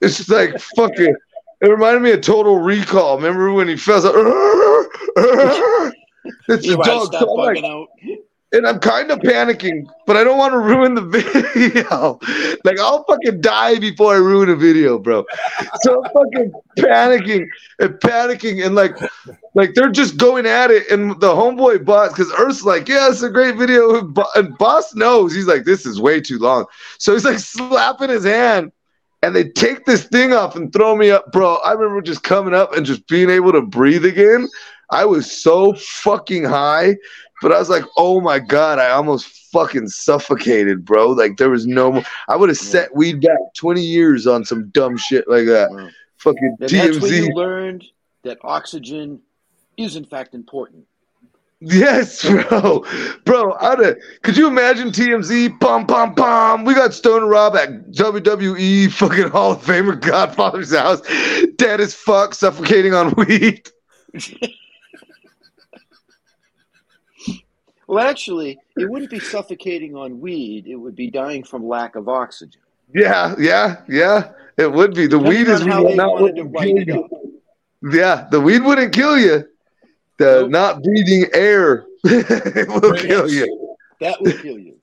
It's 0.00 0.16
just 0.16 0.30
like 0.30 0.58
fucking. 0.76 1.14
It 1.60 1.68
reminded 1.68 2.02
me 2.02 2.12
of 2.12 2.20
Total 2.20 2.58
Recall. 2.58 3.16
Remember 3.16 3.52
when 3.52 3.68
he 3.68 3.76
fell? 3.76 4.02
Like, 4.02 4.14
it's 6.48 6.66
the 6.66 6.80
dog. 6.84 7.12
So 7.12 7.40
I'm 7.40 7.54
like- 7.54 7.64
out. 7.64 7.88
And 8.52 8.66
I'm 8.66 8.78
kind 8.78 9.10
of 9.10 9.18
panicking, 9.18 9.86
but 10.06 10.16
I 10.16 10.22
don't 10.22 10.38
want 10.38 10.52
to 10.52 10.58
ruin 10.58 10.94
the 10.94 11.00
video. 11.54 12.18
like 12.64 12.78
I'll 12.78 13.04
fucking 13.04 13.40
die 13.40 13.78
before 13.78 14.14
I 14.14 14.18
ruin 14.18 14.48
a 14.50 14.56
video, 14.56 14.98
bro. 14.98 15.24
So 15.82 16.04
I'm 16.04 16.10
fucking 16.12 16.52
panicking 16.78 17.48
and 17.80 17.94
panicking 17.94 18.64
and 18.64 18.74
like, 18.74 18.96
like 19.54 19.74
they're 19.74 19.90
just 19.90 20.16
going 20.16 20.46
at 20.46 20.70
it. 20.70 20.90
And 20.90 21.20
the 21.20 21.28
homeboy 21.28 21.84
boss, 21.84 22.10
because 22.10 22.32
Earth's 22.38 22.64
like, 22.64 22.88
yeah, 22.88 23.08
it's 23.10 23.22
a 23.22 23.30
great 23.30 23.56
video, 23.56 24.12
and 24.36 24.56
boss 24.58 24.94
knows 24.94 25.34
he's 25.34 25.48
like, 25.48 25.64
this 25.64 25.84
is 25.84 26.00
way 26.00 26.20
too 26.20 26.38
long. 26.38 26.66
So 26.98 27.12
he's 27.14 27.24
like 27.24 27.38
slapping 27.38 28.10
his 28.10 28.24
hand. 28.24 28.72
And 29.22 29.34
they 29.34 29.44
take 29.48 29.86
this 29.86 30.04
thing 30.04 30.34
off 30.34 30.54
and 30.54 30.72
throw 30.72 30.94
me 30.94 31.10
up, 31.10 31.32
bro. 31.32 31.56
I 31.56 31.72
remember 31.72 32.00
just 32.00 32.22
coming 32.22 32.54
up 32.54 32.76
and 32.76 32.86
just 32.86 33.08
being 33.08 33.30
able 33.30 33.50
to 33.52 33.62
breathe 33.62 34.04
again. 34.04 34.46
I 34.90 35.04
was 35.04 35.32
so 35.32 35.72
fucking 35.72 36.44
high 36.44 36.96
but 37.42 37.52
I 37.52 37.58
was 37.58 37.68
like, 37.68 37.84
oh 37.96 38.20
my 38.20 38.38
god, 38.38 38.78
I 38.78 38.90
almost 38.90 39.26
fucking 39.52 39.88
suffocated, 39.88 40.84
bro. 40.84 41.10
Like 41.10 41.36
there 41.36 41.50
was 41.50 41.66
no 41.66 41.92
more. 41.92 42.02
I 42.28 42.36
would 42.36 42.48
have 42.48 42.58
set 42.58 42.94
weed 42.94 43.20
back 43.20 43.38
twenty 43.54 43.82
years 43.82 44.26
on 44.26 44.44
some 44.44 44.68
dumb 44.70 44.96
shit 44.96 45.28
like 45.28 45.46
that. 45.46 45.70
Wow. 45.70 45.88
Fucking 46.18 46.56
And 46.60 46.70
that's 46.70 47.00
when 47.00 47.12
you 47.12 47.34
learned 47.34 47.84
that 48.22 48.38
oxygen 48.42 49.20
is 49.76 49.96
in 49.96 50.04
fact 50.04 50.34
important. 50.34 50.86
Yes, 51.60 52.28
bro, 52.48 52.84
bro. 53.24 53.54
I'd 53.60 53.78
have, 53.78 53.96
could 54.22 54.36
you 54.36 54.46
imagine 54.46 54.90
TMZ? 54.90 55.58
Pom 55.60 55.86
pom 55.86 56.14
pom. 56.14 56.64
We 56.64 56.74
got 56.74 56.92
Stoner 56.92 57.26
Rob 57.26 57.56
at 57.56 57.90
WWE 57.92 58.92
fucking 58.92 59.30
Hall 59.30 59.52
of 59.52 59.64
Famer 59.64 59.98
Godfather's 60.00 60.74
house, 60.74 61.00
dead 61.56 61.80
as 61.80 61.94
fuck, 61.94 62.34
suffocating 62.34 62.92
on 62.94 63.14
weed. 63.16 63.70
Well, 67.86 68.06
actually, 68.06 68.58
it 68.76 68.90
wouldn't 68.90 69.10
be 69.10 69.20
suffocating 69.20 69.94
on 69.94 70.20
weed. 70.20 70.66
It 70.66 70.76
would 70.76 70.96
be 70.96 71.10
dying 71.10 71.44
from 71.44 71.66
lack 71.66 71.94
of 71.94 72.08
oxygen. 72.08 72.60
Yeah, 72.92 73.34
yeah, 73.38 73.82
yeah. 73.88 74.30
It 74.56 74.72
would 74.72 74.94
be. 74.94 75.06
The 75.06 75.18
Depending 75.18 75.28
weed 75.28 75.48
is 75.48 75.62
on 75.62 75.96
not 75.96 76.14
wanted 76.14 76.36
to 76.36 76.42
what 76.44 76.60
write 76.60 76.86
kill 76.86 76.96
you. 76.96 77.40
Yeah, 77.92 78.26
the 78.30 78.40
weed 78.40 78.60
wouldn't 78.60 78.92
kill 78.92 79.18
you. 79.18 79.48
The 80.18 80.48
not 80.48 80.82
breathing 80.82 81.26
air 81.34 81.86
it 82.04 82.68
will 82.68 82.94
kill 82.94 83.28
you. 83.30 83.76
That 84.00 84.20
would 84.20 84.40
kill 84.40 84.58
you. 84.58 84.80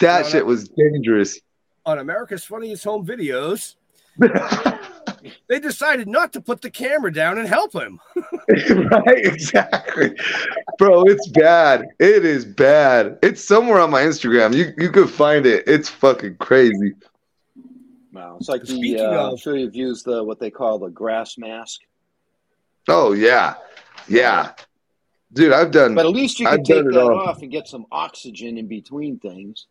That 0.00 0.26
shit 0.26 0.44
was 0.44 0.68
dangerous. 0.68 1.40
On 1.84 1.98
America's 1.98 2.44
Funniest 2.44 2.84
Home 2.84 3.06
Videos, 3.06 3.74
they 5.48 5.58
decided 5.58 6.08
not 6.08 6.32
to 6.32 6.40
put 6.40 6.60
the 6.60 6.70
camera 6.70 7.12
down 7.12 7.38
and 7.38 7.48
help 7.48 7.72
him. 7.72 8.00
right, 8.48 9.24
exactly. 9.24 10.14
Bro, 10.78 11.04
it's 11.04 11.28
bad. 11.28 11.86
It 11.98 12.24
is 12.24 12.44
bad. 12.44 13.18
It's 13.22 13.44
somewhere 13.44 13.80
on 13.80 13.90
my 13.90 14.02
Instagram. 14.02 14.54
You 14.54 14.72
you 14.78 14.90
could 14.90 15.10
find 15.10 15.46
it. 15.46 15.64
It's 15.66 15.88
fucking 15.88 16.36
crazy. 16.36 16.94
Wow, 18.12 18.36
it's 18.38 18.48
like 18.48 18.62
the. 18.62 18.68
Speaking 18.68 19.04
Uh, 19.04 19.30
I'm 19.30 19.36
sure 19.36 19.56
you've 19.56 19.76
used 19.76 20.04
the 20.04 20.22
what 20.22 20.38
they 20.38 20.50
call 20.50 20.78
the 20.78 20.90
grass 20.90 21.38
mask, 21.38 21.80
Oh 22.88 23.12
yeah. 23.12 23.54
Yeah. 24.08 24.52
Dude, 25.32 25.52
I've 25.52 25.70
done 25.70 25.94
but 25.94 26.04
at 26.04 26.12
least 26.12 26.38
you 26.40 26.46
can 26.46 26.60
I've 26.60 26.64
take 26.64 26.84
that 26.84 27.00
off 27.00 27.40
and 27.40 27.50
get 27.50 27.66
some 27.66 27.86
oxygen 27.90 28.58
in 28.58 28.66
between 28.66 29.18
things. 29.18 29.66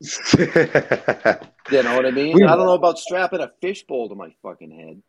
You 1.68 1.82
know 1.82 1.96
what 1.96 2.06
I 2.06 2.12
mean? 2.12 2.34
We- 2.36 2.44
I 2.44 2.54
don't 2.54 2.66
know 2.66 2.74
about 2.74 2.98
strapping 2.98 3.40
a 3.40 3.50
fishbowl 3.60 4.08
to 4.08 4.14
my 4.14 4.28
fucking 4.42 4.70
head. 4.70 5.02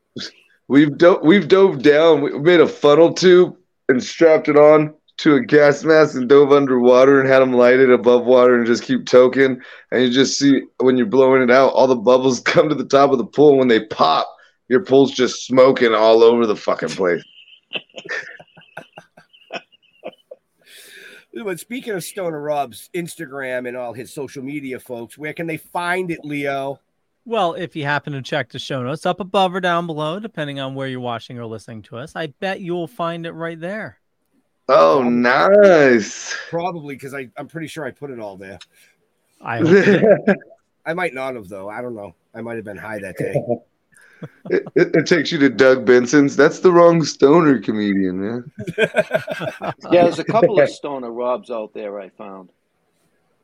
We've 0.69 0.97
do- 0.97 1.19
we've 1.23 1.47
dove 1.47 1.81
down. 1.81 2.21
We 2.21 2.37
made 2.39 2.59
a 2.59 2.67
funnel 2.67 3.13
tube 3.13 3.55
and 3.87 4.03
strapped 4.03 4.49
it 4.49 4.57
on 4.57 4.93
to 5.19 5.35
a 5.35 5.39
gas 5.41 5.85
mask 5.85 6.15
and 6.15 6.27
dove 6.27 6.51
underwater 6.51 7.21
and 7.21 7.29
had 7.29 7.39
them 7.39 7.53
lighted 7.53 7.89
above 7.89 8.25
water 8.25 8.55
and 8.57 8.65
just 8.65 8.83
keep 8.83 9.05
toking. 9.05 9.61
And 9.91 10.03
you 10.03 10.09
just 10.11 10.37
see 10.37 10.63
when 10.81 10.97
you're 10.97 11.05
blowing 11.05 11.41
it 11.41 11.49
out, 11.49 11.69
all 11.69 11.87
the 11.87 11.95
bubbles 11.95 12.39
come 12.45 12.67
to 12.67 12.75
the 12.75 12.83
top 12.85 13.11
of 13.11 13.17
the 13.17 13.25
pool. 13.25 13.51
And 13.51 13.59
when 13.59 13.67
they 13.69 13.85
pop, 13.85 14.27
your 14.67 14.83
pool's 14.83 15.11
just 15.11 15.45
smoking 15.45 15.93
all 15.93 16.21
over 16.21 16.45
the 16.45 16.57
fucking 16.57 16.89
place. 16.89 17.23
But 21.43 21.59
speaking 21.59 21.93
of 21.93 22.03
Stoner 22.03 22.41
Rob's 22.41 22.89
Instagram 22.93 23.67
and 23.67 23.77
all 23.77 23.93
his 23.93 24.13
social 24.13 24.43
media 24.43 24.79
folks, 24.79 25.17
where 25.17 25.33
can 25.33 25.47
they 25.47 25.57
find 25.57 26.11
it, 26.11 26.19
Leo? 26.23 26.79
Well, 27.25 27.53
if 27.53 27.75
you 27.75 27.83
happen 27.83 28.13
to 28.13 28.21
check 28.21 28.49
the 28.51 28.59
show 28.59 28.81
notes 28.81 29.05
up 29.05 29.19
above 29.19 29.53
or 29.53 29.59
down 29.59 29.85
below, 29.85 30.19
depending 30.19 30.59
on 30.59 30.75
where 30.75 30.87
you're 30.87 31.01
watching 31.01 31.37
or 31.37 31.45
listening 31.45 31.81
to 31.83 31.97
us, 31.97 32.15
I 32.15 32.27
bet 32.27 32.61
you'll 32.61 32.87
find 32.87 33.25
it 33.25 33.33
right 33.33 33.59
there. 33.59 33.99
Oh, 34.69 35.03
nice. 35.03 36.35
Probably 36.49 36.95
because 36.95 37.13
I 37.13 37.29
I'm 37.37 37.47
pretty 37.47 37.67
sure 37.67 37.85
I 37.85 37.91
put 37.91 38.11
it 38.11 38.19
all 38.19 38.37
there. 38.37 38.59
I 39.41 39.59
I 40.85 40.93
might 40.93 41.13
not 41.13 41.35
have 41.35 41.49
though. 41.49 41.69
I 41.69 41.81
don't 41.81 41.95
know. 41.95 42.15
I 42.33 42.41
might 42.41 42.55
have 42.55 42.65
been 42.65 42.77
high 42.77 42.99
that 42.99 43.17
day. 43.17 43.35
it, 44.49 44.63
it 44.75 45.05
takes 45.05 45.31
you 45.31 45.37
to 45.39 45.49
Doug 45.49 45.85
Benson's. 45.85 46.35
That's 46.35 46.59
the 46.59 46.71
wrong 46.71 47.03
stoner 47.03 47.59
comedian, 47.59 48.19
man. 48.21 48.51
Yeah, 49.91 50.03
there's 50.03 50.19
a 50.19 50.23
couple 50.23 50.59
of 50.59 50.69
stoner 50.69 51.11
Robs 51.11 51.49
out 51.51 51.73
there 51.73 51.99
I 51.99 52.09
found. 52.09 52.49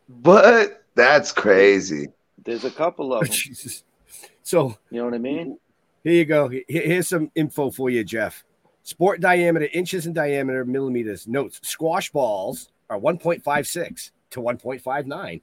But 0.09 0.83
that's 0.95 1.31
crazy. 1.31 2.07
There's 2.43 2.63
a 2.65 2.71
couple 2.71 3.13
of 3.13 3.21
them. 3.25 3.31
Jesus. 3.31 3.83
So 4.43 4.77
You 4.89 4.99
know 4.99 5.05
what 5.05 5.13
I 5.13 5.19
mean? 5.19 5.57
here 6.03 6.13
you 6.13 6.25
go. 6.25 6.49
Here's 6.67 7.07
some 7.07 7.31
info 7.35 7.71
for 7.71 7.89
you, 7.89 8.03
Jeff. 8.03 8.43
Sport 8.83 9.21
diameter, 9.21 9.69
inches 9.73 10.05
in 10.07 10.13
diameter, 10.13 10.65
millimeters. 10.65 11.27
Notes: 11.27 11.59
squash 11.63 12.11
balls 12.11 12.69
are 12.89 12.99
1.56 12.99 14.11
to 14.31 14.41
1.59. 14.41 15.41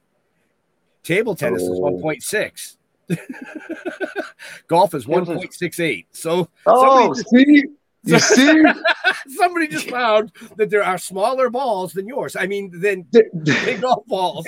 Table 1.03 1.35
tennis 1.35 1.63
is 1.63 1.69
Oh. 1.69 1.81
1.6. 1.81 2.77
Golf 4.67 4.93
is 4.93 5.05
1.68. 5.05 6.05
So 6.11 6.47
Oh, 6.65 7.13
somebody 7.13 7.21
just, 7.21 7.29
see? 7.29 7.63
You 8.03 8.19
see? 8.73 8.81
somebody 9.37 9.67
just 9.67 9.89
found 9.89 10.31
that 10.57 10.69
there 10.69 10.83
are 10.83 10.97
smaller 10.97 11.49
balls 11.49 11.93
than 11.93 12.07
yours. 12.07 12.35
I 12.35 12.47
mean, 12.47 12.71
than 12.79 13.03
big 13.11 13.81
golf 13.81 14.05
balls. 14.07 14.45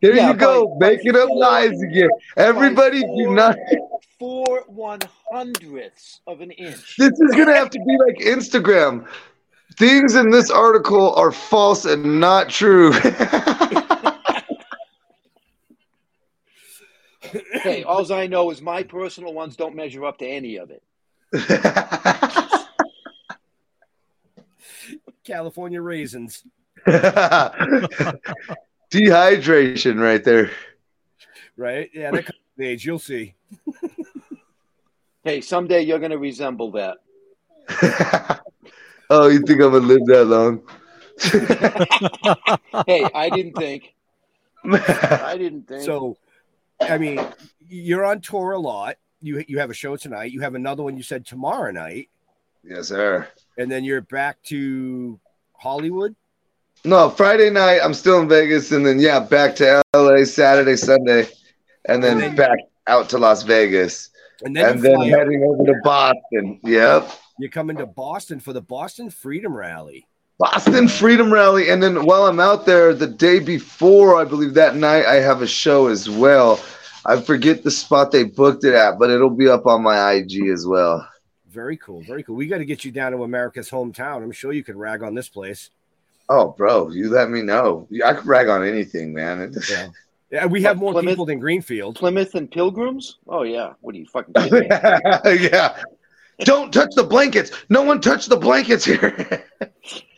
There 0.00 0.14
Yeah, 0.16 0.28
you 0.30 0.34
go, 0.36 0.66
by- 0.78 0.90
by 0.90 0.96
making 0.96 1.16
up 1.16 1.28
four- 1.28 1.38
lies 1.38 1.80
again. 1.82 2.08
Everybody, 2.36 3.02
By 3.02 3.06
do 3.16 3.34
not. 3.34 3.56
Four 4.18 4.64
one 4.66 5.00
hundredths 5.32 6.20
of 6.26 6.40
an 6.42 6.50
inch. 6.50 6.96
This 6.98 7.12
is 7.18 7.34
gonna 7.34 7.54
have 7.56 7.70
to 7.70 7.78
be 7.78 7.96
like 8.06 8.18
Instagram. 8.18 9.06
Things 9.78 10.14
in 10.14 10.28
this 10.30 10.50
article 10.50 11.14
are 11.14 11.32
false 11.32 11.86
and 11.86 12.20
not 12.20 12.50
true. 12.50 12.92
Hey, 17.62 17.82
all 17.86 18.12
I 18.12 18.26
know 18.26 18.50
is 18.50 18.60
my 18.60 18.82
personal 18.82 19.32
ones 19.32 19.56
don't 19.56 19.74
measure 19.76 20.04
up 20.04 20.18
to 20.18 20.26
any 20.26 20.56
of 20.56 20.70
it. 20.70 20.82
California 25.24 25.80
raisins. 25.80 26.44
Dehydration, 28.90 30.00
right 30.00 30.24
there. 30.24 30.50
Right? 31.56 31.90
Yeah, 31.94 32.10
that 32.10 32.26
comes 32.26 32.38
of 32.58 32.64
age. 32.64 32.84
You'll 32.84 32.98
see. 32.98 33.34
Hey, 35.22 35.40
someday 35.42 35.82
you're 35.82 35.98
going 35.98 36.10
to 36.10 36.18
resemble 36.18 36.72
that. 36.72 36.98
oh, 39.10 39.28
you 39.28 39.40
think 39.40 39.60
I'm 39.60 39.72
gonna 39.72 39.78
live 39.78 40.04
that 40.06 40.24
long? 40.24 40.62
Hey, 42.86 43.06
I 43.14 43.28
didn't 43.30 43.52
think. 43.52 43.94
I 44.64 45.36
didn't 45.38 45.68
think. 45.68 45.82
So, 45.82 46.16
I 46.80 46.98
mean, 46.98 47.20
you're 47.68 48.04
on 48.04 48.20
tour 48.20 48.52
a 48.52 48.58
lot. 48.58 48.96
You 49.20 49.44
you 49.48 49.58
have 49.58 49.70
a 49.70 49.74
show 49.74 49.96
tonight. 49.96 50.32
You 50.32 50.40
have 50.40 50.54
another 50.54 50.82
one. 50.82 50.96
You 50.96 51.02
said 51.02 51.26
tomorrow 51.26 51.70
night, 51.70 52.08
yes, 52.64 52.88
sir. 52.88 53.28
and 53.58 53.70
then 53.70 53.84
you're 53.84 54.00
back 54.00 54.42
to 54.44 55.20
Hollywood. 55.52 56.14
No, 56.84 57.10
Friday 57.10 57.50
night 57.50 57.80
I'm 57.82 57.92
still 57.92 58.20
in 58.20 58.28
Vegas, 58.28 58.72
and 58.72 58.84
then 58.86 58.98
yeah, 58.98 59.20
back 59.20 59.54
to 59.56 59.82
LA 59.94 60.24
Saturday, 60.24 60.76
Sunday, 60.76 61.28
and 61.84 62.02
then 62.02 62.12
And 62.12 62.20
then- 62.22 62.36
back 62.36 62.58
out 62.86 63.10
to 63.10 63.18
Las 63.18 63.42
Vegas, 63.42 64.08
And 64.42 64.56
then, 64.56 64.70
and 64.70 64.82
then 64.82 65.00
heading 65.02 65.44
over 65.44 65.64
to 65.64 65.74
Boston. 65.84 66.58
Yep. 66.64 67.10
you're 67.38 67.50
coming 67.50 67.76
to 67.76 67.86
Boston 67.86 68.40
for 68.40 68.54
the 68.54 68.62
Boston 68.62 69.10
Freedom 69.10 69.54
Rally. 69.54 70.06
Boston 70.40 70.88
Freedom 70.88 71.30
Rally. 71.30 71.68
And 71.68 71.82
then 71.82 72.06
while 72.06 72.24
I'm 72.26 72.40
out 72.40 72.64
there, 72.64 72.94
the 72.94 73.06
day 73.06 73.40
before, 73.40 74.18
I 74.18 74.24
believe 74.24 74.54
that 74.54 74.74
night, 74.74 75.04
I 75.04 75.16
have 75.16 75.42
a 75.42 75.46
show 75.46 75.88
as 75.88 76.08
well. 76.08 76.58
I 77.04 77.20
forget 77.20 77.62
the 77.62 77.70
spot 77.70 78.10
they 78.10 78.24
booked 78.24 78.64
it 78.64 78.72
at, 78.72 78.98
but 78.98 79.10
it'll 79.10 79.28
be 79.28 79.48
up 79.50 79.66
on 79.66 79.82
my 79.82 80.12
IG 80.12 80.48
as 80.48 80.66
well. 80.66 81.06
Very 81.50 81.76
cool. 81.76 82.00
Very 82.02 82.22
cool. 82.22 82.36
We 82.36 82.46
got 82.46 82.58
to 82.58 82.64
get 82.64 82.86
you 82.86 82.90
down 82.90 83.12
to 83.12 83.22
America's 83.22 83.68
hometown. 83.68 84.22
I'm 84.22 84.32
sure 84.32 84.50
you 84.52 84.64
could 84.64 84.76
rag 84.76 85.02
on 85.02 85.14
this 85.14 85.28
place. 85.28 85.68
Oh, 86.30 86.54
bro, 86.56 86.88
you 86.90 87.10
let 87.10 87.28
me 87.28 87.42
know. 87.42 87.86
I 88.02 88.14
could 88.14 88.26
rag 88.26 88.48
on 88.48 88.66
anything, 88.66 89.12
man. 89.12 89.42
It 89.42 89.52
just- 89.52 89.70
Yeah. 89.70 89.88
Yeah, 90.32 90.46
we 90.46 90.62
have 90.62 90.78
more 90.78 90.92
Plymouth- 90.92 91.10
people 91.12 91.26
than 91.26 91.40
Greenfield. 91.40 91.96
Plymouth 91.96 92.36
and 92.36 92.48
Pilgrims? 92.48 93.16
Oh 93.26 93.42
yeah. 93.42 93.72
What 93.80 93.96
are 93.96 93.98
you 93.98 94.06
fucking 94.06 94.32
kidding 94.34 94.60
me? 94.60 94.68
yeah. 95.50 95.82
Don't 96.44 96.72
touch 96.72 96.90
the 96.94 97.02
blankets. 97.02 97.50
No 97.68 97.82
one 97.82 98.00
touch 98.00 98.26
the 98.26 98.36
blankets 98.36 98.84
here. 98.84 99.44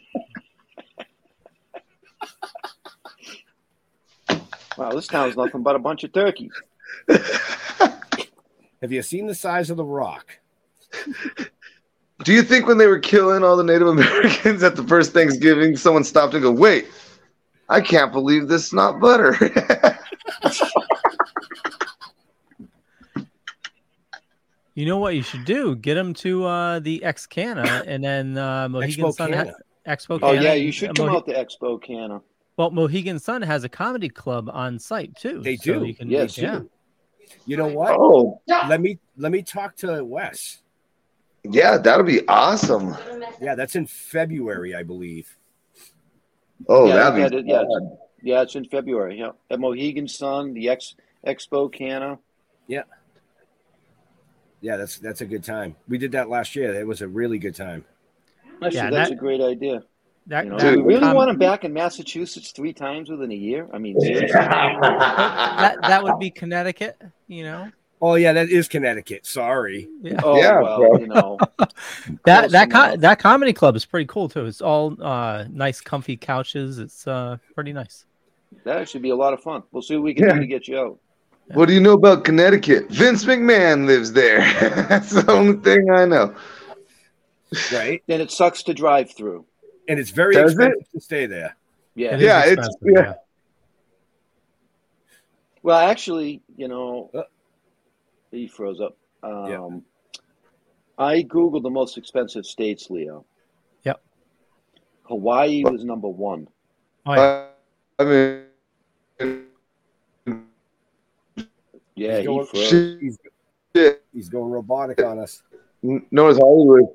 Wow, 4.83 4.91
this 4.91 5.07
town's 5.07 5.37
nothing 5.37 5.63
but 5.63 5.77
a 5.77 5.79
bunch 5.79 6.03
of 6.03 6.13
turkeys. 6.13 6.51
Have 7.09 8.91
you 8.91 9.01
seen 9.03 9.29
the 9.29 9.35
size 9.35 9.71
of 9.71 9.77
the 9.77 9.85
rock? 9.85 10.41
Do 12.25 12.33
you 12.33 12.43
think 12.43 12.67
when 12.67 12.79
they 12.79 12.89
were 12.89 12.99
killing 12.99 13.45
all 13.45 13.57
the 13.57 13.63
Native 13.63 13.87
Americans 13.87 14.65
at 14.65 14.75
the 14.75 14.83
first 14.83 15.13
Thanksgiving, 15.13 15.77
someone 15.77 16.03
stopped 16.03 16.35
and 16.35 16.43
go, 16.43 16.51
wait, 16.51 16.89
I 17.69 17.81
can't 17.81 18.11
believe 18.11 18.49
this 18.49 18.67
is 18.67 18.73
not 18.73 19.01
butter? 19.01 19.37
You 24.75 24.87
know 24.87 24.97
what 24.97 25.15
you 25.15 25.23
should 25.23 25.45
do? 25.45 25.77
Get 25.77 25.97
them 25.97 26.15
to 26.15 26.47
uh, 26.47 26.79
the 26.79 27.05
Ex 27.05 27.27
Cana, 27.27 27.85
and 27.87 28.03
then 28.03 28.39
uh, 28.39 28.71
Mohegan 28.71 29.05
Expo 29.05 29.13
Sun. 29.13 29.33
Ha- 29.35 29.45
Cana. 29.45 29.57
Expo 29.87 30.19
Oh 30.23 30.33
yeah, 30.33 30.55
you 30.55 30.73
should 30.73 30.97
come 30.97 31.11
Mohe- 31.11 31.17
out 31.17 31.27
to 31.27 31.35
Expo 31.35 31.81
Canna. 31.81 32.23
Well, 32.57 32.71
Mohegan 32.71 33.19
Sun 33.19 33.43
has 33.43 33.65
a 33.65 33.69
comedy 33.69 34.09
club 34.09 34.51
on 34.53 34.79
site 34.79 35.15
too. 35.17 35.41
They 35.43 35.57
so 35.57 35.81
do. 35.81 35.87
You 35.87 35.95
can, 35.95 36.11
Yes, 36.11 36.37
yeah. 36.37 36.61
You 37.47 37.57
know 37.57 37.69
what? 37.69 37.93
oh, 37.99 38.41
Let 38.47 38.81
me 38.81 38.99
let 39.17 39.33
me 39.33 39.43
talk 39.43 39.75
to 39.77 40.05
Wes. 40.05 40.61
yeah, 41.45 41.79
that'll 41.79 42.05
be 42.05 42.27
awesome. 42.29 42.95
Yeah, 43.41 43.55
that's 43.55 43.75
in 43.75 43.87
February, 43.87 44.75
I 44.75 44.83
believe. 44.83 45.37
Oh, 46.69 46.87
Yeah, 46.89 46.95
that'd 46.97 47.15
be 47.17 47.23
that 47.23 47.35
is- 47.35 47.45
yeah. 47.47 47.63
fun. 47.63 47.97
Yeah, 48.25 48.43
it's 48.43 48.55
in 48.55 48.65
February. 48.67 49.19
Yeah, 49.19 49.31
at 49.51 49.59
Mohegan 49.59 50.07
Sun, 50.07 50.53
the 50.55 50.69
Ex 50.69 50.95
Expo 51.27 51.73
Canna. 51.73 52.19
Yeah, 52.69 52.83
yeah, 54.61 54.77
that's 54.77 54.99
that's 54.99 55.23
a 55.23 55.27
good 55.27 55.43
time. 55.43 55.75
We 55.89 55.99
did 55.99 56.13
that 56.13 56.29
last 56.29 56.55
year. 56.55 56.73
It 56.75 56.87
was 56.87 57.01
a 57.03 57.09
really 57.09 57.39
good 57.39 57.55
time. 57.57 57.85
Actually, 58.63 58.77
Yeah, 58.77 58.91
that's 58.91 59.09
that- 59.09 59.17
a 59.17 59.19
great 59.19 59.41
idea. 59.41 59.83
That, 60.29 60.45
You 60.45 60.51
know, 60.53 60.59
that, 60.59 60.75
do 60.75 60.83
we 60.85 60.95
really 60.95 61.01
com- 61.07 61.17
want 61.17 61.31
him 61.31 61.39
back 61.39 61.65
in 61.65 61.73
Massachusetts 61.73 62.53
three 62.53 62.73
times 62.73 63.11
within 63.11 63.33
a 63.33 63.35
year? 63.37 63.69
I 63.73 63.79
mean, 63.79 63.99
seriously. 64.01 64.29
that 64.41 65.79
that 65.83 66.03
would 66.05 66.19
be 66.19 66.31
Connecticut. 66.31 67.01
You 67.27 67.43
know. 67.45 67.71
Oh 68.01 68.15
yeah, 68.17 68.33
that 68.33 68.49
is 68.49 68.67
Connecticut. 68.69 69.27
Sorry. 69.27 69.89
Yeah. 70.01 70.21
Oh 70.25 70.37
Yeah, 70.37 70.61
well, 70.61 70.79
bro. 70.79 70.99
you 70.99 71.07
know. 71.09 71.39
That 72.25 72.51
that 72.51 72.71
co- 72.71 72.85
enough. 72.85 73.01
that 73.01 73.19
comedy 73.21 73.53
club 73.53 73.75
is 73.77 73.85
pretty 73.85 74.07
cool 74.07 74.29
too. 74.29 74.47
It's 74.47 74.61
all 74.61 74.97
uh, 75.03 75.45
nice, 75.51 75.81
comfy 75.81 76.17
couches. 76.17 76.79
It's 76.79 77.07
uh, 77.07 77.39
pretty 77.55 77.73
nice. 77.73 78.05
That 78.65 78.89
should 78.89 79.03
be 79.03 79.11
a 79.11 79.17
lot 79.17 79.33
of 79.33 79.41
fun. 79.43 79.63
We'll 79.73 79.83
see 79.83 79.97
what 79.97 80.05
we 80.05 80.15
can 80.15 80.27
Yeah. 80.27 80.35
do 80.35 80.41
to 80.41 80.47
get 80.47 80.69
you 80.69 80.79
out. 80.79 80.99
What 81.55 81.67
do 81.67 81.75
you 81.75 81.81
know 81.81 81.93
about 81.95 82.25
Connecticut? 82.25 82.89
Vince 82.91 83.25
McMahon 83.25 83.87
lives 83.87 84.13
there. 84.13 84.39
That's 84.89 85.11
the 85.11 85.31
only 85.31 85.59
thing 85.59 85.91
I 85.91 86.05
know. 86.05 86.35
Right. 87.73 88.03
Then 88.07 88.21
it 88.21 88.31
sucks 88.31 88.63
to 88.65 88.75
drive 88.75 89.13
through. 89.15 89.45
And 89.89 89.99
it's 89.99 90.11
very 90.11 90.35
Does 90.35 90.53
it? 90.53 90.61
expensive 90.61 90.91
to 90.93 91.01
stay 91.01 91.27
there. 91.27 91.57
Yeah. 91.95 92.15
It 92.15 92.21
is 92.21 92.23
Yeah, 92.23 92.47
it's- 92.47 92.67
expensive, 92.69 92.89
yeah. 93.07 93.15
Well, 95.63 95.79
actually, 95.79 96.43
you 96.57 96.69
know, 96.69 97.11
Uh. 97.15 97.23
he 98.31 98.49
froze 98.49 98.81
up. 98.81 98.97
Um, 99.23 99.47
Yeah. 99.51 99.81
I 100.99 101.23
googled 101.23 101.63
the 101.63 101.71
most 101.71 101.97
expensive 101.99 102.45
states, 102.47 102.91
Leo. 102.91 103.25
Yep. 103.85 104.03
Hawaii 105.05 105.65
was 105.65 105.85
number 105.85 106.09
one. 106.09 106.49
Oh, 107.07 107.15
yeah. 107.15 107.49
I 107.99 108.05
mean, 108.05 108.45
Yeah, 111.95 112.17
He's 112.17 112.19
he 112.21 112.25
going- 112.25 112.47
froze. 112.47 112.69
shit. 112.69 113.01
He's, 113.01 113.19
he's 114.13 114.29
going 114.29 114.51
robotic 114.51 115.03
on 115.03 115.19
us. 115.19 115.43
North 115.83 116.39
Hollywood. 116.39 116.89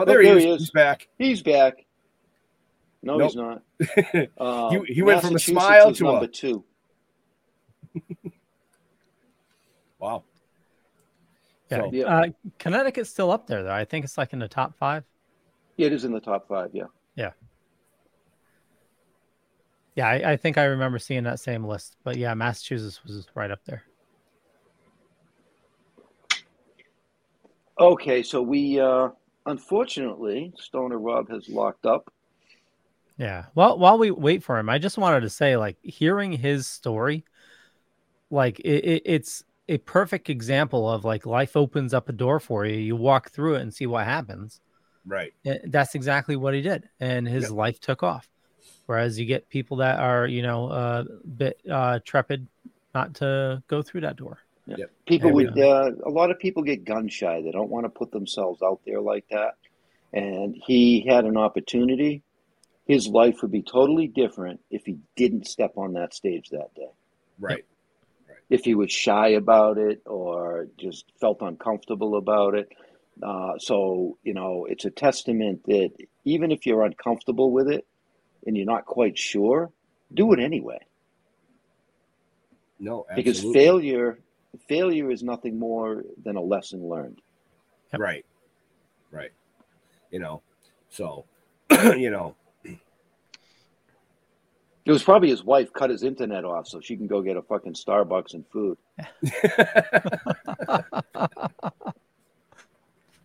Oh, 0.00 0.04
there, 0.04 0.18
Oh, 0.18 0.20
he, 0.22 0.28
there 0.28 0.36
is. 0.38 0.44
he 0.44 0.50
is. 0.50 0.60
He's 0.60 0.70
back. 0.70 1.08
He's 1.18 1.42
back. 1.42 1.84
No, 3.02 3.16
Nope. 3.18 3.30
he's 3.30 3.36
not. 3.36 3.62
Uh, 4.38 4.70
He- 4.70 4.94
he 4.94 5.02
went 5.02 5.20
from 5.20 5.30
a 5.30 5.32
Massachusetts 5.34 5.44
smile 5.66 5.90
is 5.90 5.98
to 5.98 6.08
a- 6.08 6.12
number 6.12 6.26
two. 6.26 6.64
Wow. 9.98 10.24
Yeah. 11.70 11.78
So- 11.80 11.90
Yeah. 11.92 12.04
Uh, 12.06 12.26
Connecticut's 12.58 13.10
still 13.10 13.30
up 13.30 13.46
there 13.46 13.62
though. 13.62 13.72
I 13.74 13.84
think 13.84 14.04
it's 14.04 14.16
like 14.16 14.32
in 14.32 14.38
the 14.38 14.48
top 14.48 14.74
five. 14.78 15.04
Yeah, 15.76 15.88
it 15.88 15.92
is 15.92 16.04
in 16.04 16.12
the 16.12 16.20
top 16.20 16.48
five. 16.48 16.70
Yeah. 16.72 16.84
Yeah, 19.96 20.06
I, 20.08 20.32
I 20.32 20.36
think 20.36 20.56
I 20.56 20.64
remember 20.64 20.98
seeing 21.00 21.24
that 21.24 21.40
same 21.40 21.64
list. 21.64 21.96
But 22.04 22.16
yeah, 22.16 22.32
Massachusetts 22.32 23.02
was 23.04 23.26
right 23.34 23.50
up 23.50 23.58
there. 23.64 23.82
Okay, 27.78 28.22
so 28.22 28.40
we 28.40 28.78
uh 28.78 29.08
unfortunately, 29.46 30.52
Stoner 30.56 30.98
Rob 30.98 31.28
has 31.30 31.48
locked 31.48 31.86
up. 31.86 32.12
Yeah. 33.18 33.46
Well, 33.54 33.78
while 33.78 33.98
we 33.98 34.10
wait 34.10 34.42
for 34.42 34.58
him, 34.58 34.68
I 34.68 34.78
just 34.78 34.98
wanted 34.98 35.20
to 35.20 35.30
say, 35.30 35.56
like, 35.56 35.76
hearing 35.82 36.32
his 36.32 36.66
story, 36.66 37.24
like, 38.30 38.60
it, 38.60 38.84
it, 38.84 39.02
it's 39.04 39.44
a 39.68 39.78
perfect 39.78 40.28
example 40.28 40.90
of 40.90 41.04
like 41.04 41.26
life 41.26 41.56
opens 41.56 41.94
up 41.94 42.08
a 42.08 42.12
door 42.12 42.40
for 42.40 42.66
you. 42.66 42.76
You 42.76 42.96
walk 42.96 43.30
through 43.30 43.54
it 43.54 43.62
and 43.62 43.72
see 43.72 43.86
what 43.86 44.04
happens. 44.04 44.60
Right. 45.06 45.32
And 45.44 45.60
that's 45.66 45.94
exactly 45.94 46.36
what 46.36 46.54
he 46.54 46.60
did, 46.60 46.88
and 46.98 47.26
his 47.26 47.44
Yep. 47.44 47.52
life 47.52 47.80
took 47.80 48.02
off. 48.02 48.28
Whereas 48.86 49.18
you 49.18 49.26
get 49.26 49.48
people 49.48 49.76
that 49.78 50.00
are, 50.00 50.26
you 50.26 50.42
know, 50.42 50.70
a 50.70 51.04
bit 51.36 51.60
uh, 51.70 52.00
trepid 52.04 52.46
not 52.94 53.14
to 53.16 53.62
go 53.68 53.82
through 53.82 54.00
that 54.00 54.16
door. 54.16 54.38
Yeah. 54.66 54.86
People 55.06 55.28
There 55.28 55.34
we 55.34 55.46
would, 55.46 55.58
uh, 55.58 55.90
a 56.04 56.10
lot 56.10 56.30
of 56.30 56.38
people 56.38 56.62
get 56.62 56.84
gun 56.84 57.08
shy. 57.08 57.40
They 57.42 57.50
don't 57.50 57.70
want 57.70 57.86
to 57.86 57.90
put 57.90 58.12
themselves 58.12 58.62
out 58.62 58.80
there 58.84 59.00
like 59.00 59.26
that. 59.30 59.54
And 60.12 60.56
he 60.66 61.06
had 61.06 61.24
an 61.24 61.36
opportunity. 61.36 62.22
His 62.86 63.06
life 63.06 63.42
would 63.42 63.52
be 63.52 63.62
totally 63.62 64.08
different 64.08 64.60
if 64.70 64.84
he 64.84 64.98
didn't 65.16 65.46
step 65.46 65.72
on 65.76 65.94
that 65.94 66.14
stage 66.14 66.50
that 66.50 66.74
day. 66.74 66.90
Right. 67.38 67.64
If 68.48 68.64
he 68.64 68.74
was 68.74 68.90
shy 68.90 69.28
about 69.28 69.78
it 69.78 70.02
or 70.06 70.66
just 70.78 71.04
felt 71.20 71.40
uncomfortable 71.40 72.16
about 72.16 72.54
it. 72.54 72.72
Uh, 73.22 73.58
so, 73.58 74.18
you 74.24 74.34
know, 74.34 74.66
it's 74.68 74.84
a 74.84 74.90
testament 74.90 75.64
that 75.66 75.90
even 76.24 76.50
if 76.50 76.66
you're 76.66 76.82
uncomfortable 76.82 77.52
with 77.52 77.68
it 77.68 77.86
and 78.46 78.56
you're 78.56 78.66
not 78.66 78.86
quite 78.86 79.16
sure, 79.16 79.70
do 80.12 80.32
it 80.32 80.40
anyway. 80.40 80.78
No, 82.80 83.06
Because 83.14 83.42
failure 83.52 84.18
failure 84.68 85.10
is 85.10 85.22
nothing 85.22 85.58
more 85.58 86.04
than 86.24 86.36
a 86.36 86.40
lesson 86.40 86.88
learned. 86.88 87.20
Right. 87.96 88.24
Right. 89.10 89.30
You 90.10 90.18
know, 90.20 90.42
so, 90.88 91.24
you 91.96 92.10
know, 92.10 92.34
It 92.64 92.78
was 94.92 95.02
probably 95.04 95.28
his 95.28 95.44
wife 95.44 95.72
cut 95.72 95.90
his 95.90 96.02
internet 96.02 96.44
off 96.44 96.66
so 96.66 96.80
she 96.80 96.96
can 96.96 97.06
go 97.06 97.22
get 97.22 97.36
a 97.36 97.42
fucking 97.42 97.74
Starbucks 97.74 98.34
and 98.34 98.44
food. 98.48 98.76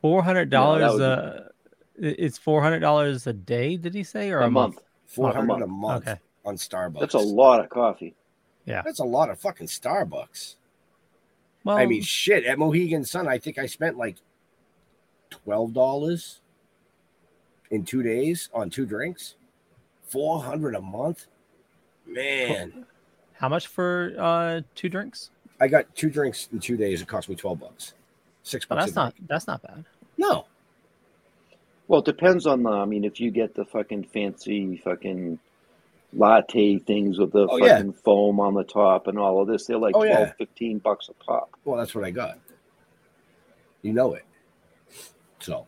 Four 0.01 0.21
hundred 0.23 0.49
dollars. 0.51 0.97
No, 0.99 1.03
uh, 1.05 1.39
it's 1.97 2.37
four 2.37 2.61
hundred 2.61 2.79
dollars 2.81 3.25
a 3.25 3.33
day. 3.33 3.77
Did 3.77 3.95
he 3.95 4.03
say 4.03 4.29
or 4.29 4.41
a, 4.41 4.47
A 4.47 4.51
month. 4.51 4.79
four 5.07 5.31
A 5.31 5.39
a 5.39 5.43
month. 5.43 5.67
month 5.67 6.07
Okay. 6.07 6.19
on 6.45 6.55
Starbucks. 6.57 6.99
That's 6.99 7.15
a 7.15 7.19
lot 7.19 7.59
of 7.59 7.69
coffee. 7.69 8.13
Yeah. 8.65 8.81
That's 8.83 8.99
a 8.99 9.03
lot 9.05 9.29
of 9.29 9.39
fucking 9.39 9.67
Starbucks. 9.67 10.55
Well, 11.65 11.75
I 11.77 11.85
mean, 11.85 12.01
shit. 12.03 12.45
At 12.45 12.57
Mohegan 12.59 13.03
Sun, 13.03 13.27
I 13.27 13.37
think 13.37 13.57
I 13.57 13.65
spent 13.65 13.97
like 13.97 14.15
twelve 15.29 15.73
dollars 15.73 16.39
in 17.71 17.83
two 17.83 18.03
days 18.03 18.49
on 18.53 18.69
two 18.69 18.85
drinks. 18.85 19.35
Four 20.07 20.41
hundred 20.43 20.75
a 20.75 20.81
month, 20.81 21.25
man. 22.05 22.85
how 23.33 23.49
much 23.49 23.67
for 23.67 24.13
uh, 24.17 24.61
two 24.75 24.87
drinks? 24.89 25.31
I 25.59 25.67
got 25.67 25.93
two 25.95 26.09
drinks 26.09 26.47
in 26.53 26.59
two 26.59 26.77
days. 26.77 27.01
It 27.01 27.07
cost 27.07 27.27
me 27.27 27.35
twelve 27.35 27.59
bucks. 27.59 27.93
Six 28.43 28.65
Oh, 28.69 28.75
bucks. 28.75 28.85
that's 28.85 28.95
not 28.95 29.15
drink. 29.15 29.27
that's 29.27 29.47
not 29.47 29.61
bad. 29.63 29.83
No. 30.17 30.45
Well, 31.87 31.99
it 32.01 32.05
depends 32.05 32.45
on 32.45 32.61
the. 32.63 32.69
I 32.69 32.85
mean, 32.85 33.03
if 33.03 33.19
you 33.19 33.31
get 33.31 33.55
the 33.55 33.65
fucking 33.65 34.03
fancy 34.05 34.77
fucking 34.77 35.39
latte 36.13 36.79
things 36.79 37.19
with 37.19 37.31
the 37.31 37.47
Oh, 37.49 37.57
yeah. 37.57 37.77
fucking 37.77 37.93
foam 37.93 38.39
on 38.39 38.53
the 38.53 38.63
top 38.63 39.07
and 39.07 39.17
all 39.19 39.41
of 39.41 39.47
this, 39.47 39.65
they're 39.65 39.77
like 39.77 39.95
Oh, 39.95 40.05
12, 40.05 40.19
yeah. 40.19 40.33
15 40.37 40.79
bucks 40.79 41.09
a 41.09 41.13
pop. 41.23 41.49
Well, 41.65 41.77
that's 41.77 41.93
what 41.95 42.03
I 42.03 42.11
got. 42.11 42.39
You 43.81 43.93
know 43.93 44.13
it. 44.13 44.25
So. 45.39 45.67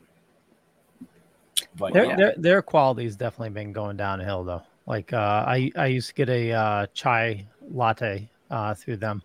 But 1.76 1.94
Their 1.94 2.06
yeah. 2.06 2.16
their 2.16 2.34
their 2.38 2.62
quality's 2.64 3.16
definitely 3.16 3.52
been 3.52 3.72
going 3.72 3.98
downhill 3.98 4.44
though. 4.44 4.64
Like 4.88 5.14
uh, 5.14 5.44
I 5.48 5.72
I 5.76 5.88
used 5.88 6.08
to 6.10 6.14
get 6.16 6.30
a 6.30 6.52
uh, 6.52 6.88
chai 6.94 7.46
latte 7.70 8.28
uh, 8.50 8.74
through 8.74 8.98
them, 8.98 9.22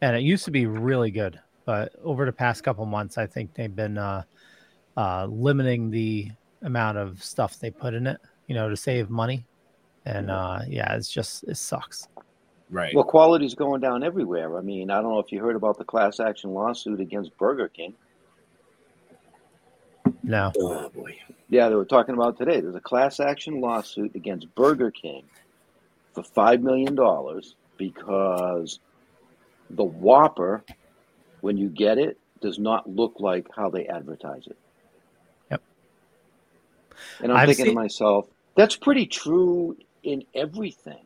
and 0.00 0.14
it 0.14 0.22
used 0.22 0.44
to 0.44 0.50
be 0.52 0.66
really 0.66 1.10
good. 1.10 1.40
But 1.64 1.92
over 2.04 2.24
the 2.24 2.32
past 2.32 2.62
couple 2.62 2.84
months, 2.86 3.18
I 3.18 3.26
think 3.26 3.54
they've 3.54 3.74
been 3.74 3.98
uh, 3.98 4.22
uh, 4.96 5.26
limiting 5.26 5.90
the 5.90 6.30
amount 6.62 6.98
of 6.98 7.22
stuff 7.22 7.58
they 7.58 7.70
put 7.70 7.94
in 7.94 8.06
it, 8.06 8.20
you 8.46 8.54
know, 8.54 8.68
to 8.68 8.76
save 8.76 9.10
money. 9.10 9.44
And 10.04 10.30
uh, 10.30 10.60
yeah, 10.68 10.94
it's 10.94 11.10
just 11.10 11.44
it 11.44 11.56
sucks. 11.56 12.08
right. 12.70 12.94
Well, 12.94 13.04
quality's 13.04 13.54
going 13.54 13.80
down 13.80 14.02
everywhere. 14.02 14.56
I 14.58 14.60
mean, 14.60 14.90
I 14.90 14.96
don't 15.00 15.12
know 15.12 15.20
if 15.20 15.30
you 15.30 15.40
heard 15.40 15.56
about 15.56 15.78
the 15.78 15.84
class 15.84 16.18
action 16.20 16.50
lawsuit 16.52 17.00
against 17.00 17.36
Burger 17.38 17.68
King. 17.68 17.94
No, 20.24 20.50
oh 20.58 20.88
boy. 20.88 21.16
Yeah, 21.48 21.68
they 21.68 21.74
were 21.74 21.84
talking 21.84 22.14
about 22.14 22.36
today. 22.38 22.60
There's 22.60 22.74
a 22.74 22.80
class 22.80 23.20
action 23.20 23.60
lawsuit 23.60 24.14
against 24.14 24.52
Burger 24.54 24.90
King 24.90 25.24
for 26.14 26.22
five 26.22 26.60
million 26.62 26.94
dollars 26.94 27.54
because 27.76 28.80
the 29.70 29.84
Whopper, 29.84 30.64
when 31.40 31.56
you 31.56 31.68
get 31.68 31.98
it, 31.98 32.18
does 32.40 32.58
not 32.58 32.88
look 32.90 33.14
like 33.20 33.46
how 33.54 33.70
they 33.70 33.86
advertise 33.86 34.46
it. 34.46 34.56
Yep. 35.50 35.62
And 37.22 37.32
I'm 37.32 37.38
I've 37.38 37.46
thinking 37.48 37.66
seen- 37.66 37.74
to 37.74 37.80
myself, 37.80 38.26
that's 38.56 38.76
pretty 38.76 39.06
true 39.06 39.76
in 40.02 40.24
everything. 40.34 41.04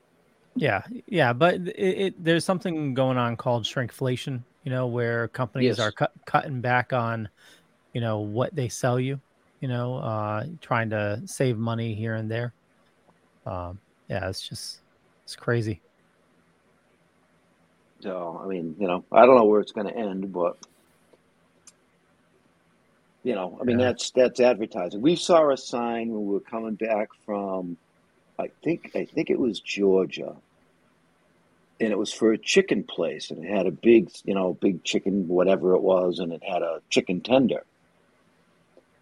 Yeah, 0.55 0.83
yeah, 1.07 1.33
but 1.33 1.55
it, 1.57 1.69
it 1.77 2.25
there's 2.25 2.45
something 2.45 2.95
going 2.95 3.19
on 3.19 3.37
called 3.37 3.65
shrinkflation. 3.65 4.45
You 4.65 4.71
know, 4.71 4.87
where 4.89 5.29
companies 5.29 5.79
Yes. 5.79 5.87
are 5.87 5.93
cut, 5.93 6.13
cutting 6.25 6.61
back 6.61 6.93
on, 6.93 7.29
you 7.93 8.01
know, 8.01 8.21
what 8.21 8.55
they 8.55 8.69
sell 8.69 8.99
you. 8.99 9.21
You 9.61 9.69
know, 9.69 9.97
uh, 9.97 10.47
trying 10.61 10.91
to 10.91 11.23
save 11.27 11.57
money 11.57 11.95
here 11.95 12.15
and 12.15 12.31
there. 12.31 12.55
Um, 13.45 13.81
yeah, 14.09 14.29
it's 14.29 14.47
just 14.47 14.81
it's 15.25 15.37
crazy. 15.37 15.83
So, 18.01 18.41
I 18.43 18.47
mean, 18.47 18.77
you 18.79 18.87
know, 18.87 19.05
I 19.13 19.25
don't 19.25 19.37
know 19.37 19.45
where 19.45 19.61
it's 19.61 19.73
going 19.73 19.87
to 19.89 19.97
end, 19.97 20.33
but 20.33 20.57
you 23.25 23.35
know, 23.35 23.59
I 23.61 23.65
mean, 23.65 23.79
Yeah. 23.79 23.87
that's 23.87 24.11
that's 24.11 24.41
advertising. 24.41 25.01
We 25.03 25.17
saw 25.17 25.51
a 25.51 25.57
sign 25.57 26.11
when 26.11 26.27
we 26.27 26.33
were 26.35 26.41
coming 26.41 26.75
back 26.75 27.09
from, 27.25 27.77
I 28.39 28.49
think, 28.65 28.91
I 28.95 29.07
think 29.07 29.31
it 29.31 29.39
was 29.39 29.61
Georgia, 29.61 30.37
and 31.81 31.93
it 31.93 31.99
was 31.99 32.13
for 32.13 32.33
a 32.33 32.39
chicken 32.39 32.85
place, 32.85 33.31
and 33.31 33.45
it 33.45 33.51
had 33.55 33.67
a 33.67 33.71
big, 33.71 34.11
you 34.25 34.35
know, 34.35 34.55
big 34.61 34.85
chicken, 34.85 35.29
whatever 35.29 35.75
it 35.75 35.83
was, 35.83 36.19
and 36.19 36.33
it 36.33 36.43
had 36.43 36.63
a 36.63 36.81
chicken 36.91 37.21
tender, 37.23 37.65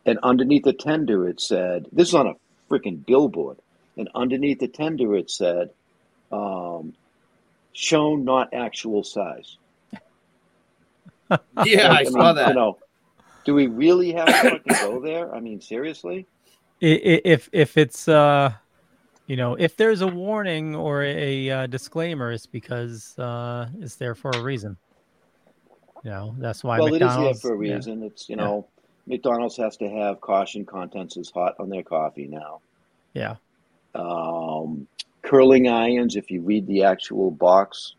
and 0.06 0.18
underneath 0.22 0.64
the 0.64 0.72
tender 0.72 1.28
it 1.28 1.40
said, 1.40 1.86
"This 1.92 2.08
is 2.08 2.14
on 2.14 2.26
a 2.28 2.34
freaking 2.70 3.04
billboard," 3.04 3.58
and 3.96 4.08
underneath 4.14 4.60
the 4.60 4.68
tender 4.68 5.14
it 5.16 5.30
said, 5.30 5.70
um, 6.32 6.94
"Shown 7.72 8.24
not 8.24 8.54
actual 8.54 9.04
size." 9.04 9.56
Yeah, 11.64 11.88
I 11.88 11.88
Like, 11.90 12.08
saw 12.08 12.26
mean, 12.26 12.34
that. 12.36 12.48
You 12.48 12.54
know, 12.54 12.78
do 13.44 13.54
we 13.54 13.66
really 13.66 14.12
have 14.12 14.26
to 14.26 14.32
fucking 14.32 14.74
go 14.80 15.00
there? 15.00 15.34
I 15.34 15.40
mean, 15.40 15.60
seriously? 15.60 16.26
I- 16.82 16.86
i- 16.86 17.22
If 17.24 17.48
if 17.52 17.76
it's 17.76 18.08
uh, 18.08 18.52
you 19.26 19.36
know, 19.36 19.54
if 19.54 19.76
there's 19.76 20.00
a 20.02 20.06
warning 20.08 20.74
or 20.74 21.02
a, 21.02 21.50
uh 21.50 21.66
disclaimer, 21.66 22.32
it's 22.32 22.46
because 22.46 23.16
uh, 23.18 23.68
it's 23.80 23.96
there 23.96 24.14
for 24.14 24.36
a 24.36 24.42
reason. 24.42 24.76
You 26.02 26.10
know, 26.10 26.34
that's 26.38 26.62
why 26.62 26.78
well, 26.78 26.88
it 26.88 26.90
is 26.90 26.98
there 27.00 27.00
McDonald's. 27.00 27.40
for 27.40 27.52
a 27.54 27.56
yeah, 27.56 27.74
reason. 27.76 28.02
It's 28.02 28.28
you 28.28 28.36
Yeah. 28.36 28.42
know, 28.44 28.68
McDonald's 29.06 29.56
has 29.56 29.76
to 29.78 29.88
have 29.88 30.20
caution 30.20 30.66
contents 30.66 31.16
is 31.16 31.30
hot 31.30 31.54
on 31.58 31.68
their 31.70 31.82
coffee 31.82 32.26
now. 32.26 32.60
yeah, 33.14 33.36
Um, 33.94 34.88
curling 35.22 35.68
irons. 35.68 36.16
If 36.16 36.30
you 36.30 36.42
read 36.42 36.66
the 36.66 36.84
actual 36.84 37.30
box 37.30 37.94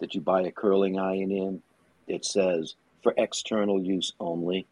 that 0.00 0.14
you 0.14 0.20
buy 0.20 0.42
a 0.42 0.52
curling 0.52 0.98
iron 0.98 1.30
in, 1.32 1.62
it 2.06 2.24
says 2.24 2.74
for 3.02 3.14
external 3.16 3.82
use 3.82 4.12
only. 4.20 4.66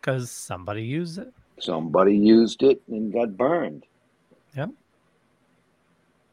because 0.00 0.30
somebody 0.30 0.82
used 0.84 1.18
it. 1.18 1.32
Somebody 1.60 2.16
used 2.16 2.62
it 2.62 2.82
and 2.88 3.12
got 3.12 3.36
burned. 3.36 3.84
Yep. 4.58 4.70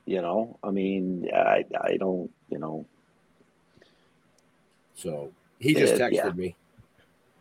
You 0.08 0.22
know, 0.22 0.58
I 0.64 0.72
mean, 0.72 1.30
I 1.34 1.64
I 1.80 1.98
don't, 1.98 2.32
you 2.50 2.58
know, 2.60 2.86
So 4.96 5.32
he 5.60 5.74
just 5.76 5.94
Uh, 5.96 5.98
texted 5.98 6.14
yeah. 6.14 6.32
me. 6.34 6.56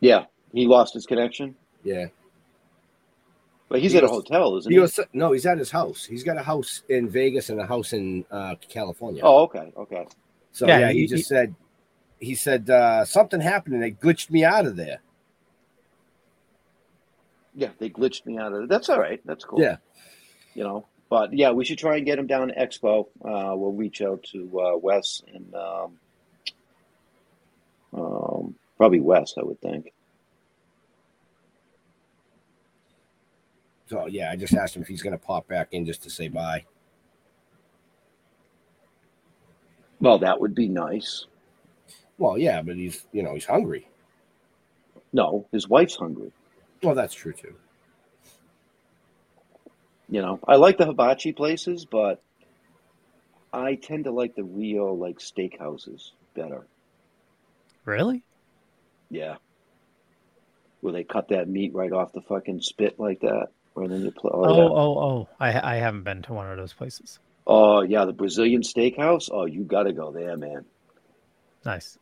yeah, 0.00 0.26
he 0.52 0.66
lost 0.66 0.92
his 0.92 1.06
connection, 1.06 1.54
Yeah. 1.84 2.06
but 3.68 3.80
he's 3.80 3.92
He 3.92 3.98
at 3.98 4.04
a 4.04 4.08
hotel, 4.08 4.56
isn't 4.56 4.70
He 4.70 4.76
he? 4.76 4.80
goes, 4.80 4.98
no, 5.12 5.32
he's 5.32 5.46
at 5.46 5.56
his 5.58 5.70
house. 5.70 6.04
He's 6.04 6.24
got 6.24 6.36
a 6.36 6.42
house 6.42 6.82
in 6.88 7.08
Vegas 7.08 7.48
and 7.50 7.60
a 7.60 7.66
house 7.66 7.92
in 7.94 8.24
uh, 8.30 8.56
California. 8.68 9.22
Oh, 9.24 9.42
okay, 9.44 9.72
okay. 9.76 10.06
so 10.52 10.66
Yeah, 10.66 10.80
yeah, 10.80 10.90
he, 10.92 11.00
he- 11.00 11.06
just 11.06 11.24
he- 11.30 11.34
said, 11.34 11.54
he 12.20 12.34
said 12.34 12.68
uh, 12.68 13.04
something 13.04 13.40
happened 13.40 13.74
and 13.74 13.82
they 13.82 13.92
glitched 13.92 14.30
me 14.30 14.44
out 14.44 14.66
of 14.66 14.76
there. 14.76 15.00
Yeah, 17.54 17.70
they 17.78 17.88
glitched 17.88 18.26
me 18.26 18.36
out 18.38 18.52
of 18.52 18.64
it. 18.64 18.68
That's 18.68 18.88
all 18.88 18.98
right. 18.98 19.20
That's 19.24 19.44
cool. 19.44 19.60
Yeah. 19.60 19.76
You 20.54 20.62
know, 20.62 20.86
but 21.10 21.32
yeah, 21.32 21.50
we 21.50 21.64
should 21.64 21.78
try 21.78 21.96
and 21.96 22.06
get 22.06 22.18
him 22.18 22.26
down 22.26 22.48
to 22.48 22.54
Expo. 22.54 23.06
Uh, 23.24 23.56
we'll 23.56 23.72
reach 23.72 24.00
out 24.02 24.22
to 24.32 24.60
uh, 24.60 24.76
Wes 24.76 25.22
and 25.32 25.54
um, 25.54 25.98
um, 27.92 28.54
probably 28.76 29.00
Wes, 29.00 29.34
I 29.38 29.42
would 29.42 29.60
think. 29.60 29.92
So 33.86 34.06
yeah, 34.06 34.30
I 34.30 34.36
just 34.36 34.54
asked 34.54 34.76
him 34.76 34.82
if 34.82 34.88
he's 34.88 35.02
gonna 35.02 35.18
pop 35.18 35.46
back 35.46 35.68
in 35.72 35.84
just 35.84 36.02
to 36.04 36.10
say 36.10 36.28
bye. 36.28 36.64
Well, 40.00 40.18
that 40.18 40.40
would 40.40 40.54
be 40.54 40.68
nice. 40.68 41.26
Well, 42.18 42.38
yeah, 42.38 42.62
but 42.62 42.76
he's 42.76 43.06
you 43.12 43.22
know 43.22 43.34
he's 43.34 43.44
hungry. 43.44 43.88
No, 45.12 45.46
his 45.52 45.68
wife's 45.68 45.96
hungry. 45.96 46.32
Well, 46.82 46.94
that's 46.94 47.14
true 47.14 47.32
too. 47.32 47.54
You 50.14 50.22
know, 50.22 50.38
I 50.46 50.54
like 50.54 50.78
the 50.78 50.86
hibachi 50.86 51.32
places, 51.32 51.86
but 51.86 52.22
I 53.52 53.74
tend 53.74 54.04
to 54.04 54.12
like 54.12 54.36
the 54.36 54.44
Rio 54.44 54.94
like 54.94 55.18
steakhouses 55.18 56.12
better. 56.36 56.68
Really? 57.84 58.22
Yeah. 59.10 59.38
Where 60.82 60.92
they 60.92 61.02
cut 61.02 61.30
that 61.30 61.48
meat 61.48 61.74
right 61.74 61.90
off 61.90 62.12
the 62.12 62.20
fucking 62.20 62.60
spit 62.60 63.00
like 63.00 63.22
that. 63.22 63.48
Right 63.74 63.90
then 63.90 64.02
you 64.02 64.12
pl- 64.12 64.30
Oh, 64.32 64.44
oh, 64.44 64.56
yeah. 64.56 64.62
oh, 64.62 64.98
oh! 65.00 65.28
I 65.40 65.72
I 65.72 65.76
haven't 65.78 66.04
been 66.04 66.22
to 66.22 66.32
one 66.32 66.48
of 66.48 66.56
those 66.58 66.72
places. 66.72 67.18
oh 67.44 67.82
yeah, 67.82 68.04
the 68.04 68.12
Brazilian 68.12 68.62
steakhouse. 68.62 69.30
Oh, 69.32 69.46
you 69.46 69.64
gotta 69.64 69.92
go 69.92 70.12
there, 70.12 70.36
man. 70.36 70.64
Nice. 71.64 71.98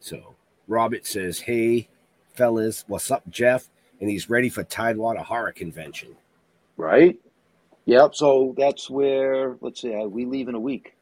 So 0.00 0.34
Robert 0.68 1.06
says, 1.06 1.40
"Hey, 1.40 1.88
fellas, 2.34 2.84
what's 2.88 3.10
up, 3.10 3.22
Jeff?" 3.30 3.70
And 4.02 4.10
he's 4.10 4.28
ready 4.28 4.50
for 4.50 4.62
Tidewater 4.64 5.20
Horror 5.20 5.52
Convention. 5.52 6.16
Right? 6.76 7.18
Yep. 7.86 8.14
So 8.14 8.54
that's 8.56 8.88
where 8.88 9.56
let's 9.60 9.80
see, 9.80 9.94
uh, 9.94 10.06
we 10.06 10.24
leave 10.24 10.48
in 10.48 10.54
a 10.54 10.60
week. 10.60 10.96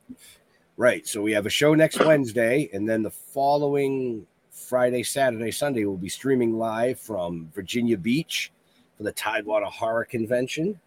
Right. 0.76 1.06
So 1.06 1.22
we 1.22 1.32
have 1.32 1.46
a 1.46 1.50
show 1.50 1.74
next 1.74 2.04
Wednesday, 2.04 2.68
and 2.72 2.88
then 2.88 3.02
the 3.02 3.10
following 3.10 4.26
Friday, 4.50 5.02
Saturday, 5.02 5.50
Sunday, 5.50 5.84
we'll 5.84 5.96
be 5.96 6.08
streaming 6.08 6.58
live 6.58 6.98
from 6.98 7.50
Virginia 7.54 7.96
Beach 7.96 8.52
for 8.96 9.02
the 9.02 9.12
Tidewater 9.12 9.66
Horror 9.66 10.04
Convention. 10.04 10.78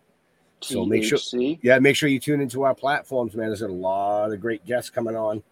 So 0.61 0.85
make 0.85 1.03
sure, 1.03 1.19
yeah, 1.61 1.77
make 1.79 1.95
sure 1.95 2.09
you 2.09 2.19
tune 2.19 2.41
into 2.41 2.63
our 2.63 2.73
platforms, 2.73 3.35
man. 3.35 3.47
There's 3.47 3.61
a 3.61 3.67
lot 3.67 4.31
of 4.31 4.41
great 4.41 4.65
guests 4.65 4.89
coming 4.89 5.15
on, 5.15 5.43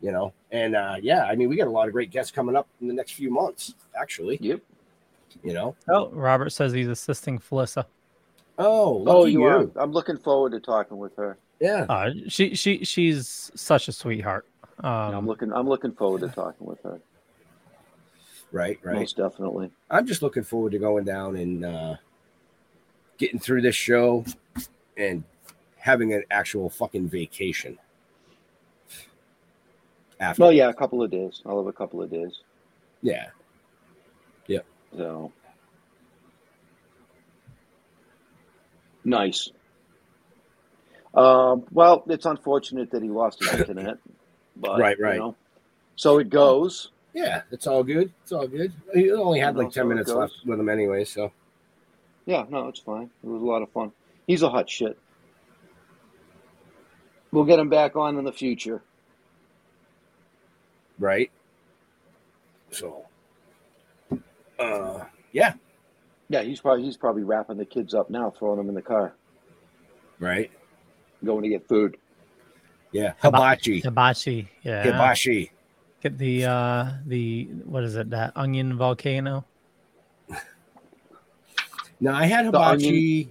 you 0.00 0.12
know, 0.12 0.32
and 0.52 0.76
uh, 0.76 0.96
yeah, 1.02 1.24
I 1.24 1.34
mean, 1.34 1.48
we 1.48 1.56
got 1.56 1.66
a 1.66 1.70
lot 1.70 1.88
of 1.88 1.92
great 1.92 2.10
guests 2.10 2.30
coming 2.30 2.54
up 2.54 2.68
in 2.80 2.86
the 2.86 2.94
next 2.94 3.12
few 3.12 3.30
months, 3.30 3.74
actually. 4.00 4.38
Yep. 4.40 4.60
You 5.42 5.54
know, 5.54 5.74
Oh, 5.88 6.10
Robert 6.10 6.50
says 6.50 6.72
he's 6.72 6.88
assisting 6.88 7.38
Felissa. 7.40 7.86
Oh, 8.58 9.04
Oh, 9.06 9.24
you 9.24 9.40
you. 9.40 9.46
are. 9.46 9.70
I'm 9.76 9.92
looking 9.92 10.16
forward 10.18 10.52
to 10.52 10.60
talking 10.60 10.98
with 10.98 11.14
her. 11.16 11.38
Yeah. 11.60 11.86
Uh, 11.88 12.10
she 12.28 12.54
she 12.54 12.84
she's 12.84 13.50
such 13.54 13.88
a 13.88 13.92
sweetheart. 13.92 14.46
Yeah, 14.82 14.90
I'm 14.90 15.14
Um, 15.18 15.26
looking. 15.26 15.52
I'm 15.52 15.68
looking 15.68 15.92
forward 15.92 16.22
to 16.22 16.28
talking 16.28 16.66
with 16.66 16.82
her. 16.82 17.00
Right, 18.50 18.78
right. 18.82 18.96
Most 18.96 19.16
definitely. 19.16 19.70
I'm 19.90 20.06
just 20.06 20.22
looking 20.22 20.42
forward 20.42 20.72
to 20.72 20.78
going 20.78 21.04
down 21.04 21.36
and 21.36 21.64
uh, 21.64 21.96
getting 23.16 23.38
through 23.38 23.62
this 23.62 23.76
show 23.76 24.24
and 24.96 25.22
having 25.76 26.12
an 26.12 26.24
actual 26.30 26.68
fucking 26.68 27.08
vacation. 27.08 27.78
After, 30.20 30.42
Well, 30.42 30.52
yeah, 30.52 30.68
a 30.68 30.74
couple 30.74 31.02
of 31.02 31.10
days. 31.10 31.42
I'll 31.46 31.58
have 31.58 31.66
a 31.66 31.72
couple 31.72 32.02
of 32.02 32.10
days. 32.10 32.40
Yeah. 33.02 33.28
Yeah, 34.46 34.60
So 34.96 35.32
nice. 39.04 39.50
Um, 41.14 41.64
well, 41.72 42.04
it's 42.08 42.24
unfortunate 42.26 42.90
that 42.92 43.02
he 43.02 43.08
lost 43.10 43.42
his 43.42 43.52
internet, 43.60 43.98
but 44.56 44.78
Right, 44.80 44.96
you 44.98 45.04
right. 45.04 45.18
know, 45.18 45.36
so 45.96 46.18
it 46.18 46.30
goes. 46.30 46.90
yeah. 47.12 47.42
It's 47.50 47.66
all 47.66 47.82
good. 47.84 48.12
It's 48.22 48.32
all 48.32 48.46
good. 48.48 48.72
He 48.94 49.10
only 49.12 49.38
had 49.40 49.54
You 49.56 49.62
like 49.64 49.72
ten 49.72 49.88
minutes 49.88 50.10
left 50.10 50.34
with 50.46 50.58
him 50.58 50.68
anyway, 50.70 51.04
so 51.04 51.30
Yeah, 52.26 52.44
no, 52.48 52.68
it's 52.68 52.80
fine. 52.80 53.10
It 53.22 53.26
was 53.28 53.42
a 53.42 53.44
lot 53.44 53.60
of 53.62 53.70
fun. 53.72 53.92
He's 54.26 54.42
a 54.42 54.48
hot 54.48 54.70
shit. 54.70 54.96
We'll 57.30 57.44
get 57.44 57.58
him 57.58 57.68
back 57.68 57.96
on 57.96 58.18
in 58.18 58.24
the 58.24 58.32
future. 58.32 58.82
right. 60.98 61.30
So, 62.70 63.04
uh, 64.58 65.04
yeah, 65.32 65.54
Yeah, 66.32 66.40
he's 66.42 66.60
probably 66.62 66.82
he's 66.84 66.96
probably 66.96 67.24
wrapping 67.24 67.58
the 67.58 67.66
kids 67.66 67.92
up 67.92 68.08
now, 68.08 68.30
throwing 68.30 68.56
them 68.56 68.70
in 68.70 68.74
the 68.74 68.80
car, 68.80 69.12
right. 70.18 70.50
going 71.22 71.42
to 71.42 71.48
get 71.50 71.68
food. 71.68 71.98
Yeah, 72.90 73.12
hibachi, 73.22 73.80
hibachi. 73.80 74.48
Yeah. 74.62 74.82
hibachi. 74.82 75.52
Get 76.02 76.16
the 76.16 76.46
uh 76.46 76.90
the 77.06 77.44
what 77.64 77.84
is 77.84 77.96
it? 77.96 78.08
That 78.10 78.32
onion 78.34 78.78
volcano. 78.78 79.44
No, 82.00 82.12
I 82.12 82.24
had 82.24 82.46
The 82.46 82.58
hibachi. 82.58 83.28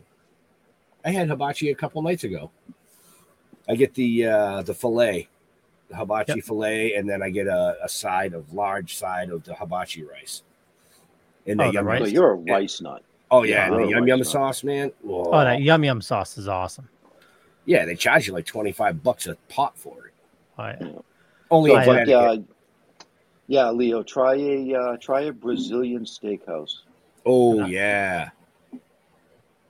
I 1.03 1.09
had 1.09 1.27
hibachi 1.27 1.71
a 1.71 1.75
couple 1.75 2.01
nights 2.03 2.23
ago. 2.23 2.51
I 3.67 3.75
get 3.75 3.95
the 3.95 4.27
uh 4.27 4.61
the 4.61 4.73
fillet, 4.75 5.27
the 5.89 5.95
hibachi 5.97 6.35
Yep. 6.35 6.43
fillet, 6.45 6.93
and 6.93 7.09
then 7.09 7.21
I 7.23 7.31
get 7.31 7.47
a, 7.47 7.77
a 7.83 7.89
side 7.89 8.33
of 8.33 8.53
large 8.53 8.95
side 8.95 9.29
of 9.31 9.43
the 9.43 9.55
hibachi 9.55 10.03
rice. 10.03 10.43
And 11.47 11.59
Oh, 11.59 11.65
the 11.65 11.69
the 11.69 11.73
yum, 11.73 11.85
rice? 11.85 12.01
So 12.01 12.07
you're 12.07 12.31
a 12.31 12.35
rice 12.35 12.81
nut. 12.81 13.03
oh 13.31 13.43
yeah, 13.43 13.65
and 13.67 13.73
you're 13.75 13.81
the 13.83 13.87
a 13.87 13.91
yum 13.91 14.07
yum 14.07 14.19
nut. 14.19 14.27
sauce, 14.27 14.63
man. 14.63 14.91
Oh, 15.07 15.25
Oh, 15.31 15.39
that 15.43 15.61
yum 15.61 15.83
yum 15.83 16.01
sauce 16.01 16.37
is 16.37 16.47
awesome. 16.47 16.87
yeah, 17.65 17.85
they 17.85 17.95
charge 17.95 18.27
you 18.27 18.33
like 18.33 18.45
twenty 18.45 18.71
five 18.71 19.01
bucks 19.03 19.27
a 19.27 19.35
pot 19.49 19.77
for 19.77 20.07
it. 20.07 20.13
Oh, 20.57 20.65
yeah. 20.67 20.99
Only 21.49 21.71
So, 21.71 21.79
in 21.79 21.85
but, 21.85 22.09
uh, 22.09 22.37
yeah, 23.47 23.69
Leo, 23.71 24.03
try 24.03 24.35
a 24.35 24.73
uh, 24.75 24.97
try 24.97 25.21
a 25.21 25.31
Brazilian 25.31 26.05
steakhouse. 26.05 26.79
oh 27.25 27.65
yeah. 27.65 28.29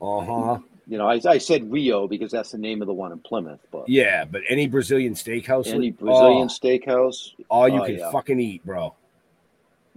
Uh 0.02 0.20
huh. 0.22 0.60
You 0.88 0.98
know, 0.98 1.08
I, 1.08 1.22
I 1.26 1.38
said 1.38 1.72
Rio 1.72 2.08
because 2.08 2.32
that's 2.32 2.52
the 2.52 2.58
name 2.58 2.82
of 2.82 2.88
the 2.88 2.94
one 2.94 3.12
in 3.12 3.20
Plymouth, 3.20 3.62
but 3.72 3.88
Yeah, 3.88 4.26
but 4.26 4.42
any 4.50 4.68
Brazilian 4.68 5.14
steakhouse, 5.14 5.68
any 5.68 5.92
Brazilian 5.92 6.50
oh, 6.50 6.52
steakhouse, 6.52 7.32
all 7.50 7.70
you 7.70 7.82
oh, 7.82 7.86
can 7.86 7.98
yeah. 7.98 8.12
fucking 8.12 8.40
eat, 8.40 8.66
bro. 8.66 8.94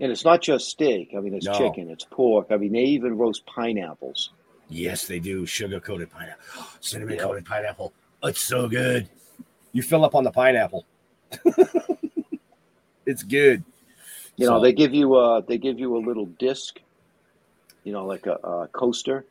And 0.01 0.11
it's 0.11 0.25
not 0.25 0.43
just 0.43 0.69
steak. 0.69 1.15
I 1.17 1.21
mean, 1.21 1.35
it's 1.35 1.47
No. 1.47 1.53
chicken, 1.59 1.91
it's 1.91 2.05
pork. 2.05 2.49
I 2.51 2.57
mean, 2.57 2.73
they 2.73 2.85
even 2.85 3.17
roast 3.17 3.45
pineapples. 3.47 4.31
Yes, 4.69 5.07
they 5.07 5.21
do. 5.21 5.47
Sugar 5.47 5.81
coated 5.81 6.11
pineapple, 6.11 6.45
cinnamon 6.81 7.19
coated 7.19 7.45
pineapple. 7.45 7.93
It's 8.23 8.43
so 8.43 8.69
good. 8.69 9.09
You 9.73 9.83
fill 9.83 10.05
up 10.05 10.15
on 10.15 10.25
the 10.25 10.31
pineapple. 10.31 10.87
it's 13.07 13.23
good. 13.23 13.65
You 14.37 14.49
know, 14.49 14.61
they 14.61 14.73
give 14.73 14.95
you 14.95 15.17
a 15.17 15.43
they 15.47 15.59
give 15.59 15.79
you 15.79 15.97
a 15.97 16.03
little 16.05 16.27
disc, 16.27 16.81
you 17.85 17.93
know, 17.93 18.07
like 18.07 18.27
a, 18.27 18.33
a 18.33 18.69
coaster. 18.69 19.25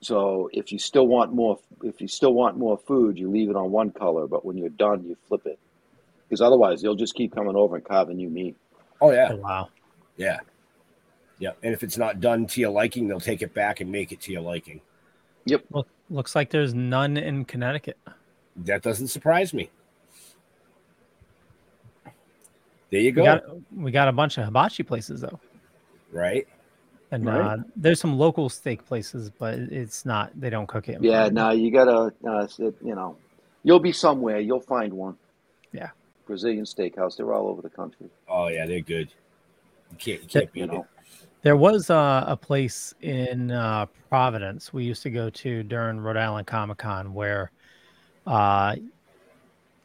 So 0.00 0.48
if 0.52 0.72
you 0.72 0.78
still 0.78 1.06
want 1.06 1.32
more, 1.32 1.58
if 1.82 2.00
you 2.00 2.08
still 2.08 2.32
want 2.32 2.56
more 2.56 2.78
food, 2.78 3.18
you 3.18 3.30
leave 3.30 3.50
it 3.50 3.56
on 3.56 3.70
one 3.70 3.90
color, 3.90 4.26
but 4.26 4.44
when 4.44 4.56
you're 4.56 4.68
done, 4.68 5.04
you 5.04 5.16
flip 5.28 5.44
it, 5.46 5.58
because 6.28 6.40
otherwise 6.40 6.80
they'll 6.80 6.94
just 6.94 7.14
keep 7.14 7.34
coming 7.34 7.56
over 7.56 7.76
and 7.76 7.84
carving 7.84 8.18
you 8.18 8.28
meat. 8.30 8.56
Oh 9.00 9.10
yeah, 9.12 9.28
Oh, 9.32 9.36
wow. 9.36 9.68
yeah, 10.16 10.38
yeah. 11.38 11.50
And 11.62 11.72
if 11.72 11.82
it's 11.82 11.96
not 11.98 12.20
done 12.20 12.46
to 12.48 12.60
your 12.60 12.70
liking, 12.70 13.06
they'll 13.08 13.20
take 13.20 13.42
it 13.42 13.54
back 13.54 13.80
and 13.80 13.90
make 13.90 14.10
it 14.12 14.20
to 14.22 14.32
your 14.32 14.42
liking. 14.42 14.80
Yep. 15.44 15.64
Look, 15.70 15.88
looks 16.10 16.34
like 16.34 16.50
there's 16.50 16.74
none 16.74 17.16
in 17.16 17.44
Connecticut. 17.44 17.96
That 18.56 18.82
doesn't 18.82 19.08
surprise 19.08 19.54
me. 19.54 19.70
There 22.90 23.00
you 23.00 23.12
go. 23.12 23.22
We 23.22 23.26
got 23.26 23.44
we 23.76 23.90
got 23.92 24.08
a 24.08 24.12
bunch 24.12 24.38
of 24.38 24.44
hibachi 24.46 24.82
places 24.82 25.20
though, 25.20 25.38
right. 26.10 26.46
and 27.10 27.26
Right. 27.26 27.40
uh, 27.40 27.56
there's 27.76 28.00
some 28.00 28.18
local 28.18 28.48
steak 28.48 28.84
places, 28.86 29.30
but 29.30 29.54
it's 29.58 30.06
not. 30.06 30.32
They 30.40 30.48
don't 30.50 30.66
cook 30.66 30.88
it. 30.88 31.02
Yeah, 31.02 31.28
no, 31.30 31.50
you 31.50 31.70
gotta, 31.70 32.12
uh, 32.26 32.46
you 32.60 32.94
know, 32.94 33.16
you'll 33.62 33.78
be 33.80 33.92
somewhere, 33.92 34.40
you'll 34.40 34.60
find 34.60 34.92
one. 34.94 35.16
Yeah. 35.72 35.90
Brazilian 36.28 36.64
steakhouse, 36.64 37.16
they're 37.16 37.32
all 37.32 37.48
over 37.48 37.60
the 37.62 37.70
country. 37.70 38.08
Oh 38.28 38.46
yeah, 38.46 38.66
they're 38.66 38.80
good. 38.80 39.08
You 39.90 39.96
can't, 39.98 40.22
you 40.22 40.28
can't 40.28 40.52
beat 40.52 40.60
You 40.60 40.66
know, 40.68 40.80
it. 40.82 41.26
There 41.42 41.56
was 41.56 41.90
uh, 41.90 42.24
a 42.26 42.36
place 42.36 42.94
in 43.00 43.50
uh, 43.50 43.86
Providence 44.08 44.72
we 44.72 44.84
used 44.84 45.02
to 45.02 45.10
go 45.10 45.30
to 45.30 45.62
during 45.62 45.98
Rhode 45.98 46.16
Island 46.16 46.46
Comic 46.46 46.78
Con 46.78 47.14
where 47.14 47.50
uh, 48.26 48.76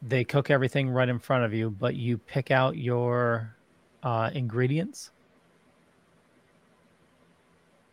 they 0.02 0.24
cook 0.24 0.52
everything 0.52 0.90
right 0.90 1.08
in 1.08 1.18
front 1.18 1.46
of 1.46 1.54
you, 1.54 1.70
but 1.70 1.96
you 1.96 2.18
pick 2.18 2.52
out 2.52 2.78
your 2.78 3.56
uh, 4.04 4.30
ingredients. 4.34 5.12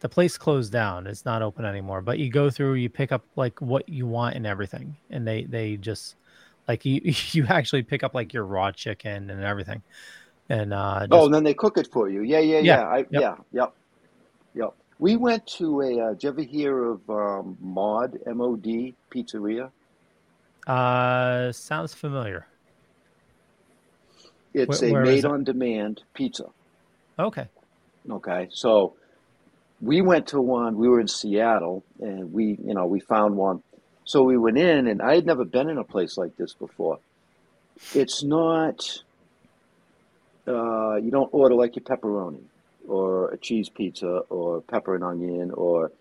The 0.01 0.09
place 0.09 0.37
closed 0.39 0.73
down; 0.73 1.07
it's 1.07 1.25
not 1.25 1.43
open 1.43 1.65
anymore. 1.65 2.01
But 2.01 2.19
you 2.19 2.31
go 2.31 2.51
through, 2.51 2.75
you 2.75 2.89
pick 2.89 3.13
up 3.13 3.23
like 3.37 3.61
what 3.61 3.89
you 3.89 4.07
want 4.07 4.35
and 4.35 4.47
everything, 4.47 4.97
and 5.11 5.27
they 5.27 5.45
they 5.45 5.77
just 5.77 6.17
like 6.71 6.85
you 6.85 7.01
you 7.33 7.47
actually 7.49 7.83
pick 7.83 8.03
up 8.03 8.15
like 8.15 8.33
your 8.33 8.45
raw 8.45 8.71
chicken 8.71 9.31
and 9.31 9.43
everything. 9.43 9.83
And 10.49 10.73
uh, 10.73 11.07
oh, 11.11 11.27
and 11.27 11.35
then 11.35 11.45
they 11.45 11.55
cook 11.55 11.79
it 11.79 11.89
for 11.93 12.09
you. 12.09 12.23
Yeah, 12.23 12.41
yeah, 12.41 12.59
Yeah, 12.59 12.63
yeah. 12.63 12.89
I, 12.89 12.97
yep. 12.99 13.09
Yeah, 13.11 13.37
yep, 13.53 13.75
yep. 14.55 14.71
We 14.99 15.17
went 15.17 15.47
to 15.59 15.81
a. 15.81 16.01
Uh, 16.01 16.11
did 16.11 16.23
you 16.23 16.29
ever 16.31 16.43
hear 16.43 16.85
of 16.93 17.09
um, 17.09 17.57
Mod 17.61 18.19
M 18.27 18.41
O 18.41 18.57
D 18.57 18.95
Pizzeria? 19.15 19.71
Uh, 20.67 21.53
sounds 21.53 21.95
familiar. 21.95 22.47
It's 24.53 24.81
Where- 24.81 24.91
a 24.91 24.93
where 24.93 25.05
made-on-demand 25.05 26.03
pizza. 26.13 26.47
Okay. 27.19 27.49
Okay, 28.11 28.49
so 28.51 28.95
we 29.81 30.01
went 30.01 30.27
to 30.29 30.41
one. 30.41 30.77
We 30.77 30.89
were 30.89 31.01
in 31.01 31.07
Seattle, 31.07 31.85
and 32.01 32.33
we, 32.33 32.59
you 32.65 32.75
know, 32.75 32.87
we 32.87 32.99
found 33.01 33.37
one. 33.37 33.63
So 34.11 34.25
we 34.25 34.37
went 34.37 34.59
in, 34.59 34.89
and 34.89 35.01
I 35.01 35.15
had 35.15 35.25
never 35.25 35.45
been 35.45 35.71
in 35.71 35.79
a 35.79 35.85
place 35.85 36.19
like 36.19 36.37
this 36.37 36.53
before. 36.53 36.99
It's 37.95 38.25
not. 38.25 39.05
Uh, 40.49 40.97
you 40.97 41.13
don't 41.13 41.33
order 41.33 41.55
like 41.55 41.77
your 41.77 41.85
pepperoni, 41.85 42.43
or 42.89 43.31
a 43.31 43.39
cheese 43.39 43.69
pizza, 43.69 44.23
or 44.29 44.63
pepper 44.63 44.97
and 44.97 45.05
onion, 45.05 45.53
or 45.53 45.93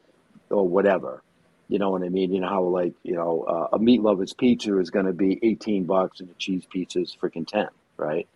or 0.49 0.67
whatever. 0.67 1.21
You 1.67 1.77
know 1.77 1.91
what 1.91 2.01
I 2.01 2.09
mean? 2.09 2.33
You 2.33 2.41
know 2.41 2.49
how 2.49 2.63
like 2.63 2.93
you 3.03 3.13
know 3.13 3.43
uh, 3.43 3.75
a 3.75 3.77
meat 3.77 4.01
lovers 4.01 4.33
pizza 4.33 4.79
is 4.79 4.89
going 4.89 5.05
to 5.05 5.13
be 5.13 5.37
eighteen 5.43 5.83
bucks, 5.83 6.19
and 6.19 6.31
a 6.31 6.33
cheese 6.39 6.65
pizza 6.67 7.01
is 7.01 7.15
freaking 7.21 7.45
ten, 7.45 7.67
right? 7.95 8.27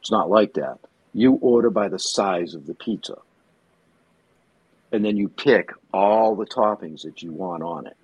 It's 0.00 0.10
not 0.10 0.30
like 0.30 0.54
that. 0.54 0.78
You 1.12 1.34
order 1.42 1.68
by 1.68 1.88
the 1.88 1.98
size 1.98 2.54
of 2.54 2.66
the 2.66 2.72
pizza 2.74 3.16
and 4.90 5.04
then 5.04 5.18
you 5.18 5.28
pick 5.28 5.72
all 5.92 6.34
the 6.36 6.46
toppings 6.46 7.02
that 7.02 7.22
you 7.22 7.32
want 7.32 7.62
on 7.62 7.86
it. 7.86 7.96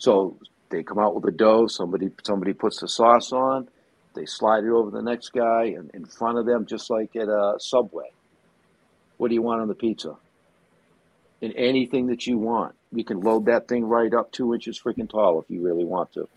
So 0.00 0.38
they 0.70 0.82
come 0.82 0.98
out 0.98 1.14
with 1.14 1.24
the 1.24 1.30
dough. 1.30 1.66
Somebody 1.68 2.10
somebody 2.24 2.54
puts 2.54 2.80
the 2.80 2.88
sauce 2.88 3.32
on. 3.32 3.68
They 4.14 4.26
slide 4.26 4.64
it 4.64 4.70
over 4.70 4.90
the 4.90 5.02
next 5.02 5.28
guy 5.32 5.74
and 5.76 5.90
in 5.94 6.04
front 6.06 6.38
of 6.38 6.46
them, 6.46 6.66
just 6.66 6.90
like 6.90 7.14
at 7.14 7.28
a 7.28 7.54
Subway. 7.58 8.10
What 9.18 9.28
do 9.28 9.34
you 9.34 9.42
want 9.42 9.60
on 9.60 9.68
the 9.68 9.74
pizza? 9.74 10.16
And 11.42 11.54
anything 11.54 12.06
that 12.08 12.26
you 12.26 12.38
want, 12.38 12.74
you 12.92 13.04
can 13.04 13.20
load 13.20 13.46
that 13.46 13.68
thing 13.68 13.84
right 13.84 14.12
up 14.12 14.32
two 14.32 14.54
inches 14.54 14.80
freaking 14.80 15.08
tall 15.08 15.40
if 15.40 15.50
you 15.50 15.62
really 15.62 15.84
want 15.84 16.12
to. 16.14 16.28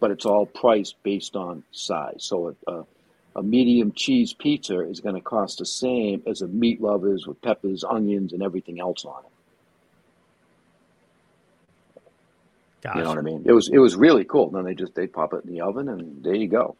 But 0.00 0.10
it's 0.10 0.26
all 0.26 0.46
priced 0.46 0.96
based 1.02 1.36
on 1.36 1.64
size. 1.70 2.24
So 2.24 2.56
a, 2.66 2.72
a, 2.72 2.86
a 3.36 3.42
medium 3.42 3.92
cheese 3.92 4.32
pizza 4.32 4.80
is 4.80 5.00
going 5.00 5.14
to 5.14 5.20
cost 5.20 5.58
the 5.58 5.66
same 5.66 6.22
as 6.26 6.40
a 6.40 6.48
meat 6.48 6.80
lovers 6.80 7.26
with 7.26 7.40
peppers, 7.42 7.84
onions, 7.84 8.32
and 8.32 8.42
everything 8.42 8.80
else 8.80 9.04
on 9.04 9.24
it. 9.24 9.31
Gosh. 12.82 12.96
You 12.96 13.02
know 13.02 13.08
what 13.10 13.18
I 13.18 13.22
mean? 13.22 13.44
It 13.46 13.52
was 13.52 13.68
it 13.68 13.78
was 13.78 13.96
really 13.96 14.24
cool. 14.24 14.50
Then 14.50 14.64
they 14.64 14.74
just 14.74 14.94
they 14.94 15.06
pop 15.06 15.32
it 15.34 15.44
in 15.44 15.52
the 15.52 15.60
oven 15.60 15.88
and 15.88 16.22
there 16.22 16.34
you 16.34 16.48
go. 16.48 16.76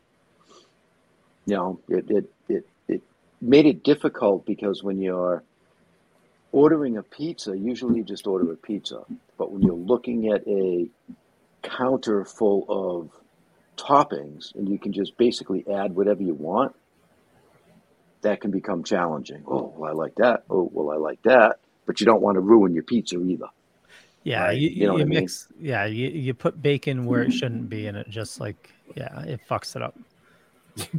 You 1.47 1.57
know, 1.57 1.81
it 1.89 2.11
it 2.11 2.33
it, 2.49 2.67
it 2.89 3.03
made 3.41 3.67
it 3.67 3.85
difficult 3.85 4.45
because 4.45 4.83
when 4.83 5.01
you're 5.01 5.45
ordering 6.51 6.97
a 6.97 7.03
pizza, 7.03 7.57
usually 7.57 7.99
you 7.99 8.05
just 8.05 8.27
order 8.27 8.53
a 8.53 8.57
pizza. 8.57 9.03
But 9.39 9.53
when 9.53 9.63
you're 9.63 9.75
looking 9.75 10.29
at 10.33 10.47
a 10.47 10.89
counter 11.63 12.25
full 12.25 12.67
of 12.69 13.11
toppings 13.77 14.55
and 14.55 14.69
you 14.69 14.79
can 14.79 14.93
just 14.93 15.17
basically 15.17 15.65
add 15.73 15.95
whatever 15.95 16.23
you 16.23 16.35
want, 16.35 16.75
that 18.23 18.41
can 18.41 18.51
become 18.51 18.85
challenging. 18.85 19.45
Oh, 19.47 19.73
well, 19.77 19.91
I 19.91 19.95
like 19.95 20.17
that. 20.17 20.45
Oh, 20.51 20.69
well, 20.73 20.91
I 20.91 20.97
like 20.97 21.23
that. 21.23 21.59
But 21.87 22.01
you 22.01 22.07
don't 22.07 22.23
want 22.23 22.37
to 22.37 22.41
ruin 22.41 22.75
your 22.75 22.85
pizza 22.85 23.21
either. 23.21 23.47
Yeah, 24.25 24.45
Right. 24.45 24.59
you, 24.59 24.69
You 24.71 24.87
know 24.87 24.93
you 24.93 24.93
what 24.93 25.01
I 25.03 25.05
mean? 25.05 25.21
mix. 25.21 25.49
Yeah, 25.59 25.85
you, 25.87 26.09
you 26.09 26.35
put 26.35 26.63
bacon 26.63 27.07
where 27.07 27.23
it 27.23 27.33
shouldn't 27.33 27.69
be, 27.69 27.87
and 27.89 27.97
it 27.97 28.09
just 28.09 28.41
like 28.41 28.71
yeah, 28.95 29.23
it 29.23 29.41
fucks 29.49 29.75
it 29.77 29.83
up. 29.83 29.99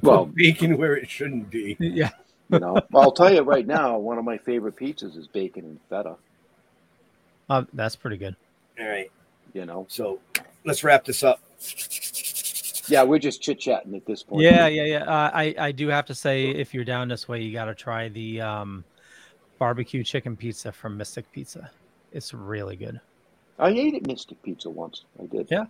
Well, 0.02 0.26
bacon 0.26 0.78
where 0.78 0.96
it 0.98 1.10
shouldn't 1.10 1.50
be. 1.50 1.78
Yeah. 1.80 2.12
you 2.50 2.60
know, 2.60 2.78
well, 2.92 3.04
I'll 3.04 3.12
tell 3.12 3.34
you 3.34 3.42
right 3.42 3.66
now, 3.66 3.98
one 3.98 4.18
of 4.18 4.26
my 4.26 4.38
favorite 4.38 4.76
pizzas 4.76 5.18
is 5.18 5.28
bacon 5.28 5.66
and 5.66 5.80
feta. 5.90 6.16
Uh, 7.50 7.64
that's 7.74 7.96
pretty 7.96 8.18
good. 8.18 8.36
All 8.80 8.88
right. 8.88 9.10
You 9.54 9.66
know, 9.66 9.86
So 9.90 10.20
let's 10.66 10.84
wrap 10.84 11.06
this 11.06 11.24
up. 11.24 11.40
yeah, 12.88 13.04
we're 13.04 13.20
just 13.20 13.42
chit 13.42 13.60
chatting 13.60 13.96
at 13.96 14.06
this 14.06 14.22
point. 14.24 14.42
Yeah, 14.44 14.68
yeah, 14.68 14.84
yeah. 14.84 15.04
Uh, 15.04 15.32
I 15.34 15.56
I 15.58 15.72
do 15.72 15.88
have 15.88 16.06
to 16.08 16.16
say, 16.16 16.50
if 16.50 16.74
you're 16.74 16.84
down 16.84 17.08
this 17.08 17.28
way, 17.28 17.42
you 17.42 17.54
got 17.54 17.66
to 17.66 17.76
try 17.76 18.10
the 18.10 18.42
um, 18.42 18.84
barbecue 19.60 20.04
chicken 20.04 20.36
pizza 20.36 20.72
from 20.72 20.98
Mystic 20.98 21.32
Pizza. 21.32 21.72
It's 22.12 22.34
really 22.34 22.76
good. 22.76 23.00
I 23.60 23.70
ate 23.70 23.96
at 23.96 24.08
Mystic 24.08 24.42
Pizza 24.44 24.70
once. 24.70 25.04
I 25.22 25.26
did. 25.26 25.48
Yeah. 25.52 25.66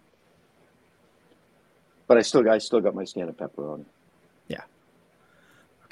But 2.07 2.17
I 2.17 2.21
still, 2.21 2.49
I 2.49 2.57
still 2.57 2.81
got 2.81 2.95
my 2.95 3.05
standard 3.05 3.37
pepperoni. 3.37 3.85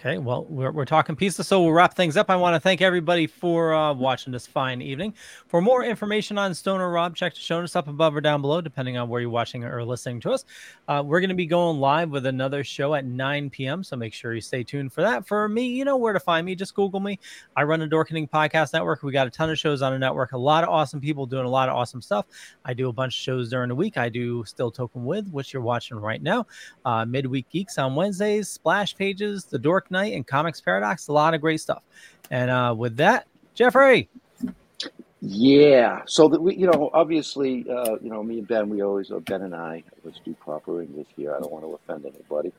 Okay, 0.03 0.17
well, 0.17 0.45
we're, 0.49 0.71
we're 0.71 0.85
talking 0.85 1.15
pizza, 1.15 1.43
so 1.43 1.61
we'll 1.61 1.73
wrap 1.73 1.93
things 1.93 2.17
up. 2.17 2.31
I 2.31 2.35
want 2.35 2.55
to 2.55 2.59
thank 2.59 2.81
everybody 2.81 3.27
for 3.27 3.71
uh, 3.75 3.93
watching 3.93 4.33
this 4.33 4.47
fine 4.47 4.81
evening. 4.81 5.13
For 5.45 5.61
more 5.61 5.83
information 5.83 6.39
on 6.39 6.55
Stoner 6.55 6.89
Rob, 6.89 7.15
check 7.15 7.35
the 7.35 7.39
show 7.39 7.59
notes 7.59 7.75
up 7.75 7.87
above 7.87 8.15
or 8.15 8.21
down 8.21 8.41
below, 8.41 8.61
depending 8.61 8.97
on 8.97 9.09
where 9.09 9.21
you're 9.21 9.29
watching 9.29 9.63
or 9.63 9.85
listening 9.85 10.19
to 10.21 10.31
us. 10.31 10.43
Uh, 10.87 11.03
we're 11.05 11.19
going 11.19 11.29
to 11.29 11.35
be 11.35 11.45
going 11.45 11.77
live 11.77 12.09
with 12.09 12.25
another 12.25 12.63
show 12.63 12.95
at 12.95 13.05
9 13.05 13.51
p.m., 13.51 13.83
so 13.83 13.95
make 13.95 14.11
sure 14.11 14.33
you 14.33 14.41
stay 14.41 14.63
tuned 14.63 14.91
for 14.91 15.01
that. 15.03 15.27
For 15.27 15.47
me, 15.47 15.67
you 15.67 15.85
know 15.85 15.97
where 15.97 16.13
to 16.13 16.19
find 16.19 16.47
me. 16.47 16.55
Just 16.55 16.73
Google 16.73 16.99
me. 16.99 17.19
I 17.55 17.61
run 17.61 17.83
a 17.83 17.87
Dorkening 17.87 18.27
Podcast 18.27 18.73
Network. 18.73 19.03
We 19.03 19.11
got 19.11 19.27
a 19.27 19.29
ton 19.29 19.51
of 19.51 19.59
shows 19.59 19.83
on 19.83 19.93
the 19.93 19.99
network, 19.99 20.31
a 20.31 20.37
lot 20.37 20.63
of 20.63 20.71
awesome 20.71 20.99
people 20.99 21.27
doing 21.27 21.45
a 21.45 21.49
lot 21.49 21.69
of 21.69 21.75
awesome 21.75 22.01
stuff. 22.01 22.25
I 22.65 22.73
do 22.73 22.89
a 22.89 22.93
bunch 22.93 23.15
of 23.15 23.21
shows 23.21 23.51
during 23.51 23.69
the 23.69 23.75
week. 23.75 23.99
I 23.99 24.09
do 24.09 24.43
Still 24.45 24.71
Toking 24.71 25.05
With, 25.05 25.27
which 25.29 25.53
you're 25.53 25.61
watching 25.61 25.97
right 25.97 26.23
now, 26.23 26.47
uh, 26.85 27.05
Midweek 27.05 27.47
Geeks 27.51 27.77
on 27.77 27.93
Wednesdays, 27.93 28.49
Splash 28.49 28.95
Pages, 28.95 29.45
The 29.45 29.59
Dork 29.59 29.90
Night, 29.91 30.13
and 30.13 30.25
Comics 30.25 30.61
Paradox. 30.61 31.07
A 31.07 31.13
lot 31.13 31.33
of 31.33 31.41
great 31.41 31.61
stuff. 31.61 31.83
And 32.29 32.49
uh, 32.49 32.73
with 32.77 32.97
that, 32.97 33.27
Jeffrey. 33.53 34.09
Yeah. 35.21 36.01
So 36.05 36.27
that 36.29 36.41
we, 36.41 36.55
you 36.55 36.65
know, 36.65 36.89
obviously, 36.93 37.65
uh, 37.69 37.97
you 38.01 38.09
know, 38.09 38.23
me 38.23 38.39
and 38.39 38.47
Ben, 38.47 38.69
we 38.69 38.81
always, 38.81 39.11
uh, 39.11 39.19
Ben 39.19 39.43
and 39.43 39.53
I, 39.53 39.83
let's 40.03 40.19
do 40.25 40.33
proper 40.33 40.81
English 40.81 41.07
here. 41.15 41.35
I 41.35 41.39
don't 41.39 41.51
want 41.51 41.63
to 41.63 41.73
offend 41.73 42.05
anybody. 42.05 42.51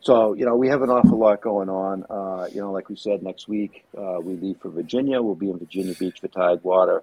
So, 0.00 0.34
you 0.34 0.44
know, 0.44 0.56
we 0.56 0.68
have 0.68 0.82
an 0.82 0.90
awful 0.90 1.18
lot 1.18 1.40
going 1.40 1.68
on. 1.68 2.04
Uh, 2.10 2.48
you 2.52 2.60
know, 2.60 2.72
like 2.72 2.88
we 2.88 2.96
said, 2.96 3.22
next 3.22 3.48
week 3.48 3.84
uh, 3.96 4.18
we 4.20 4.34
leave 4.34 4.58
for 4.60 4.68
Virginia. 4.68 5.22
We'll 5.22 5.36
be 5.36 5.50
in 5.50 5.58
Virginia 5.58 5.94
Beach 5.94 6.20
for 6.20 6.28
Tidewater. 6.28 7.02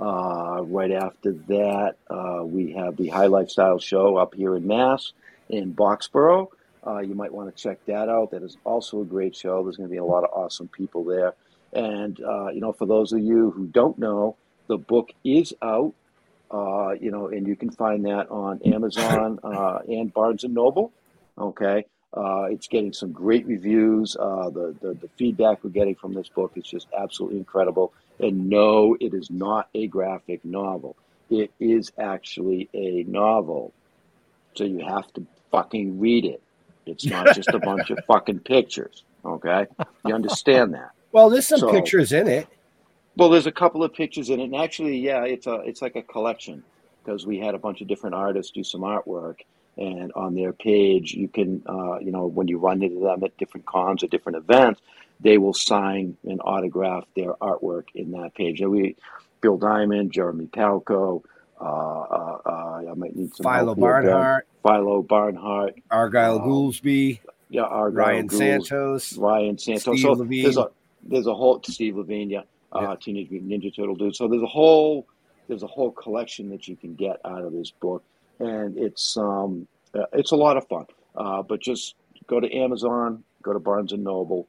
Uh, 0.00 0.62
right 0.62 0.92
after 0.92 1.32
that, 1.48 1.96
uh, 2.08 2.44
we 2.44 2.72
have 2.72 2.96
the 2.96 3.08
High 3.08 3.26
Lifestyle 3.26 3.78
Show 3.78 4.16
up 4.16 4.34
here 4.34 4.56
in 4.56 4.66
Mass 4.66 5.12
in 5.48 5.74
Boxborough. 5.74 6.48
Uh, 6.86 7.00
you 7.00 7.14
might 7.14 7.32
want 7.32 7.54
to 7.54 7.62
check 7.62 7.84
that 7.86 8.08
out. 8.08 8.30
That 8.30 8.42
is 8.42 8.56
also 8.64 9.02
a 9.02 9.04
great 9.04 9.34
show. 9.34 9.62
There's 9.62 9.76
going 9.76 9.88
to 9.88 9.92
be 9.92 9.98
a 9.98 10.04
lot 10.04 10.24
of 10.24 10.30
awesome 10.32 10.68
people 10.68 11.04
there. 11.04 11.34
And, 11.72 12.20
uh, 12.20 12.48
you 12.48 12.60
know, 12.60 12.72
for 12.72 12.86
those 12.86 13.12
of 13.12 13.20
you 13.20 13.50
who 13.50 13.66
don't 13.66 13.98
know, 13.98 14.36
the 14.68 14.78
book 14.78 15.10
is 15.24 15.54
out, 15.62 15.94
uh, 16.50 16.92
you 17.00 17.10
know, 17.10 17.28
and 17.28 17.46
you 17.46 17.56
can 17.56 17.70
find 17.70 18.04
that 18.06 18.30
on 18.30 18.60
Amazon 18.64 19.38
uh, 19.44 19.80
and 19.86 20.12
Barnes 20.12 20.44
and 20.44 20.54
Noble. 20.54 20.92
Okay. 21.36 21.84
Uh, 22.12 22.44
it's 22.44 22.68
getting 22.68 22.92
some 22.92 23.12
great 23.12 23.46
reviews. 23.46 24.16
Uh, 24.18 24.48
the, 24.48 24.74
the, 24.80 24.94
the 24.94 25.08
feedback 25.18 25.62
we're 25.62 25.70
getting 25.70 25.94
from 25.94 26.14
this 26.14 26.28
book 26.28 26.52
is 26.56 26.64
just 26.64 26.88
absolutely 26.96 27.38
incredible. 27.38 27.92
And 28.18 28.48
no, 28.48 28.96
it 28.98 29.12
is 29.12 29.30
not 29.30 29.68
a 29.74 29.86
graphic 29.86 30.44
novel. 30.44 30.96
It 31.30 31.52
is 31.60 31.92
actually 31.98 32.68
a 32.72 33.04
novel. 33.04 33.72
So 34.54 34.64
you 34.64 34.84
have 34.88 35.12
to 35.14 35.26
fucking 35.50 36.00
read 36.00 36.24
it. 36.24 36.42
It's 36.88 37.06
not 37.06 37.34
just 37.34 37.48
a 37.50 37.58
bunch 37.58 37.90
of 37.90 37.98
fucking 38.06 38.40
pictures. 38.40 39.04
Okay. 39.24 39.66
You 40.06 40.14
understand 40.14 40.74
that? 40.74 40.90
Well, 41.12 41.30
there's 41.30 41.46
some 41.46 41.60
So- 41.60 41.70
pictures 41.70 42.12
in 42.12 42.26
it. 42.26 42.46
Well, 43.16 43.30
there's 43.30 43.46
a 43.46 43.52
couple 43.52 43.82
of 43.82 43.92
pictures 43.92 44.30
in 44.30 44.38
it, 44.38 44.44
and 44.44 44.54
actually, 44.56 44.96
yeah, 44.98 45.24
it's 45.24 45.48
a 45.48 45.54
it's 45.66 45.82
like 45.82 45.96
a 45.96 46.02
collection 46.02 46.62
because 47.04 47.26
we 47.26 47.38
had 47.38 47.54
a 47.56 47.58
bunch 47.58 47.80
of 47.80 47.88
different 47.88 48.14
artists 48.14 48.52
do 48.52 48.62
some 48.62 48.82
artwork, 48.82 49.40
and 49.76 50.12
on 50.14 50.36
their 50.36 50.52
page, 50.52 51.14
you 51.14 51.26
can, 51.26 51.60
uh, 51.66 51.98
you 51.98 52.12
know, 52.12 52.26
when 52.26 52.46
you 52.46 52.58
run 52.58 52.80
into 52.80 53.00
them 53.00 53.24
at 53.24 53.36
different 53.36 53.66
cons 53.66 54.04
or 54.04 54.06
different 54.06 54.38
events, 54.38 54.80
they 55.18 55.36
will 55.36 55.52
sign 55.54 56.16
and 56.24 56.40
autograph 56.44 57.04
their 57.16 57.32
artwork 57.40 57.84
in 57.96 58.12
that 58.12 58.34
page. 58.36 58.60
And 58.60 58.70
we, 58.70 58.94
Bill 59.40 59.56
Diamond, 59.58 60.12
Jeremy 60.12 60.46
Palco, 60.46 61.24
uh, 61.60 61.64
uh, 61.64 62.38
uh, 62.46 62.90
I 62.90 62.94
might 62.94 63.14
need 63.16 63.34
some 63.34 63.44
Philo 63.44 63.74
Barnhart, 63.74 64.46
Philo 64.62 65.02
Barnhart, 65.02 65.74
Argyle 65.90 66.36
Um, 66.40 66.48
Goolsby, 66.48 67.20
yeah, 67.50 67.62
Argyle 67.62 67.96
Ryan 68.06 68.28
Santos. 68.28 69.16
Ryan 69.16 69.58
Santos. 69.58 69.82
Steve 69.82 70.00
so 70.00 70.12
Levine. 70.12 70.42
there's 70.42 70.56
a 70.56 70.70
there's 71.02 71.26
a 71.26 71.34
whole 71.34 71.60
Steve 71.64 71.96
Levine, 71.96 72.30
yeah, 72.30 72.40
uh, 72.72 72.80
Yeah. 72.82 72.94
Teenage 73.00 73.30
Mutant 73.30 73.50
Ninja 73.50 73.74
Turtle 73.74 73.94
dude. 73.96 74.14
So 74.16 74.28
there's 74.28 74.42
a 74.42 74.46
whole 74.46 75.06
there's 75.48 75.62
a 75.62 75.66
whole 75.66 75.90
collection 75.90 76.50
that 76.50 76.68
you 76.68 76.76
can 76.76 76.94
get 76.94 77.20
out 77.24 77.42
of 77.42 77.52
this 77.52 77.70
book, 77.70 78.02
and 78.38 78.76
it's 78.78 79.16
um 79.16 79.66
uh, 79.94 80.04
it's 80.12 80.30
a 80.32 80.36
lot 80.36 80.56
of 80.56 80.66
fun. 80.68 80.86
Uh, 81.16 81.42
but 81.42 81.60
just 81.60 81.94
go 82.26 82.38
to 82.38 82.52
Amazon, 82.54 83.24
go 83.42 83.52
to 83.52 83.58
Barnes 83.58 83.92
and 83.92 84.04
Noble, 84.04 84.46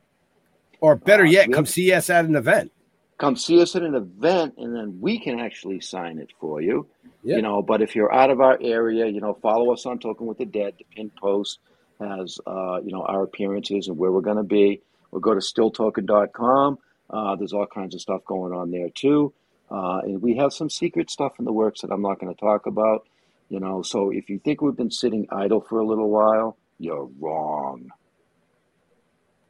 Or 0.81 0.95
better 0.95 1.23
Uh, 1.23 1.29
yet, 1.29 1.51
come 1.51 1.65
see 1.65 1.91
us 1.93 2.09
at 2.09 2.25
an 2.25 2.35
event. 2.35 2.71
Come 3.19 3.35
see 3.35 3.61
us 3.61 3.75
at 3.75 3.83
an 3.83 3.95
event, 3.95 4.55
and 4.57 4.73
then 4.73 5.01
we 5.01 5.19
can 5.19 5.41
actually 5.41 5.81
sign 5.81 6.19
it 6.19 6.29
for 6.39 6.61
you. 6.61 6.87
Yeah. 7.21 7.35
You 7.35 7.41
know, 7.41 7.61
but 7.61 7.81
if 7.81 7.93
you're 7.93 8.13
out 8.13 8.29
of 8.29 8.39
our 8.39 8.57
area, 8.61 9.07
you 9.07 9.19
know, 9.19 9.37
follow 9.41 9.73
us 9.73 9.85
on 9.85 9.99
Toking 9.99 10.21
with 10.21 10.37
the 10.37 10.45
Dead. 10.45 10.75
The 10.77 10.85
pin 10.95 11.11
post 11.21 11.59
has, 11.99 12.39
uh, 12.47 12.79
you 12.81 12.93
know, 12.93 13.03
our 13.03 13.23
appearances 13.23 13.89
and 13.89 13.97
where 13.97 14.09
we're 14.09 14.21
going 14.21 14.37
to 14.37 14.43
be. 14.43 14.81
We'll 15.11 15.19
go 15.19 15.33
to 15.33 15.41
stilltoking.com. 15.41 16.77
Uh, 17.09 17.35
there's 17.35 17.51
all 17.51 17.67
kinds 17.67 17.93
of 17.93 17.99
stuff 17.99 18.23
going 18.25 18.53
on 18.53 18.71
there 18.71 18.89
too. 18.89 19.33
Uh, 19.69 19.99
and 20.03 20.21
we 20.21 20.37
have 20.37 20.53
some 20.53 20.69
secret 20.69 21.11
stuff 21.11 21.33
in 21.39 21.45
the 21.45 21.51
works 21.51 21.81
that 21.81 21.91
I'm 21.91 22.01
not 22.01 22.19
going 22.19 22.33
to 22.33 22.39
talk 22.39 22.67
about. 22.67 23.05
You 23.49 23.59
know, 23.59 23.81
so 23.81 24.11
if 24.11 24.29
you 24.29 24.39
think 24.39 24.61
we've 24.61 24.77
been 24.77 24.91
sitting 24.91 25.27
idle 25.29 25.59
for 25.59 25.79
a 25.79 25.85
little 25.85 26.09
while, 26.09 26.57
you're 26.77 27.09
wrong. 27.19 27.89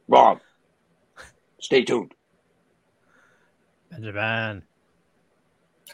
Wrong. 0.08 0.40
Stay 1.60 1.84
tuned. 1.84 2.14
Benjamin. 3.90 4.62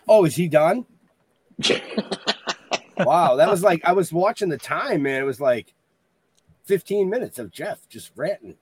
Oh, 0.08 0.24
is 0.24 0.36
he 0.36 0.48
done? 0.48 0.86
wow, 2.98 3.36
that 3.36 3.48
was 3.50 3.62
like 3.62 3.84
I 3.84 3.92
was 3.92 4.12
watching 4.12 4.48
the 4.48 4.58
time, 4.58 5.02
man. 5.02 5.22
It 5.22 5.24
was 5.24 5.40
like 5.40 5.72
15 6.64 7.08
minutes 7.08 7.38
of 7.38 7.50
Jeff 7.50 7.88
just 7.88 8.12
ranting. 8.14 8.56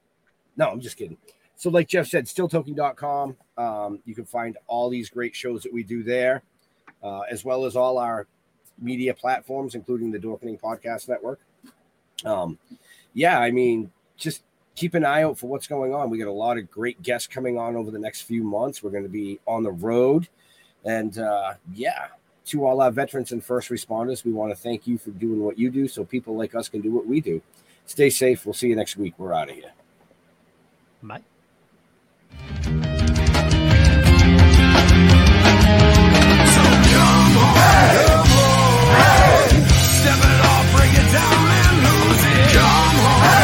No, 0.57 0.69
I'm 0.69 0.81
just 0.81 0.97
kidding. 0.97 1.19
So, 1.57 1.71
like 1.71 1.89
Jeff 1.89 2.07
said, 2.07 2.27
stilltoking.com. 2.27 3.37
Um, 3.57 4.01
you 4.05 4.15
can 4.15 4.25
find 4.25 4.57
all 4.67 4.91
these 4.91 5.09
great 5.09 5.35
shows 5.35 5.63
that 5.63 5.73
we 5.73 5.83
do 5.83 6.03
there, 6.03 6.43
uh, 7.03 7.21
as 7.21 7.45
well 7.45 7.65
as 7.65 7.77
all 7.77 7.99
our 7.99 8.27
media 8.79 9.15
platforms, 9.15 9.75
including 9.75 10.11
the 10.11 10.19
Dorkening 10.19 10.61
Podcast 10.61 11.09
Network. 11.09 11.41
Um, 12.25 12.59
yeah, 13.13 13.39
I 13.39 13.51
mean, 13.51 13.91
just 14.17 14.43
keep 14.75 14.95
an 14.95 15.05
eye 15.05 15.23
out 15.23 15.39
for 15.39 15.47
what's 15.47 15.67
going 15.67 15.95
on. 15.95 16.11
We 16.11 16.19
got 16.19 16.29
a 16.29 16.33
lot 16.33 16.59
of 16.59 16.71
great 16.71 17.03
guests 17.03 17.29
coming 17.29 17.59
on 17.59 17.77
over 17.77 17.91
the 17.91 17.99
next 17.99 18.23
few 18.23 18.43
months. 18.43 18.83
We're 18.83 18.91
going 18.91 19.05
to 19.05 19.09
be 19.09 19.41
on 19.47 19.63
the 19.63 19.73
road. 19.73 20.29
And 20.85 21.19
uh, 21.19 21.55
yeah, 21.73 22.09
to 22.47 22.67
all 22.67 22.81
our 22.81 22.91
veterans 22.91 23.33
and 23.33 23.43
first 23.43 23.71
responders, 23.71 24.25
we 24.25 24.33
want 24.33 24.53
to 24.53 24.57
thank 24.57 24.87
you 24.87 24.99
for 24.99 25.11
doing 25.11 25.41
what 25.41 25.59
you 25.59 25.71
do 25.71 25.89
so 25.89 26.05
people 26.05 26.37
like 26.37 26.55
us 26.55 26.69
can 26.69 26.81
do 26.81 26.91
what 26.91 27.07
we 27.07 27.21
do. 27.21 27.41
Stay 27.87 28.11
safe. 28.11 28.45
We'll 28.45 28.55
see 28.55 28.69
you 28.69 28.77
next 28.77 28.97
week. 28.97 29.15
We're 29.19 29.33
out 29.33 29.51
of 29.51 29.55
here. 29.55 29.73
Bye. 31.03 31.23
Step 40.05 40.19
it 40.19 40.41
off, 40.45 40.67
break 40.77 40.93
it 40.93 41.13
down 41.13 41.47
and 41.51 41.77
lose 41.85 42.25
it. 42.25 42.57
Come 42.57 43.01
on. 43.01 43.44